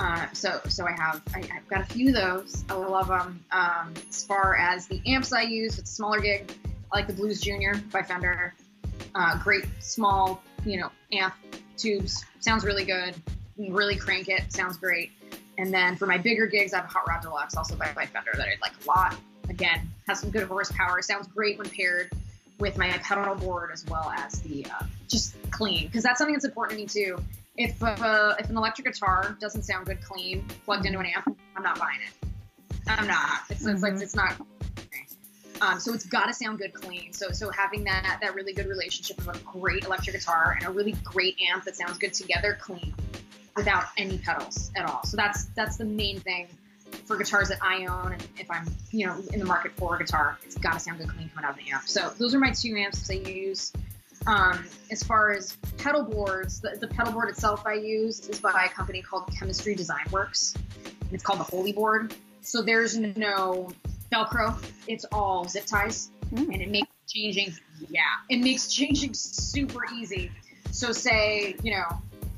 Uh, 0.01 0.27
so 0.33 0.61
so 0.69 0.87
I 0.87 0.93
have 0.93 1.23
I, 1.35 1.39
have 1.47 1.69
got 1.69 1.83
a 1.83 1.87
few 1.87 2.09
of 2.09 2.15
those. 2.15 2.65
I 2.69 2.75
love 2.75 3.09
them. 3.09 3.45
Um, 3.53 3.95
as 4.09 4.25
far 4.25 4.57
as 4.57 4.87
the 4.87 5.01
amps 5.07 5.33
I 5.33 5.43
use, 5.43 5.79
it's 5.79 5.91
a 5.91 5.95
smaller 5.95 6.21
gig. 6.21 6.53
I 6.93 6.99
like 6.99 7.07
the 7.07 7.13
Blues 7.13 7.41
Junior 7.41 7.81
by 7.93 8.03
Fender 8.03 8.55
uh, 9.15 9.39
great 9.39 9.65
small, 9.81 10.43
you 10.65 10.81
know, 10.81 10.91
amp 11.13 11.35
tubes. 11.77 12.25
Sounds 12.41 12.65
really 12.65 12.85
good. 12.85 13.15
Really 13.57 13.97
crank 13.97 14.29
it. 14.29 14.53
Sounds 14.53 14.77
great. 14.77 15.13
And 15.59 15.73
then 15.73 15.97
for 15.97 16.07
my 16.07 16.19
bigger 16.19 16.47
gigs, 16.47 16.75
I 16.75 16.79
have 16.79 16.87
a 16.87 16.89
Hot 16.89 17.07
Rod 17.07 17.23
Deluxe, 17.23 17.57
also 17.57 17.77
by, 17.77 17.93
by 17.95 18.07
Fender, 18.07 18.33
that 18.35 18.49
I 18.49 18.57
like 18.61 18.73
a 18.85 18.87
lot. 18.89 19.17
Again, 19.49 19.89
has 20.09 20.21
some 20.21 20.31
good 20.31 20.45
horsepower. 20.45 21.01
Sounds 21.03 21.29
great 21.29 21.59
when 21.59 21.69
paired 21.69 22.11
with 22.59 22.79
my 22.79 22.89
pedal 22.99 23.35
board 23.35 23.71
as 23.73 23.85
well 23.87 24.13
as 24.17 24.41
the 24.43 24.65
uh, 24.67 24.85
just 25.09 25.35
clean 25.51 25.87
because 25.87 26.03
that's 26.03 26.19
something 26.19 26.35
that's 26.35 26.45
important 26.45 26.79
to 26.79 26.83
me 26.83 26.87
too. 26.87 27.19
If 27.57 27.83
uh, 27.83 28.35
if 28.39 28.51
an 28.51 28.57
electric 28.57 28.87
guitar 28.87 29.37
doesn't 29.41 29.63
sound 29.63 29.87
good 29.87 30.03
clean 30.03 30.45
plugged 30.65 30.87
into 30.87 30.99
an 30.99 31.07
amp, 31.07 31.37
I'm 31.57 31.63
not 31.63 31.79
buying 31.79 32.01
it. 32.01 32.29
I'm 32.87 33.07
not. 33.07 33.41
It's, 33.49 33.61
mm-hmm. 33.63 33.71
it's 33.71 33.83
like 33.83 33.95
it's 33.95 34.15
not 34.15 34.37
um, 35.61 35.79
so 35.79 35.95
it's 35.95 36.05
got 36.05 36.27
to 36.27 36.35
sound 36.35 36.59
good 36.59 36.75
clean. 36.75 37.13
So 37.13 37.31
so 37.31 37.51
having 37.51 37.85
that 37.85 38.19
that 38.21 38.35
really 38.35 38.53
good 38.53 38.67
relationship 38.67 39.19
of 39.19 39.29
a 39.29 39.39
great 39.41 39.85
electric 39.85 40.17
guitar 40.17 40.57
and 40.59 40.69
a 40.69 40.71
really 40.71 40.93
great 41.05 41.37
amp 41.51 41.65
that 41.65 41.77
sounds 41.77 41.99
good 41.99 42.13
together 42.13 42.59
clean 42.61 42.95
without 43.57 43.85
any 43.97 44.19
pedals 44.19 44.71
at 44.77 44.89
all. 44.89 45.05
So 45.05 45.17
that's 45.17 45.45
that's 45.57 45.77
the 45.77 45.85
main 45.85 46.21
thing 46.21 46.49
for 47.07 47.17
guitars 47.17 47.49
that 47.49 47.59
I 47.63 47.87
own 47.87 48.13
and 48.13 48.27
if 48.39 48.51
I'm, 48.51 48.67
you 48.91 49.07
know, 49.07 49.17
in 49.33 49.39
the 49.39 49.45
market 49.45 49.73
for 49.77 49.95
a 49.95 49.99
guitar, 49.99 50.39
it's 50.45 50.57
got 50.57 50.75
to 50.75 50.81
sound 50.81 50.99
good 50.99 51.09
clean 51.09 51.29
coming 51.29 51.45
out 51.45 51.59
of 51.59 51.65
the 51.65 51.71
amp. 51.71 51.87
So 51.87 52.13
those 52.19 52.35
are 52.35 52.39
my 52.39 52.51
two 52.51 52.75
amps 52.77 53.07
that 53.07 53.15
I 53.15 53.29
use. 53.29 53.73
Um, 54.27 54.65
as 54.91 55.03
far 55.03 55.33
as 55.33 55.57
pedal 55.77 56.03
boards, 56.03 56.61
the, 56.61 56.77
the 56.81 56.89
pedal 56.89 57.13
board 57.13 57.29
itself 57.29 57.67
I 57.67 57.75
use 57.75 58.27
is 58.29 58.41
by 58.41 58.65
a 58.65 58.69
company 58.75 59.03
called 59.03 59.29
Chemistry 59.39 59.75
Design 59.75 60.07
Werks. 60.11 60.55
It's 61.13 61.23
called 61.23 61.41
the 61.41 61.45
Holey 61.45 61.75
Board. 61.75 62.15
So 62.41 62.63
there's 62.63 62.97
no 62.97 63.71
Velcro. 64.13 64.57
It's 64.87 65.05
all 65.13 65.47
zip 65.47 65.67
ties, 65.67 66.11
mm. 66.33 66.45
and 66.53 66.63
it 66.63 66.71
makes 66.71 66.89
changing. 67.09 67.55
Yeah, 67.89 68.03
it 68.29 68.39
makes 68.39 68.73
changing 68.73 69.15
super 69.15 69.81
easy. 69.95 70.31
So 70.71 70.93
say 70.93 71.57
you 71.63 71.73
know, 71.73 71.85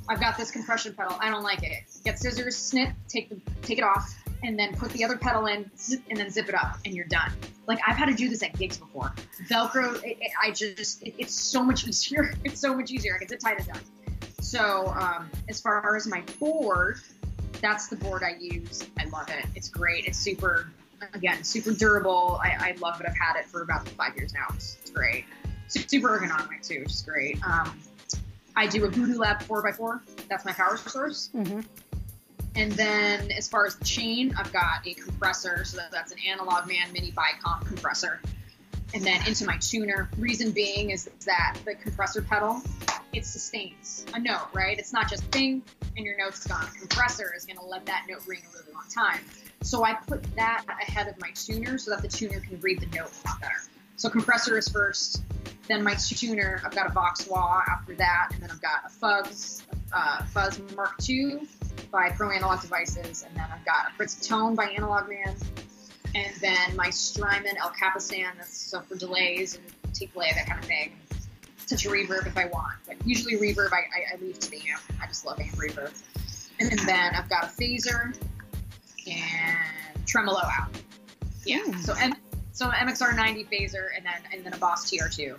I've 0.08 0.20
got 0.20 0.36
this 0.36 0.50
compression 0.50 0.94
pedal. 0.94 1.16
I 1.20 1.30
don't 1.30 1.42
like 1.42 1.62
it. 1.62 1.84
Get 2.04 2.18
scissors, 2.18 2.56
snip, 2.56 2.90
take 3.08 3.28
the 3.28 3.40
take 3.62 3.78
it 3.78 3.84
off, 3.84 4.14
and 4.42 4.58
then 4.58 4.74
put 4.76 4.90
the 4.92 5.04
other 5.04 5.16
pedal 5.16 5.46
in, 5.46 5.70
zip, 5.78 6.02
and 6.10 6.18
then 6.18 6.30
zip 6.30 6.48
it 6.48 6.54
up, 6.54 6.78
and 6.84 6.94
you're 6.94 7.06
done. 7.06 7.32
Like 7.66 7.78
I've 7.86 7.96
had 7.96 8.06
to 8.06 8.14
do 8.14 8.28
this 8.28 8.42
at 8.42 8.56
gigs 8.58 8.78
before. 8.78 9.12
Velcro, 9.48 10.02
it, 10.02 10.18
it, 10.20 10.30
I 10.42 10.50
just 10.50 11.02
it, 11.02 11.14
it's 11.18 11.34
so 11.34 11.62
much 11.62 11.86
easier. 11.88 12.34
It's 12.44 12.60
so 12.60 12.76
much 12.76 12.90
easier. 12.90 13.14
I 13.14 13.18
can 13.18 13.28
zip 13.28 13.40
tie 13.40 13.52
it 13.52 13.66
done. 13.66 13.80
So 14.40 14.88
um, 14.98 15.30
as 15.48 15.60
far 15.60 15.96
as 15.96 16.06
my 16.06 16.22
board, 16.38 16.98
that's 17.60 17.88
the 17.88 17.96
board 17.96 18.22
I 18.22 18.36
use. 18.38 18.84
I 18.98 19.04
love 19.06 19.28
it. 19.28 19.46
It's 19.54 19.68
great. 19.68 20.04
It's 20.04 20.18
super 20.18 20.68
again, 21.14 21.44
super 21.44 21.72
durable. 21.72 22.40
I, 22.42 22.56
I 22.58 22.76
love 22.80 23.00
it. 23.00 23.06
I've 23.08 23.16
had 23.16 23.36
it 23.36 23.46
for 23.46 23.62
about 23.62 23.88
five 23.88 24.16
years 24.16 24.32
now. 24.32 24.46
It's, 24.54 24.76
it's 24.80 24.90
great. 24.90 25.24
Super 25.68 26.18
ergonomic 26.18 26.66
too, 26.66 26.80
which 26.80 26.92
is 26.92 27.02
great. 27.02 27.44
Um, 27.46 27.78
I 28.54 28.66
do 28.66 28.84
a 28.84 28.88
Voodoo 28.88 29.18
Lab 29.18 29.40
4x4. 29.40 30.00
That's 30.28 30.44
my 30.44 30.52
power 30.52 30.76
source. 30.76 31.30
Mm-hmm. 31.34 31.60
And 32.56 32.72
then 32.72 33.30
as 33.32 33.48
far 33.48 33.66
as 33.66 33.76
the 33.76 33.84
chain, 33.84 34.34
I've 34.38 34.52
got 34.52 34.86
a 34.86 34.94
compressor. 34.94 35.64
So 35.64 35.76
that, 35.76 35.90
that's 35.92 36.12
an 36.12 36.18
Analog 36.26 36.66
Man 36.66 36.92
Mini 36.92 37.12
Bicomp 37.12 37.66
compressor. 37.66 38.20
And 38.94 39.04
then 39.04 39.26
into 39.26 39.44
my 39.44 39.58
tuner. 39.58 40.08
Reason 40.16 40.52
being 40.52 40.90
is 40.90 41.10
that 41.26 41.58
the 41.64 41.74
compressor 41.74 42.22
pedal 42.22 42.62
it 43.12 43.24
sustains 43.24 44.04
a 44.14 44.20
note, 44.20 44.48
right? 44.52 44.78
It's 44.78 44.92
not 44.92 45.08
just 45.08 45.30
ding 45.30 45.62
and 45.96 46.04
your 46.04 46.16
note's 46.18 46.46
gone. 46.46 46.64
A 46.64 46.78
compressor 46.78 47.32
is 47.34 47.46
going 47.46 47.58
to 47.58 47.64
let 47.64 47.86
that 47.86 48.04
note 48.08 48.22
ring 48.26 48.40
a 48.46 48.58
really 48.58 48.72
long 48.72 48.84
time. 48.94 49.20
So 49.62 49.84
I 49.84 49.94
put 49.94 50.22
that 50.36 50.64
ahead 50.68 51.08
of 51.08 51.18
my 51.20 51.30
tuner 51.34 51.78
so 51.78 51.90
that 51.92 52.02
the 52.02 52.08
tuner 52.08 52.40
can 52.40 52.60
read 52.60 52.80
the 52.80 52.86
note 52.86 53.10
a 53.24 53.28
lot 53.28 53.40
better. 53.40 53.54
So 53.96 54.10
compressor 54.10 54.58
is 54.58 54.68
first, 54.68 55.22
then 55.66 55.82
my 55.82 55.94
tuner. 55.94 56.60
I've 56.64 56.74
got 56.74 56.86
a 56.86 56.92
Vox 56.92 57.26
Wah 57.26 57.62
after 57.66 57.94
that, 57.94 58.28
and 58.34 58.42
then 58.42 58.50
I've 58.50 58.60
got 58.60 58.84
a 58.84 58.90
Fuzz, 58.90 59.62
uh, 59.92 60.22
Fuzz 60.26 60.60
Mark 60.76 60.94
II 61.08 61.40
by 61.90 62.10
Pro 62.10 62.30
Analog 62.30 62.60
Devices, 62.60 63.24
and 63.26 63.36
then 63.36 63.46
I've 63.52 63.64
got 63.64 63.90
a 63.90 63.94
Fritz 63.94 64.26
Tone 64.26 64.54
by 64.54 64.66
Analog 64.66 65.08
Man, 65.08 65.34
and 66.14 66.34
then 66.40 66.76
my 66.76 66.90
Strymon 66.90 67.56
El 67.58 67.70
Capistan, 67.70 68.36
that's 68.36 68.56
so 68.56 68.80
for 68.80 68.96
delays 68.96 69.56
and 69.56 69.94
tape 69.94 70.12
delay, 70.12 70.30
that 70.34 70.46
kind 70.46 70.60
of 70.60 70.66
thing. 70.66 70.92
Touch 71.66 71.84
a 71.84 71.88
reverb 71.88 72.26
if 72.26 72.36
I 72.36 72.46
want, 72.46 72.74
but 72.86 72.96
usually 73.04 73.34
reverb 73.34 73.72
I, 73.72 73.78
I, 73.78 74.14
I 74.14 74.20
leave 74.20 74.38
to 74.38 74.50
the 74.50 74.58
amp. 74.70 74.82
I 75.02 75.06
just 75.06 75.26
love 75.26 75.40
amp 75.40 75.56
reverb. 75.56 75.92
And 76.60 76.78
then 76.80 77.14
I've 77.14 77.28
got 77.28 77.44
a 77.44 77.46
phaser 77.48 78.16
and 79.06 80.06
tremolo 80.06 80.38
out. 80.38 80.70
Yeah. 81.44 81.58
Mm. 81.66 81.80
So 81.80 81.94
M- 81.98 82.14
so 82.52 82.68
MXR 82.70 83.14
90 83.16 83.44
phaser 83.44 83.88
and 83.96 84.06
then 84.06 84.14
and 84.32 84.44
then 84.44 84.54
a 84.54 84.58
Boss 84.58 84.90
TR2 84.90 85.36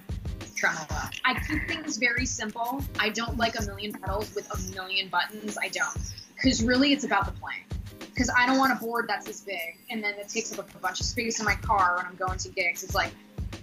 tremolo. 0.58 0.86
I 1.24 1.40
keep 1.48 1.68
things 1.68 1.98
very 1.98 2.26
simple. 2.26 2.84
I 3.00 3.10
don't 3.10 3.38
like 3.38 3.58
a 3.58 3.64
million 3.64 3.94
pedals 3.94 4.34
with 4.36 4.52
a 4.54 4.74
million 4.74 5.08
buttons. 5.08 5.58
I 5.62 5.70
don't, 5.70 5.98
because 6.38 6.64
really 6.64 6.94
it's 6.94 7.04
about 7.04 7.26
the 7.26 7.32
playing 7.34 7.64
because 8.00 8.32
I 8.36 8.48
don't 8.48 8.58
want 8.58 8.74
a 8.74 8.84
board 8.84 9.06
that's 9.08 9.26
this 9.26 9.42
big 9.42 9.78
and 9.90 10.04
then 10.04 10.16
it 10.16 10.30
takes 10.30 10.58
up 10.58 10.74
a 10.74 10.78
bunch 10.80 11.00
of 11.00 11.06
space 11.06 11.40
in 11.40 11.46
my 11.46 11.56
car 11.56 11.98
when 11.98 12.06
I'm 12.06 12.16
going 12.16 12.38
to 12.40 12.50
gigs. 12.50 12.84
It's 12.84 12.96
like 12.96 13.12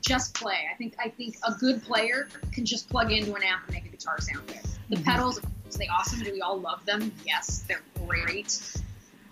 just 0.01 0.35
play. 0.35 0.69
I 0.71 0.77
think 0.77 0.95
I 0.99 1.09
think 1.09 1.37
a 1.47 1.53
good 1.53 1.83
player 1.83 2.29
can 2.53 2.65
just 2.65 2.89
plug 2.89 3.11
into 3.11 3.35
an 3.35 3.43
amp 3.43 3.63
and 3.67 3.75
make 3.75 3.87
a 3.87 3.89
guitar 3.89 4.21
sound 4.21 4.47
good. 4.47 4.61
The 4.91 4.97
mm-hmm. 4.97 5.05
pedals, 5.05 5.39
are 5.39 5.79
they 5.79 5.89
awesome? 5.89 6.23
Do 6.23 6.33
we 6.33 6.41
all 6.41 6.61
love 6.61 6.85
them? 6.85 7.13
Yes, 7.27 7.65
they're 7.67 7.83
great. 8.07 8.61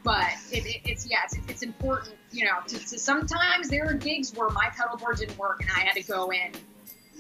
But 0.03 0.33
it, 0.51 0.67
it, 0.67 0.81
it's 0.85 1.09
yeah, 1.09 1.19
it's, 1.25 1.39
it's 1.49 1.63
important. 1.63 2.17
You 2.33 2.47
know, 2.47 2.59
to, 2.67 2.79
to 2.79 2.99
sometimes 2.99 3.69
there 3.69 3.87
are 3.87 3.95
gigs 3.95 4.35
where 4.35 4.49
my 4.51 4.71
pedal 4.77 4.97
board 4.97 5.19
didn't 5.19 5.39
work 5.39 5.61
and 5.61 5.71
I 5.71 5.81
had 5.81 5.95
to 5.95 6.03
go 6.03 6.33
in 6.33 6.53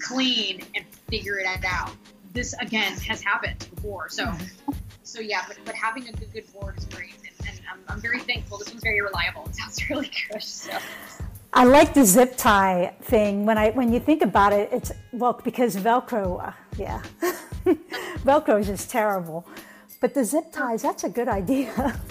clean 0.00 0.62
and 0.74 0.84
figure 1.08 1.38
it 1.38 1.46
out. 1.64 1.92
This 2.32 2.54
again 2.54 2.94
has 2.94 3.22
happened 3.22 3.68
before, 3.74 4.08
so 4.08 4.24
mm-hmm. 4.24 4.72
So 5.02 5.20
yeah. 5.20 5.42
But, 5.46 5.58
but 5.64 5.74
having 5.74 6.08
a 6.08 6.12
good, 6.12 6.32
good 6.32 6.52
board 6.52 6.78
is 6.78 6.84
great, 6.86 7.14
and, 7.18 7.48
and 7.48 7.60
I'm, 7.70 7.80
I'm 7.88 8.00
very 8.00 8.20
thankful. 8.20 8.58
This 8.58 8.70
one's 8.70 8.82
very 8.82 9.00
reliable. 9.00 9.46
It 9.46 9.56
sounds 9.56 9.78
really 9.90 10.10
good. 10.30 10.42
So. 10.42 10.76
I 11.54 11.64
like 11.64 11.92
the 11.92 12.04
zip 12.04 12.36
tie 12.36 12.94
thing. 13.02 13.44
When 13.44 13.58
I 13.58 13.70
when 13.70 13.92
you 13.92 14.00
think 14.00 14.22
about 14.22 14.52
it, 14.52 14.70
it's 14.72 14.90
well 15.12 15.38
because 15.44 15.76
Velcro, 15.76 16.48
uh, 16.48 16.52
yeah, 16.78 17.02
Velcro 18.24 18.60
is 18.60 18.68
just 18.68 18.90
terrible. 18.90 19.46
But 20.00 20.14
the 20.14 20.24
zip 20.24 20.50
ties, 20.50 20.82
that's 20.82 21.04
a 21.04 21.08
good 21.08 21.28
idea. 21.28 22.00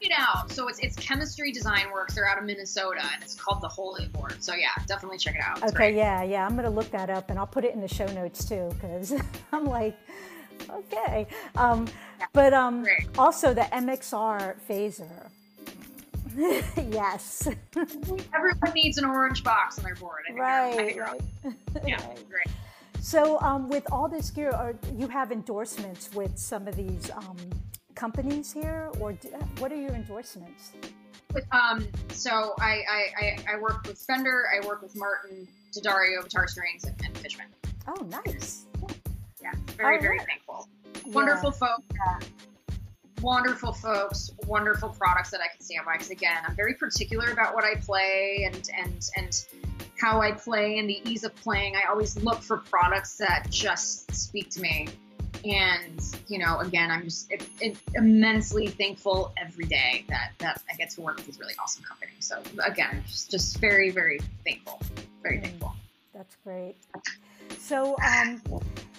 it 0.00 0.12
out. 0.16 0.50
So 0.50 0.68
it's 0.68 0.78
it's 0.80 0.96
Chemistry 0.96 1.52
Design 1.52 1.86
Werks. 1.92 2.14
They're 2.14 2.28
out 2.28 2.38
of 2.38 2.44
Minnesota, 2.44 3.02
and 3.14 3.22
it's 3.22 3.34
called 3.34 3.62
the 3.62 3.68
Holey 3.68 4.10
Board. 4.12 4.42
So 4.42 4.54
yeah, 4.54 4.70
definitely 4.86 5.18
check 5.18 5.36
it 5.36 5.42
out. 5.42 5.58
It's 5.58 5.68
okay, 5.68 5.76
great. 5.76 5.94
yeah, 5.96 6.22
yeah. 6.22 6.46
I'm 6.46 6.56
gonna 6.56 6.70
look 6.70 6.90
that 6.90 7.08
up, 7.08 7.30
and 7.30 7.38
I'll 7.38 7.46
put 7.46 7.64
it 7.64 7.74
in 7.74 7.80
the 7.80 7.88
show 7.88 8.06
notes 8.06 8.48
too, 8.48 8.70
because 8.74 9.14
I'm 9.52 9.64
like, 9.64 9.96
okay. 10.70 11.26
Um, 11.56 11.86
yeah, 12.18 12.26
but 12.32 12.52
um, 12.52 12.86
also 13.18 13.54
the 13.54 13.62
MXR 13.62 14.56
phaser. 14.68 15.30
yes. 16.92 17.48
Everyone 18.34 18.72
needs 18.74 18.98
an 18.98 19.06
orange 19.06 19.42
box 19.42 19.78
on 19.78 19.84
their 19.84 19.94
board. 19.94 20.22
right, 20.34 20.96
right. 20.98 21.20
Yeah, 21.86 21.96
right. 22.06 22.28
great. 22.28 22.46
So, 23.00 23.40
um, 23.40 23.68
with 23.68 23.84
all 23.92 24.08
this 24.08 24.30
gear, 24.30 24.50
are, 24.50 24.74
you 24.96 25.08
have 25.08 25.32
endorsements 25.32 26.12
with 26.12 26.36
some 26.36 26.66
of 26.66 26.76
these 26.76 27.10
um, 27.12 27.36
companies 27.94 28.52
here, 28.52 28.90
or 29.00 29.12
do, 29.12 29.28
what 29.58 29.72
are 29.72 29.80
your 29.80 29.92
endorsements? 29.92 30.72
Um, 31.52 31.86
so 32.08 32.54
I, 32.58 32.82
I, 33.20 33.36
I, 33.54 33.60
work 33.60 33.86
with 33.86 33.98
Fender, 33.98 34.46
I 34.54 34.66
work 34.66 34.82
with 34.82 34.96
Martin, 34.96 35.46
D'Addario 35.72 36.22
Guitar 36.22 36.48
Strings, 36.48 36.84
and, 36.84 36.94
and 37.04 37.16
Fishman. 37.18 37.46
Oh, 37.86 38.06
nice. 38.24 38.64
Yeah, 39.42 39.52
very, 39.76 40.00
very 40.00 40.18
thankful. 40.18 40.45
Yeah. 41.06 41.14
Wonderful 41.14 41.50
folks 41.52 41.84
wonderful 43.22 43.72
folks, 43.72 44.30
wonderful 44.46 44.90
products 44.90 45.30
that 45.30 45.40
I 45.40 45.48
can 45.48 45.60
stand 45.60 45.84
by. 45.84 45.94
Because 45.94 46.10
again, 46.10 46.42
I'm 46.46 46.54
very 46.54 46.74
particular 46.74 47.30
about 47.30 47.54
what 47.54 47.64
I 47.64 47.74
play 47.76 48.48
and 48.50 48.68
and 48.76 49.08
and 49.16 49.46
how 49.98 50.20
I 50.20 50.32
play 50.32 50.78
and 50.78 50.88
the 50.88 51.00
ease 51.08 51.24
of 51.24 51.34
playing. 51.36 51.74
I 51.76 51.90
always 51.90 52.16
look 52.22 52.42
for 52.42 52.58
products 52.58 53.16
that 53.18 53.48
just 53.50 54.14
speak 54.14 54.50
to 54.50 54.60
me. 54.60 54.88
And 55.44 56.02
you 56.28 56.38
know, 56.38 56.58
again, 56.60 56.90
I'm 56.90 57.04
just 57.04 57.30
it, 57.30 57.46
it, 57.60 57.76
immensely 57.94 58.66
thankful 58.66 59.32
every 59.36 59.66
day 59.66 60.04
that 60.08 60.32
that 60.38 60.62
I 60.70 60.76
get 60.76 60.90
to 60.90 61.00
work 61.00 61.16
with 61.16 61.26
these 61.26 61.38
really 61.38 61.54
awesome 61.62 61.84
companies. 61.84 62.26
So 62.26 62.42
again, 62.64 63.02
just 63.06 63.30
just 63.30 63.58
very 63.58 63.90
very 63.90 64.20
thankful, 64.44 64.80
very 65.22 65.38
mm, 65.38 65.42
thankful. 65.42 65.74
That's 66.14 66.36
great. 66.42 66.74
So 67.58 67.96
um, 68.04 68.40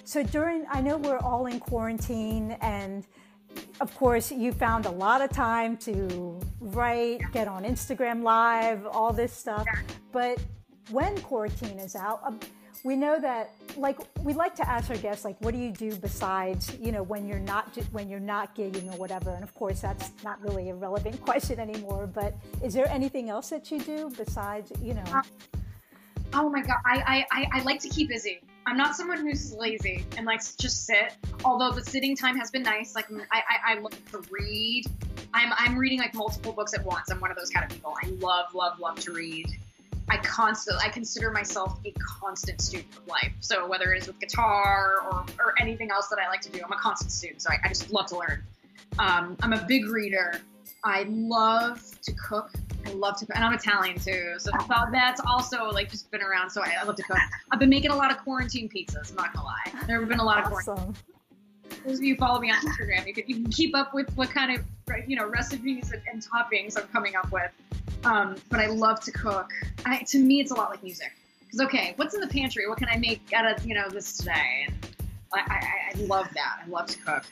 so 0.07 0.23
during 0.23 0.65
I 0.71 0.79
know 0.79 0.95
we're 0.95 1.19
all 1.19 1.47
in 1.47 1.59
quarantine 1.59 2.57
and 2.61 3.05
of 3.81 3.93
course, 3.95 4.31
you 4.31 4.53
found 4.53 4.85
a 4.85 4.91
lot 4.91 5.21
of 5.21 5.31
time 5.31 5.77
to 5.77 6.39
write, 6.61 7.21
get 7.33 7.47
on 7.47 7.63
Instagram 7.63 8.23
Live, 8.23 8.85
all 8.85 9.11
this 9.11 9.33
stuff. 9.33 9.65
But 10.11 10.39
when 10.91 11.19
quarantine 11.21 11.79
is 11.79 11.95
out, 11.95 12.21
um, 12.23 12.39
we 12.83 12.95
know 12.95 13.19
that 13.19 13.51
like 13.75 13.97
we 14.23 14.33
like 14.33 14.55
to 14.55 14.69
ask 14.69 14.89
our 14.89 14.95
guests 14.97 15.25
like 15.25 15.35
what 15.41 15.53
do 15.53 15.59
you 15.59 15.71
do 15.71 15.93
besides 15.97 16.77
you 16.79 16.91
know 16.93 17.03
when 17.03 17.27
you're 17.27 17.39
not 17.39 17.75
when 17.91 18.07
you're 18.07 18.19
not 18.19 18.55
gigging 18.55 18.93
or 18.93 18.97
whatever? 18.97 19.31
And 19.31 19.43
of 19.43 19.53
course 19.55 19.81
that's 19.81 20.11
not 20.23 20.41
really 20.41 20.69
a 20.69 20.75
relevant 20.75 21.19
question 21.25 21.59
anymore 21.59 22.07
but 22.07 22.33
is 22.63 22.73
there 22.73 22.87
anything 22.87 23.29
else 23.29 23.49
that 23.49 23.71
you 23.71 23.79
do 23.79 24.09
besides 24.15 24.71
you 24.81 24.93
know? 24.93 25.21
Oh 26.33 26.49
my 26.49 26.61
god 26.61 26.77
I, 26.85 27.25
I 27.31 27.47
i 27.55 27.61
like 27.63 27.79
to 27.81 27.89
keep 27.89 28.09
busy 28.09 28.41
I'm 28.67 28.75
not 28.75 28.97
someone 28.97 29.25
who's 29.25 29.53
lazy 29.53 30.05
and 30.17 30.25
likes 30.25 30.53
to 30.53 30.61
just 30.61 30.85
sit. 30.85 31.15
Although 31.45 31.71
the 31.71 31.81
sitting 31.81 32.17
time 32.17 32.37
has 32.37 32.51
been 32.51 32.63
nice. 32.63 32.95
Like 32.95 33.09
I, 33.31 33.37
I, 33.37 33.75
I 33.75 33.79
love 33.79 33.93
to 34.11 34.21
read. 34.29 34.83
I'm, 35.33 35.53
I'm 35.57 35.77
reading 35.77 35.99
like 35.99 36.13
multiple 36.13 36.51
books 36.51 36.73
at 36.73 36.83
once. 36.83 37.09
I'm 37.09 37.21
one 37.21 37.31
of 37.31 37.37
those 37.37 37.49
kind 37.49 37.65
of 37.65 37.71
people. 37.71 37.95
I 38.03 38.09
love, 38.19 38.53
love, 38.53 38.77
love 38.77 38.99
to 38.99 39.13
read. 39.13 39.47
I 40.09 40.17
constantly, 40.17 40.83
I 40.85 40.89
consider 40.89 41.31
myself 41.31 41.79
a 41.85 41.91
constant 41.91 42.59
student 42.59 42.93
of 42.97 43.07
life. 43.07 43.31
So 43.39 43.65
whether 43.67 43.93
it 43.93 44.01
is 44.01 44.07
with 44.07 44.19
guitar 44.19 44.99
or, 45.05 45.25
or 45.39 45.53
anything 45.61 45.89
else 45.89 46.09
that 46.09 46.19
I 46.19 46.27
like 46.27 46.41
to 46.41 46.49
do, 46.49 46.59
I'm 46.63 46.71
a 46.73 46.77
constant 46.77 47.13
student. 47.13 47.41
So 47.41 47.49
I, 47.51 47.59
I 47.63 47.67
just 47.69 47.89
love 47.91 48.07
to 48.07 48.17
learn. 48.17 48.43
Um, 48.99 49.37
I'm 49.41 49.53
a 49.53 49.63
big 49.65 49.87
reader. 49.87 50.41
I 50.83 51.03
love 51.07 51.81
to 52.01 52.11
cook. 52.13 52.51
I 52.87 52.91
love 52.91 53.17
to, 53.19 53.25
cook, 53.25 53.35
and 53.35 53.43
I'm 53.43 53.53
Italian 53.53 53.99
too, 53.99 54.35
so 54.37 54.51
that's 54.91 55.19
also 55.27 55.69
like 55.69 55.91
just 55.91 56.09
been 56.09 56.21
around. 56.21 56.49
So 56.49 56.61
I, 56.61 56.75
I 56.79 56.83
love 56.83 56.95
to 56.95 57.03
cook. 57.03 57.17
I've 57.51 57.59
been 57.59 57.69
making 57.69 57.91
a 57.91 57.95
lot 57.95 58.11
of 58.11 58.17
quarantine 58.19 58.69
pizzas. 58.69 59.09
I'm 59.09 59.15
not 59.17 59.33
gonna 59.33 59.45
lie. 59.45 59.85
There 59.87 59.99
have 59.99 60.07
been 60.07 60.19
a 60.19 60.23
lot 60.23 60.39
of 60.39 60.45
quarantine. 60.45 60.95
Those 61.85 61.97
of 61.97 62.03
you 62.03 62.15
follow 62.15 62.39
me 62.39 62.49
on 62.49 62.57
Instagram, 62.59 63.05
you 63.05 63.13
can 63.13 63.25
you 63.27 63.35
can 63.35 63.51
keep 63.51 63.75
up 63.75 63.93
with 63.93 64.09
what 64.15 64.29
kind 64.29 64.57
of 64.57 64.65
you 65.05 65.17
know 65.17 65.27
recipes 65.27 65.91
and, 65.91 66.01
and 66.09 66.25
toppings 66.25 66.77
I'm 66.77 66.87
coming 66.87 67.15
up 67.15 67.31
with. 67.31 67.51
Um, 68.05 68.35
but 68.49 68.59
I 68.59 68.67
love 68.67 69.01
to 69.01 69.11
cook. 69.11 69.51
I, 69.85 69.99
to 70.07 70.19
me, 70.19 70.39
it's 70.39 70.51
a 70.51 70.55
lot 70.55 70.69
like 70.69 70.81
music. 70.81 71.11
Because 71.41 71.61
okay, 71.61 71.93
what's 71.97 72.13
in 72.13 72.21
the 72.21 72.27
pantry? 72.27 72.67
What 72.67 72.77
can 72.77 72.87
I 72.89 72.97
make 72.97 73.33
out 73.33 73.45
of 73.45 73.65
you 73.65 73.73
know 73.73 73.89
this 73.89 74.17
today? 74.17 74.67
And 74.67 74.75
I, 75.33 75.39
I, 75.39 75.93
I 75.93 76.05
love 76.05 76.29
that. 76.33 76.59
I 76.65 76.69
love 76.69 76.87
to 76.87 76.99
cook. 76.99 77.23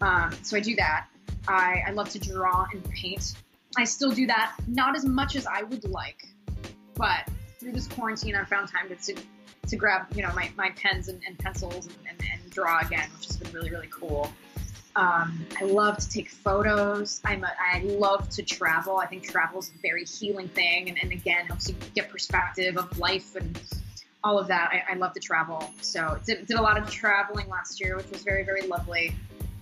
Um, 0.00 0.32
so 0.42 0.56
I 0.56 0.60
do 0.60 0.74
that. 0.76 1.06
I, 1.46 1.82
I 1.86 1.90
love 1.90 2.08
to 2.10 2.18
draw 2.18 2.66
and 2.72 2.82
paint. 2.90 3.34
I 3.76 3.84
still 3.84 4.10
do 4.10 4.26
that, 4.26 4.54
not 4.68 4.96
as 4.96 5.04
much 5.04 5.36
as 5.36 5.46
I 5.46 5.62
would 5.62 5.88
like, 5.88 6.28
but 6.94 7.28
through 7.58 7.72
this 7.72 7.88
quarantine, 7.88 8.36
I've 8.36 8.48
found 8.48 8.68
time 8.68 8.88
to, 8.88 8.96
to, 8.96 9.20
to 9.68 9.76
grab, 9.76 10.06
you 10.14 10.22
know, 10.22 10.32
my, 10.34 10.50
my 10.56 10.70
pens 10.70 11.08
and, 11.08 11.20
and 11.26 11.38
pencils 11.38 11.86
and, 11.86 11.96
and, 12.08 12.20
and, 12.32 12.50
draw 12.50 12.80
again, 12.80 13.08
which 13.16 13.26
has 13.26 13.36
been 13.36 13.50
really, 13.52 13.70
really 13.70 13.88
cool. 13.90 14.32
Um, 14.94 15.44
I 15.60 15.64
love 15.64 15.98
to 15.98 16.08
take 16.08 16.30
photos. 16.30 17.20
I'm 17.24 17.42
a, 17.42 17.52
I 17.58 17.80
love 17.80 18.28
to 18.30 18.44
travel. 18.44 18.98
I 18.98 19.06
think 19.06 19.28
travel 19.28 19.58
is 19.58 19.72
a 19.76 19.78
very 19.82 20.04
healing 20.04 20.46
thing, 20.48 20.88
and, 20.88 20.98
and 21.02 21.10
again 21.10 21.46
helps 21.46 21.68
you 21.68 21.74
get 21.96 22.10
perspective 22.10 22.76
of 22.76 22.96
life 22.96 23.34
and 23.34 23.60
all 24.22 24.38
of 24.38 24.46
that. 24.48 24.70
I, 24.72 24.92
I 24.92 24.94
love 24.94 25.14
to 25.14 25.20
travel, 25.20 25.68
so 25.80 26.18
did, 26.24 26.46
did 26.46 26.58
a 26.58 26.62
lot 26.62 26.78
of 26.78 26.88
traveling 26.88 27.48
last 27.48 27.80
year, 27.80 27.96
which 27.96 28.08
was 28.10 28.22
very, 28.22 28.44
very 28.44 28.68
lovely. 28.68 29.16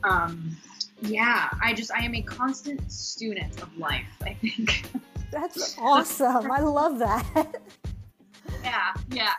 Um, 0.05 0.55
yeah, 1.03 1.51
I 1.63 1.75
just 1.75 1.93
I 1.93 2.05
am 2.05 2.15
a 2.15 2.23
constant 2.23 2.91
student 2.91 3.61
of 3.63 3.77
life. 3.77 4.07
I 4.23 4.35
think 4.35 4.85
that's 5.31 5.77
awesome. 5.81 6.51
I 6.51 6.61
love 6.61 6.99
that. 6.99 7.61
Yeah, 8.63 8.93
yeah. 9.11 9.35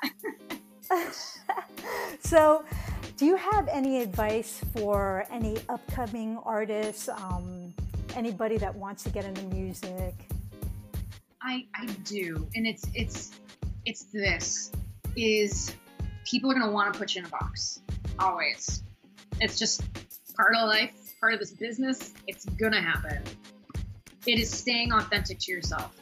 so, 2.19 2.63
do 3.17 3.25
you 3.25 3.35
have 3.35 3.67
any 3.69 4.01
advice 4.01 4.61
for 4.75 5.25
any 5.31 5.57
upcoming 5.69 6.37
artists? 6.43 7.09
Um, 7.09 7.73
anybody 8.15 8.57
that 8.57 8.75
wants 8.75 9.03
to 9.03 9.09
get 9.09 9.25
into 9.25 9.43
music? 9.55 10.13
I 11.41 11.65
I 11.75 11.85
do, 12.03 12.47
and 12.55 12.67
it's 12.67 12.85
it's 12.93 13.31
it's 13.85 14.03
this 14.05 14.71
is 15.15 15.73
people 16.25 16.49
are 16.51 16.53
going 16.53 16.65
to 16.65 16.71
want 16.71 16.93
to 16.93 16.99
put 16.99 17.15
you 17.15 17.19
in 17.19 17.25
a 17.25 17.29
box 17.29 17.81
always. 18.19 18.83
It's 19.41 19.59
just 19.59 19.83
part 20.35 20.55
of 20.55 20.67
life, 20.67 20.93
part 21.23 21.33
of 21.33 21.39
this 21.39 21.51
business. 21.51 22.13
It's 22.27 22.43
gonna 22.43 22.81
happen. 22.81 23.23
It 24.27 24.39
is 24.39 24.51
staying 24.51 24.91
authentic 24.91 25.39
to 25.39 25.53
yourself. 25.53 25.95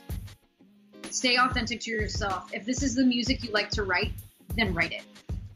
Stay 1.12 1.38
authentic 1.38 1.80
to 1.82 1.92
yourself. 1.92 2.50
If 2.54 2.66
this 2.66 2.82
is 2.82 2.96
the 2.96 3.06
music 3.06 3.44
you 3.44 3.52
like 3.52 3.70
to 3.70 3.84
write, 3.84 4.14
then 4.58 4.74
write 4.74 4.94
it. 4.94 5.04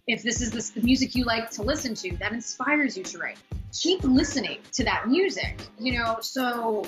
If 0.06 0.22
this 0.22 0.40
is 0.40 0.52
the 0.52 0.82
music 0.82 1.16
you 1.16 1.26
like 1.26 1.50
to 1.50 1.64
listen 1.64 1.96
to 1.96 2.16
that 2.18 2.32
inspires 2.32 2.96
you 2.96 3.04
to 3.06 3.18
write, 3.18 3.40
keep 3.74 4.04
listening 4.04 4.60
to 4.74 4.84
that 4.84 5.08
music, 5.08 5.60
you 5.80 5.98
know? 5.98 6.18
So 6.22 6.86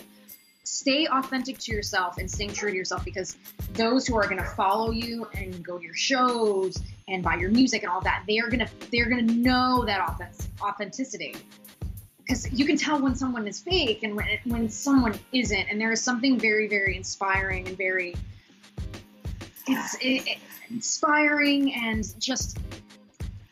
stay 0.64 1.08
authentic 1.08 1.58
to 1.58 1.72
yourself 1.72 2.20
and 2.20 2.30
staying 2.30 2.54
true 2.54 2.70
to 2.70 2.78
yourself 2.78 3.04
because 3.04 3.38
those 3.74 4.06
who 4.06 4.16
are 4.16 4.26
going 4.26 4.38
to 4.38 4.50
follow 4.52 4.92
you 4.92 5.26
and 5.34 5.66
go 5.66 5.80
to 5.80 5.84
your 5.84 5.96
shows 5.96 6.78
and 7.08 7.24
buy 7.24 7.38
your 7.38 7.50
music 7.50 7.82
and 7.82 7.92
all 7.92 8.02
that, 8.02 8.24
they 8.28 8.38
are 8.38 8.52
going 8.52 8.60
to 8.60 8.70
they're 8.92 9.10
going 9.10 9.26
to 9.26 9.34
know 9.34 9.84
that 9.88 10.00
authenticity 10.62 11.34
because 12.28 12.52
you 12.52 12.66
can 12.66 12.78
tell 12.78 13.00
when 13.00 13.16
someone 13.16 13.48
is 13.48 13.60
fake 13.60 14.04
and 14.04 14.16
when, 14.16 14.28
when 14.46 14.70
someone 14.70 15.18
isn't 15.32 15.68
and 15.70 15.80
there 15.80 15.92
is 15.92 16.02
something 16.02 16.40
very 16.40 16.68
very 16.68 16.96
inspiring 16.96 17.68
and 17.68 17.78
very 17.78 18.16
it's 19.68 19.96
it, 19.96 20.28
it, 20.28 20.38
inspiring 20.70 21.74
and 21.74 22.20
just 22.20 22.58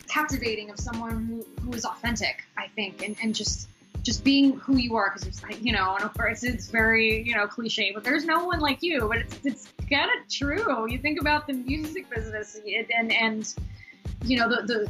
captivating 0.07 0.69
of 0.69 0.79
someone 0.79 1.25
who, 1.25 1.63
who 1.63 1.73
is 1.73 1.85
authentic 1.85 2.43
i 2.57 2.67
think 2.75 3.03
and, 3.03 3.15
and 3.21 3.33
just 3.33 3.67
just 4.03 4.23
being 4.23 4.53
who 4.59 4.77
you 4.77 4.95
are 4.95 5.09
because 5.09 5.27
it's 5.27 5.41
like 5.41 5.63
you 5.63 5.71
know 5.71 5.95
and 5.95 6.03
of 6.03 6.13
course 6.13 6.43
it's 6.43 6.67
very 6.67 7.23
you 7.23 7.33
know 7.33 7.47
cliche 7.47 7.91
but 7.93 8.03
there's 8.03 8.25
no 8.25 8.45
one 8.45 8.59
like 8.59 8.83
you 8.83 9.07
but 9.07 9.17
it's, 9.17 9.39
it's 9.45 9.73
kind 9.89 10.09
of 10.09 10.29
true. 10.29 10.89
You 10.89 10.97
think 10.97 11.19
about 11.19 11.47
the 11.47 11.53
music 11.53 12.09
business 12.09 12.59
and 12.65 13.11
and 13.11 13.53
you 14.23 14.37
know 14.37 14.49
the, 14.49 14.63
the 14.63 14.89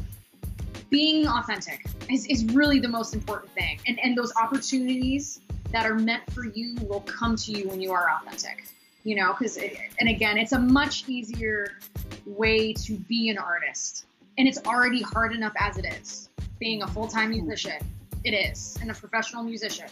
being 0.89 1.27
authentic 1.27 1.85
is, 2.09 2.25
is 2.27 2.45
really 2.45 2.79
the 2.79 2.87
most 2.87 3.13
important 3.13 3.51
thing. 3.53 3.79
And, 3.87 3.99
and 3.99 4.17
those 4.17 4.33
opportunities 4.35 5.39
that 5.71 5.85
are 5.85 5.95
meant 5.95 6.23
for 6.31 6.45
you 6.45 6.75
will 6.87 7.01
come 7.01 7.35
to 7.35 7.51
you 7.51 7.67
when 7.67 7.81
you 7.81 7.91
are 7.91 8.09
authentic, 8.09 8.65
you 9.03 9.15
know, 9.15 9.33
because, 9.33 9.57
and 9.57 10.09
again, 10.09 10.37
it's 10.37 10.53
a 10.53 10.59
much 10.59 11.07
easier 11.07 11.77
way 12.25 12.73
to 12.73 12.93
be 12.93 13.29
an 13.29 13.37
artist. 13.37 14.05
And 14.37 14.47
it's 14.47 14.59
already 14.65 15.01
hard 15.01 15.33
enough 15.33 15.53
as 15.59 15.77
it 15.77 15.85
is 15.85 16.29
being 16.59 16.83
a 16.83 16.87
full 16.87 17.07
time 17.07 17.29
musician. 17.29 17.77
It 18.23 18.31
is, 18.31 18.77
and 18.81 18.89
a 18.89 18.93
professional 18.93 19.43
musician. 19.43 19.87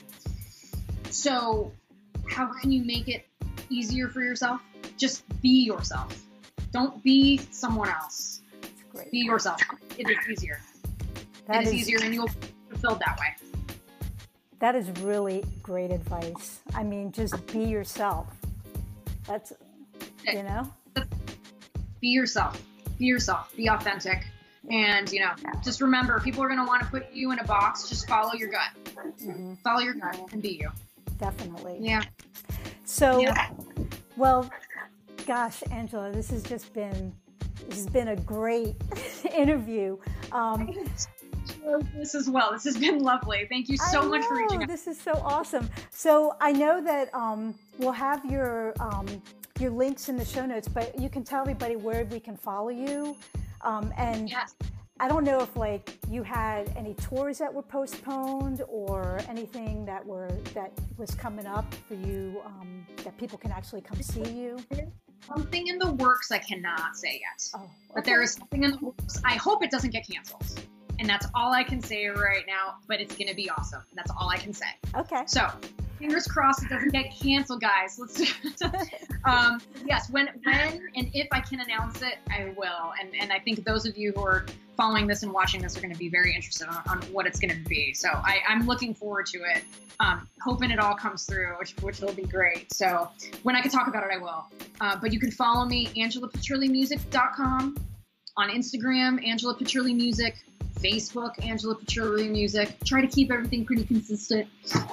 So, 1.11 1.71
how 2.27 2.47
can 2.47 2.71
you 2.71 2.83
make 2.83 3.07
it 3.07 3.27
easier 3.69 4.07
for 4.07 4.21
yourself? 4.21 4.61
Just 4.97 5.23
be 5.41 5.63
yourself. 5.65 6.19
Don't 6.71 7.03
be 7.03 7.39
someone 7.51 7.89
else. 7.89 8.41
Be 9.11 9.19
yourself. 9.19 9.61
It 9.97 10.09
is 10.09 10.17
easier. 10.31 10.59
That 11.47 11.63
is, 11.63 11.69
is 11.69 11.75
easier 11.75 11.99
and 12.01 12.13
you'll 12.13 12.29
fulfilled 12.69 13.01
that 13.05 13.19
way. 13.19 13.75
That 14.59 14.75
is 14.75 14.89
really 15.01 15.43
great 15.61 15.91
advice. 15.91 16.61
I 16.73 16.83
mean, 16.83 17.11
just 17.11 17.45
be 17.47 17.63
yourself. 17.65 18.27
That's, 19.27 19.53
you 20.25 20.43
know? 20.43 20.71
Be 21.99 22.07
yourself. 22.07 22.61
Be 22.97 23.05
yourself. 23.05 23.55
Be 23.55 23.67
authentic. 23.67 24.25
And, 24.69 25.11
you 25.11 25.19
know, 25.19 25.31
just 25.63 25.81
remember 25.81 26.19
people 26.19 26.41
are 26.43 26.47
going 26.47 26.59
to 26.59 26.65
want 26.65 26.81
to 26.81 26.87
put 26.87 27.11
you 27.11 27.31
in 27.31 27.39
a 27.39 27.43
box. 27.43 27.89
Just 27.89 28.07
follow 28.07 28.33
your 28.33 28.49
gut. 28.49 28.69
Mm-hmm. 28.95 29.55
Follow 29.55 29.81
your 29.81 29.95
gut 29.95 30.17
and 30.31 30.41
be 30.41 30.59
you. 30.61 30.69
Definitely. 31.17 31.77
Yeah. 31.81 32.03
So, 32.85 33.19
yeah. 33.19 33.49
well, 34.15 34.49
gosh, 35.25 35.61
Angela, 35.71 36.11
this 36.11 36.29
has 36.29 36.43
just 36.43 36.73
been 36.73 37.13
this 37.67 37.79
has 37.79 37.87
been 37.87 38.09
a 38.09 38.15
great 38.15 38.75
interview. 39.35 39.97
Um, 40.31 40.73
this 41.95 42.15
as 42.15 42.29
well. 42.29 42.51
This 42.51 42.63
has 42.65 42.77
been 42.77 42.99
lovely. 42.99 43.45
Thank 43.49 43.69
you 43.69 43.77
so 43.77 44.07
much 44.07 44.23
for 44.25 44.37
reaching 44.37 44.63
out. 44.63 44.67
This 44.67 44.87
is 44.87 44.99
so 44.99 45.13
awesome. 45.23 45.69
So 45.91 46.35
I 46.41 46.51
know 46.51 46.81
that 46.83 47.13
um, 47.13 47.55
we'll 47.77 47.91
have 47.91 48.23
your 48.25 48.73
um, 48.79 49.07
your 49.59 49.71
links 49.71 50.09
in 50.09 50.15
the 50.15 50.25
show 50.25 50.45
notes, 50.45 50.67
but 50.67 50.99
you 50.99 51.09
can 51.09 51.23
tell 51.23 51.41
everybody 51.41 51.75
where 51.75 52.05
we 52.05 52.19
can 52.19 52.35
follow 52.35 52.69
you. 52.69 53.15
Um, 53.61 53.93
and 53.97 54.29
yes. 54.29 54.55
I 54.99 55.07
don't 55.07 55.23
know 55.23 55.39
if 55.41 55.55
like 55.55 55.97
you 56.09 56.23
had 56.23 56.71
any 56.75 56.93
tours 56.95 57.37
that 57.39 57.53
were 57.53 57.63
postponed 57.63 58.61
or 58.67 59.19
anything 59.27 59.85
that 59.85 60.05
were 60.05 60.29
that 60.53 60.71
was 60.97 61.15
coming 61.15 61.47
up 61.47 61.73
for 61.87 61.95
you 61.95 62.41
um, 62.45 62.85
that 63.03 63.17
people 63.17 63.37
can 63.37 63.51
actually 63.51 63.81
come 63.81 64.01
see 64.01 64.29
you. 64.31 64.59
Something 65.27 65.67
in 65.67 65.79
the 65.79 65.91
works 65.93 66.31
I 66.31 66.37
cannot 66.37 66.95
say 66.97 67.13
yet, 67.13 67.49
oh, 67.55 67.63
okay. 67.63 67.71
but 67.95 68.05
there 68.05 68.21
is 68.21 68.33
something 68.33 68.63
in 68.63 68.71
the 68.71 68.77
works. 68.77 69.21
I 69.23 69.35
hope 69.35 69.63
it 69.63 69.71
doesn't 69.71 69.91
get 69.91 70.05
canceled 70.07 70.61
and 71.03 71.09
that's 71.09 71.27
all 71.35 71.51
I 71.51 71.63
can 71.63 71.81
say 71.81 72.07
right 72.07 72.45
now. 72.47 72.75
But 72.87 73.01
it's 73.01 73.15
gonna 73.17 73.33
be 73.35 73.49
awesome. 73.49 73.81
That's 73.93 74.09
all 74.17 74.29
I 74.29 74.37
can 74.37 74.53
say. 74.53 74.67
Okay. 74.95 75.23
So 75.27 75.49
fingers 75.99 76.25
crossed 76.25 76.63
it 76.63 76.69
doesn't 76.69 76.93
get 76.93 77.13
canceled, 77.21 77.59
guys. 77.59 77.99
Let's. 77.99 78.21
um, 79.25 79.61
yes, 79.85 80.09
when 80.09 80.29
when 80.45 80.81
and 80.95 81.11
if 81.13 81.27
I 81.33 81.41
can 81.41 81.59
announce 81.59 82.01
it, 82.01 82.19
I 82.29 82.53
will. 82.55 82.93
And 83.01 83.09
and 83.19 83.33
I 83.33 83.39
think 83.39 83.65
those 83.65 83.85
of 83.85 83.97
you 83.97 84.13
who 84.15 84.23
are 84.23 84.45
following 84.77 85.05
this 85.05 85.23
and 85.23 85.33
watching 85.33 85.61
this 85.61 85.77
are 85.77 85.81
going 85.81 85.91
to 85.91 85.99
be 85.99 86.07
very 86.07 86.33
interested 86.33 86.67
on, 86.69 86.81
on 86.87 87.01
what 87.11 87.27
it's 87.27 87.39
going 87.39 87.53
to 87.53 87.69
be. 87.69 87.93
So 87.93 88.09
I, 88.09 88.39
I'm 88.47 88.65
looking 88.65 88.95
forward 88.95 89.27
to 89.27 89.39
it. 89.39 89.63
Um, 89.99 90.27
hoping 90.41 90.71
it 90.71 90.79
all 90.79 90.95
comes 90.95 91.25
through, 91.25 91.57
which 91.59 91.75
which 91.81 91.99
will 91.99 92.13
be 92.13 92.23
great. 92.23 92.73
So 92.73 93.09
when 93.43 93.57
I 93.57 93.61
can 93.61 93.71
talk 93.71 93.89
about 93.89 94.05
it, 94.05 94.09
I 94.13 94.19
will. 94.19 94.45
Uh, 94.79 94.95
but 95.01 95.11
you 95.11 95.19
can 95.19 95.31
follow 95.31 95.65
me, 95.65 95.87
AngelaPetrillimusic.com 95.97 97.75
on 98.35 98.49
Instagram, 98.49 99.25
Angela 99.25 99.55
Petrilli 99.55 99.95
Music 99.95 100.35
Facebook, 100.79 101.43
Angela 101.45 101.75
Petrilli 101.75 102.29
Music. 102.29 102.77
Try 102.85 103.01
to 103.01 103.07
keep 103.07 103.31
everything 103.31 103.65
pretty 103.65 103.85
consistent, 103.85 104.47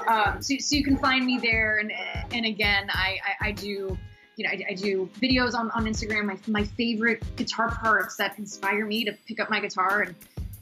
um, 0.06 0.40
so, 0.42 0.56
so 0.58 0.76
you 0.76 0.84
can 0.84 0.96
find 0.96 1.24
me 1.24 1.38
there. 1.38 1.78
And 1.78 1.92
and 2.32 2.46
again, 2.46 2.88
I, 2.90 3.18
I, 3.40 3.48
I 3.48 3.52
do 3.52 3.98
you 4.36 4.44
know, 4.44 4.50
I, 4.50 4.70
I, 4.70 4.74
do 4.74 5.10
videos 5.20 5.54
on, 5.54 5.70
on 5.72 5.84
Instagram, 5.84 6.24
my, 6.24 6.38
my 6.46 6.64
favorite 6.64 7.22
guitar 7.36 7.68
parts 7.68 8.16
that 8.16 8.38
inspire 8.38 8.86
me 8.86 9.04
to 9.04 9.12
pick 9.26 9.38
up 9.38 9.50
my 9.50 9.60
guitar 9.60 10.00
and, 10.00 10.14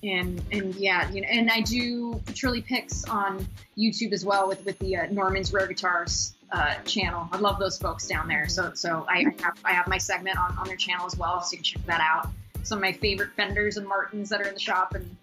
and, 0.02 0.42
and 0.50 0.74
yeah, 0.74 1.08
you 1.10 1.20
know, 1.20 1.28
and 1.30 1.48
I 1.48 1.60
do 1.60 2.14
Petrilli 2.24 2.64
picks 2.64 3.04
on 3.04 3.46
YouTube 3.76 4.12
as 4.12 4.24
well 4.24 4.48
with, 4.48 4.64
with 4.64 4.80
the 4.80 4.96
uh, 4.96 5.06
Norman's 5.12 5.52
Rare 5.52 5.68
Guitars 5.68 6.34
uh, 6.50 6.74
channel. 6.86 7.28
I 7.30 7.36
love 7.36 7.60
those 7.60 7.78
folks 7.78 8.08
down 8.08 8.26
there. 8.26 8.48
So, 8.48 8.72
so 8.74 9.06
I 9.08 9.26
have, 9.42 9.58
I 9.64 9.72
have 9.72 9.86
my 9.86 9.98
segment 9.98 10.38
on, 10.38 10.56
on 10.58 10.66
their 10.66 10.76
channel 10.76 11.06
as 11.06 11.16
well. 11.16 11.40
So 11.42 11.52
you 11.52 11.58
can 11.58 11.64
check 11.64 11.86
that 11.86 12.00
out 12.00 12.30
some 12.62 12.78
of 12.78 12.82
my 12.82 12.92
favorite 12.92 13.30
Fenders 13.36 13.76
and 13.76 13.86
Martins 13.86 14.28
that 14.30 14.40
are 14.40 14.48
in 14.48 14.54
the 14.54 14.60
shop 14.60 14.94
and 14.94 15.16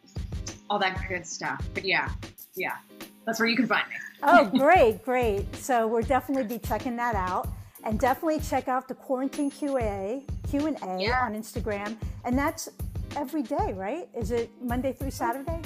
all 0.69 0.79
that 0.79 0.99
good 1.07 1.25
stuff. 1.25 1.65
But 1.73 1.86
yeah, 1.86 2.09
yeah, 2.55 2.77
that's 3.25 3.39
where 3.39 3.47
you 3.47 3.55
can 3.55 3.67
find 3.67 3.88
me. 3.89 3.95
oh, 4.23 4.45
great, 4.57 5.03
great. 5.03 5.55
So 5.55 5.88
we'll 5.88 6.03
definitely 6.03 6.43
be 6.57 6.59
checking 6.59 6.95
that 6.97 7.15
out. 7.15 7.47
And 7.83 7.99
definitely 7.99 8.39
check 8.39 8.67
out 8.67 8.88
the 8.88 8.95
Quarantine 8.95 9.51
QA, 9.51 10.23
Q&A 10.49 10.71
yeah. 10.99 11.21
on 11.23 11.36
Instagram. 11.36 11.95
And 12.23 12.36
that's 12.36 12.67
every 13.15 13.43
day, 13.43 13.73
right? 13.73 14.09
Is 14.17 14.31
it 14.31 14.49
Monday 14.59 14.91
through 14.91 15.11
Saturday? 15.11 15.61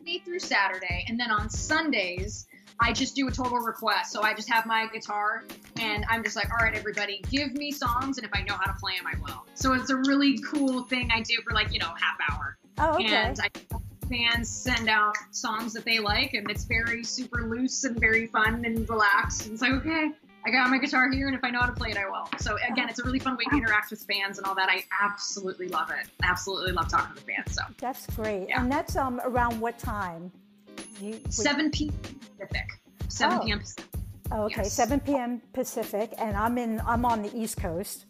Monday 0.00 0.22
through 0.24 0.40
Saturday. 0.40 1.04
And 1.08 1.18
then 1.18 1.30
on 1.30 1.48
Sundays, 1.48 2.48
I 2.80 2.92
just 2.92 3.14
do 3.14 3.28
a 3.28 3.30
total 3.30 3.58
request. 3.58 4.12
So 4.12 4.22
I 4.22 4.34
just 4.34 4.50
have 4.50 4.66
my 4.66 4.88
guitar 4.92 5.44
and 5.80 6.04
I'm 6.08 6.22
just 6.22 6.36
like, 6.36 6.50
all 6.50 6.64
right, 6.64 6.74
everybody, 6.74 7.22
give 7.30 7.52
me 7.54 7.70
songs. 7.70 8.18
And 8.18 8.26
if 8.26 8.32
I 8.34 8.42
know 8.42 8.54
how 8.54 8.70
to 8.72 8.78
play 8.78 8.94
them, 8.96 9.06
I 9.06 9.18
will. 9.20 9.44
So 9.54 9.72
it's 9.72 9.90
a 9.90 9.96
really 9.96 10.38
cool 10.38 10.82
thing 10.82 11.10
I 11.12 11.22
do 11.22 11.34
for 11.46 11.54
like, 11.54 11.72
you 11.72 11.78
know, 11.78 11.92
half 12.00 12.18
hour. 12.30 12.56
Oh, 12.78 12.94
okay. 12.94 13.14
And 13.14 13.38
I, 13.40 13.50
fans 14.08 14.48
send 14.48 14.88
out 14.88 15.16
songs 15.30 15.74
that 15.74 15.84
they 15.84 15.98
like 15.98 16.32
and 16.34 16.50
it's 16.50 16.64
very 16.64 17.04
super 17.04 17.42
loose 17.42 17.84
and 17.84 17.98
very 17.98 18.26
fun 18.26 18.64
and 18.64 18.88
relaxed. 18.88 19.44
And 19.44 19.52
it's 19.52 19.62
like, 19.62 19.72
okay, 19.72 20.10
I 20.46 20.50
got 20.50 20.70
my 20.70 20.78
guitar 20.78 21.10
here, 21.10 21.26
and 21.26 21.36
if 21.36 21.44
I 21.44 21.50
know 21.50 21.60
how 21.60 21.66
to 21.66 21.72
play 21.72 21.90
it, 21.90 21.98
I 21.98 22.08
will. 22.08 22.26
So 22.38 22.56
again, 22.70 22.88
it's 22.88 23.00
a 23.00 23.04
really 23.04 23.18
fun 23.18 23.36
way 23.36 23.44
to 23.50 23.56
interact 23.56 23.90
with 23.90 24.00
fans 24.02 24.38
and 24.38 24.46
all 24.46 24.54
that. 24.54 24.70
I 24.70 24.84
absolutely 25.02 25.68
love 25.68 25.90
it. 25.90 26.08
Absolutely 26.22 26.72
love 26.72 26.88
talking 26.88 27.14
to 27.16 27.22
fans. 27.22 27.54
So 27.54 27.62
that's 27.78 28.06
great. 28.16 28.48
Yeah. 28.48 28.62
And 28.62 28.72
that's 28.72 28.96
um 28.96 29.20
around 29.24 29.60
what 29.60 29.78
time? 29.78 30.30
You, 31.00 31.20
7 31.28 31.70
p.m. 31.70 31.92
Pacific. 32.38 32.80
7 33.08 33.38
oh. 33.38 33.44
p.m. 33.44 33.58
Pacific. 33.58 33.84
Oh, 34.30 34.42
okay, 34.44 34.62
yes. 34.62 34.72
7 34.72 35.00
p.m. 35.00 35.40
Pacific, 35.52 36.12
and 36.18 36.36
I'm 36.36 36.58
in. 36.58 36.80
I'm 36.86 37.04
on 37.04 37.22
the 37.22 37.34
East 37.36 37.56
Coast, 37.56 38.06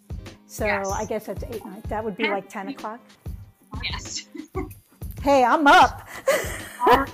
so 0.47 0.65
yes. 0.65 0.91
I 0.91 1.05
guess 1.05 1.27
that's 1.27 1.45
eight. 1.45 1.63
That 1.89 2.05
would 2.05 2.17
be 2.17 2.29
like 2.29 2.49
10 2.49 2.69
o'clock. 2.69 3.01
Yes. 3.85 4.27
hey, 5.23 5.45
I'm 5.45 5.67
up. 5.67 6.09
All 6.87 6.99
right. 6.99 7.11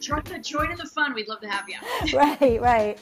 Join, 0.00 0.22
join 0.42 0.70
in 0.72 0.78
the 0.78 0.86
fun. 0.86 1.14
We'd 1.14 1.28
love 1.28 1.40
to 1.40 1.48
have 1.48 1.68
you. 1.68 1.76
right, 2.18 2.60
right. 2.60 2.98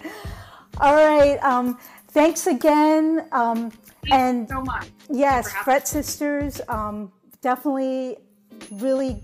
All 0.79 0.95
right. 0.95 1.43
Um, 1.43 1.79
thanks 2.09 2.47
again. 2.47 3.27
Um, 3.33 3.73
and 4.11 4.49
so 4.49 4.61
much. 4.61 4.89
Yes, 5.11 5.51
Fret 5.53 5.89
Sisters. 5.89 6.61
Um, 6.69 7.13
definitely, 7.41 8.19
really 8.73 9.23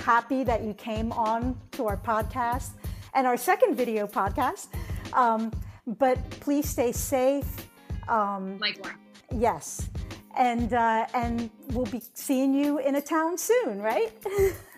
happy 0.00 0.44
that 0.44 0.62
you 0.62 0.74
came 0.74 1.12
on 1.12 1.58
to 1.72 1.86
our 1.86 1.96
podcast 1.96 2.70
and 3.14 3.26
our 3.26 3.36
second 3.36 3.76
video 3.76 4.06
podcast. 4.06 4.68
Um, 5.12 5.52
but 5.86 6.18
please 6.30 6.68
stay 6.68 6.92
safe. 6.92 7.68
Um, 8.08 8.58
Likewise. 8.58 8.94
Yes. 9.34 9.88
And, 10.36 10.72
uh, 10.72 11.06
and 11.14 11.50
we'll 11.72 11.86
be 11.86 12.02
seeing 12.14 12.54
you 12.54 12.78
in 12.78 12.94
a 12.94 13.00
town 13.00 13.36
soon, 13.36 13.80
right? 13.80 14.12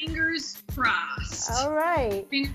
fingers 0.00 0.62
crossed. 0.74 1.50
All 1.50 1.72
right. 1.72 2.26
Fingers, 2.30 2.54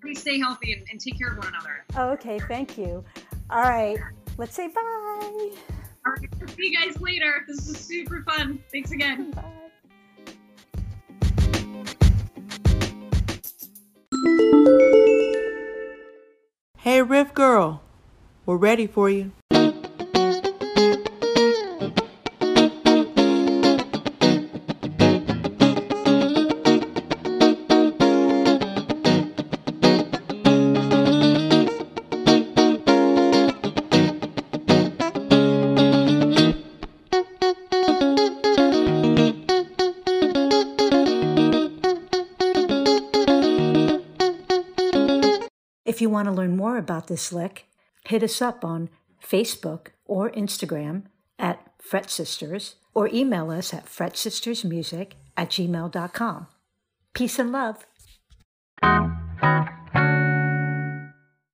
please 0.00 0.20
stay 0.20 0.38
healthy 0.38 0.72
and, 0.72 0.86
and, 0.90 1.00
take 1.00 1.18
care 1.18 1.32
of 1.32 1.38
one 1.38 1.48
another. 1.48 2.12
Okay, 2.12 2.38
thank 2.38 2.78
you. 2.78 3.04
All 3.50 3.62
right, 3.62 3.98
let's 4.36 4.54
say 4.54 4.68
bye. 4.68 4.80
All 4.80 6.12
right, 6.12 6.28
see 6.56 6.68
you 6.68 6.78
guys 6.78 7.00
later. 7.00 7.44
This 7.48 7.68
is 7.68 7.78
super 7.78 8.22
fun. 8.22 8.62
Thanks 8.70 8.92
again. 8.92 9.32
Bye. 9.32 9.44
Hey, 16.98 17.02
Riff 17.02 17.32
Girl, 17.32 17.80
we're 18.44 18.56
ready 18.56 18.88
for 18.88 19.08
you. 19.08 19.30
More 46.78 46.84
about 46.84 47.08
this 47.08 47.32
lick, 47.32 47.66
hit 48.06 48.22
us 48.22 48.40
up 48.40 48.64
on 48.64 48.88
Facebook 49.20 49.88
or 50.06 50.30
Instagram 50.30 51.02
at 51.38 51.58
Fret 51.82 52.08
Sisters 52.08 52.76
or 52.94 53.08
email 53.12 53.50
us 53.50 53.74
at 53.74 53.86
fretsistersmusic 53.86 55.12
at 55.36 55.50
gmail.com. 55.50 56.46
Peace 57.14 57.38
and 57.38 57.52
love. 57.52 57.84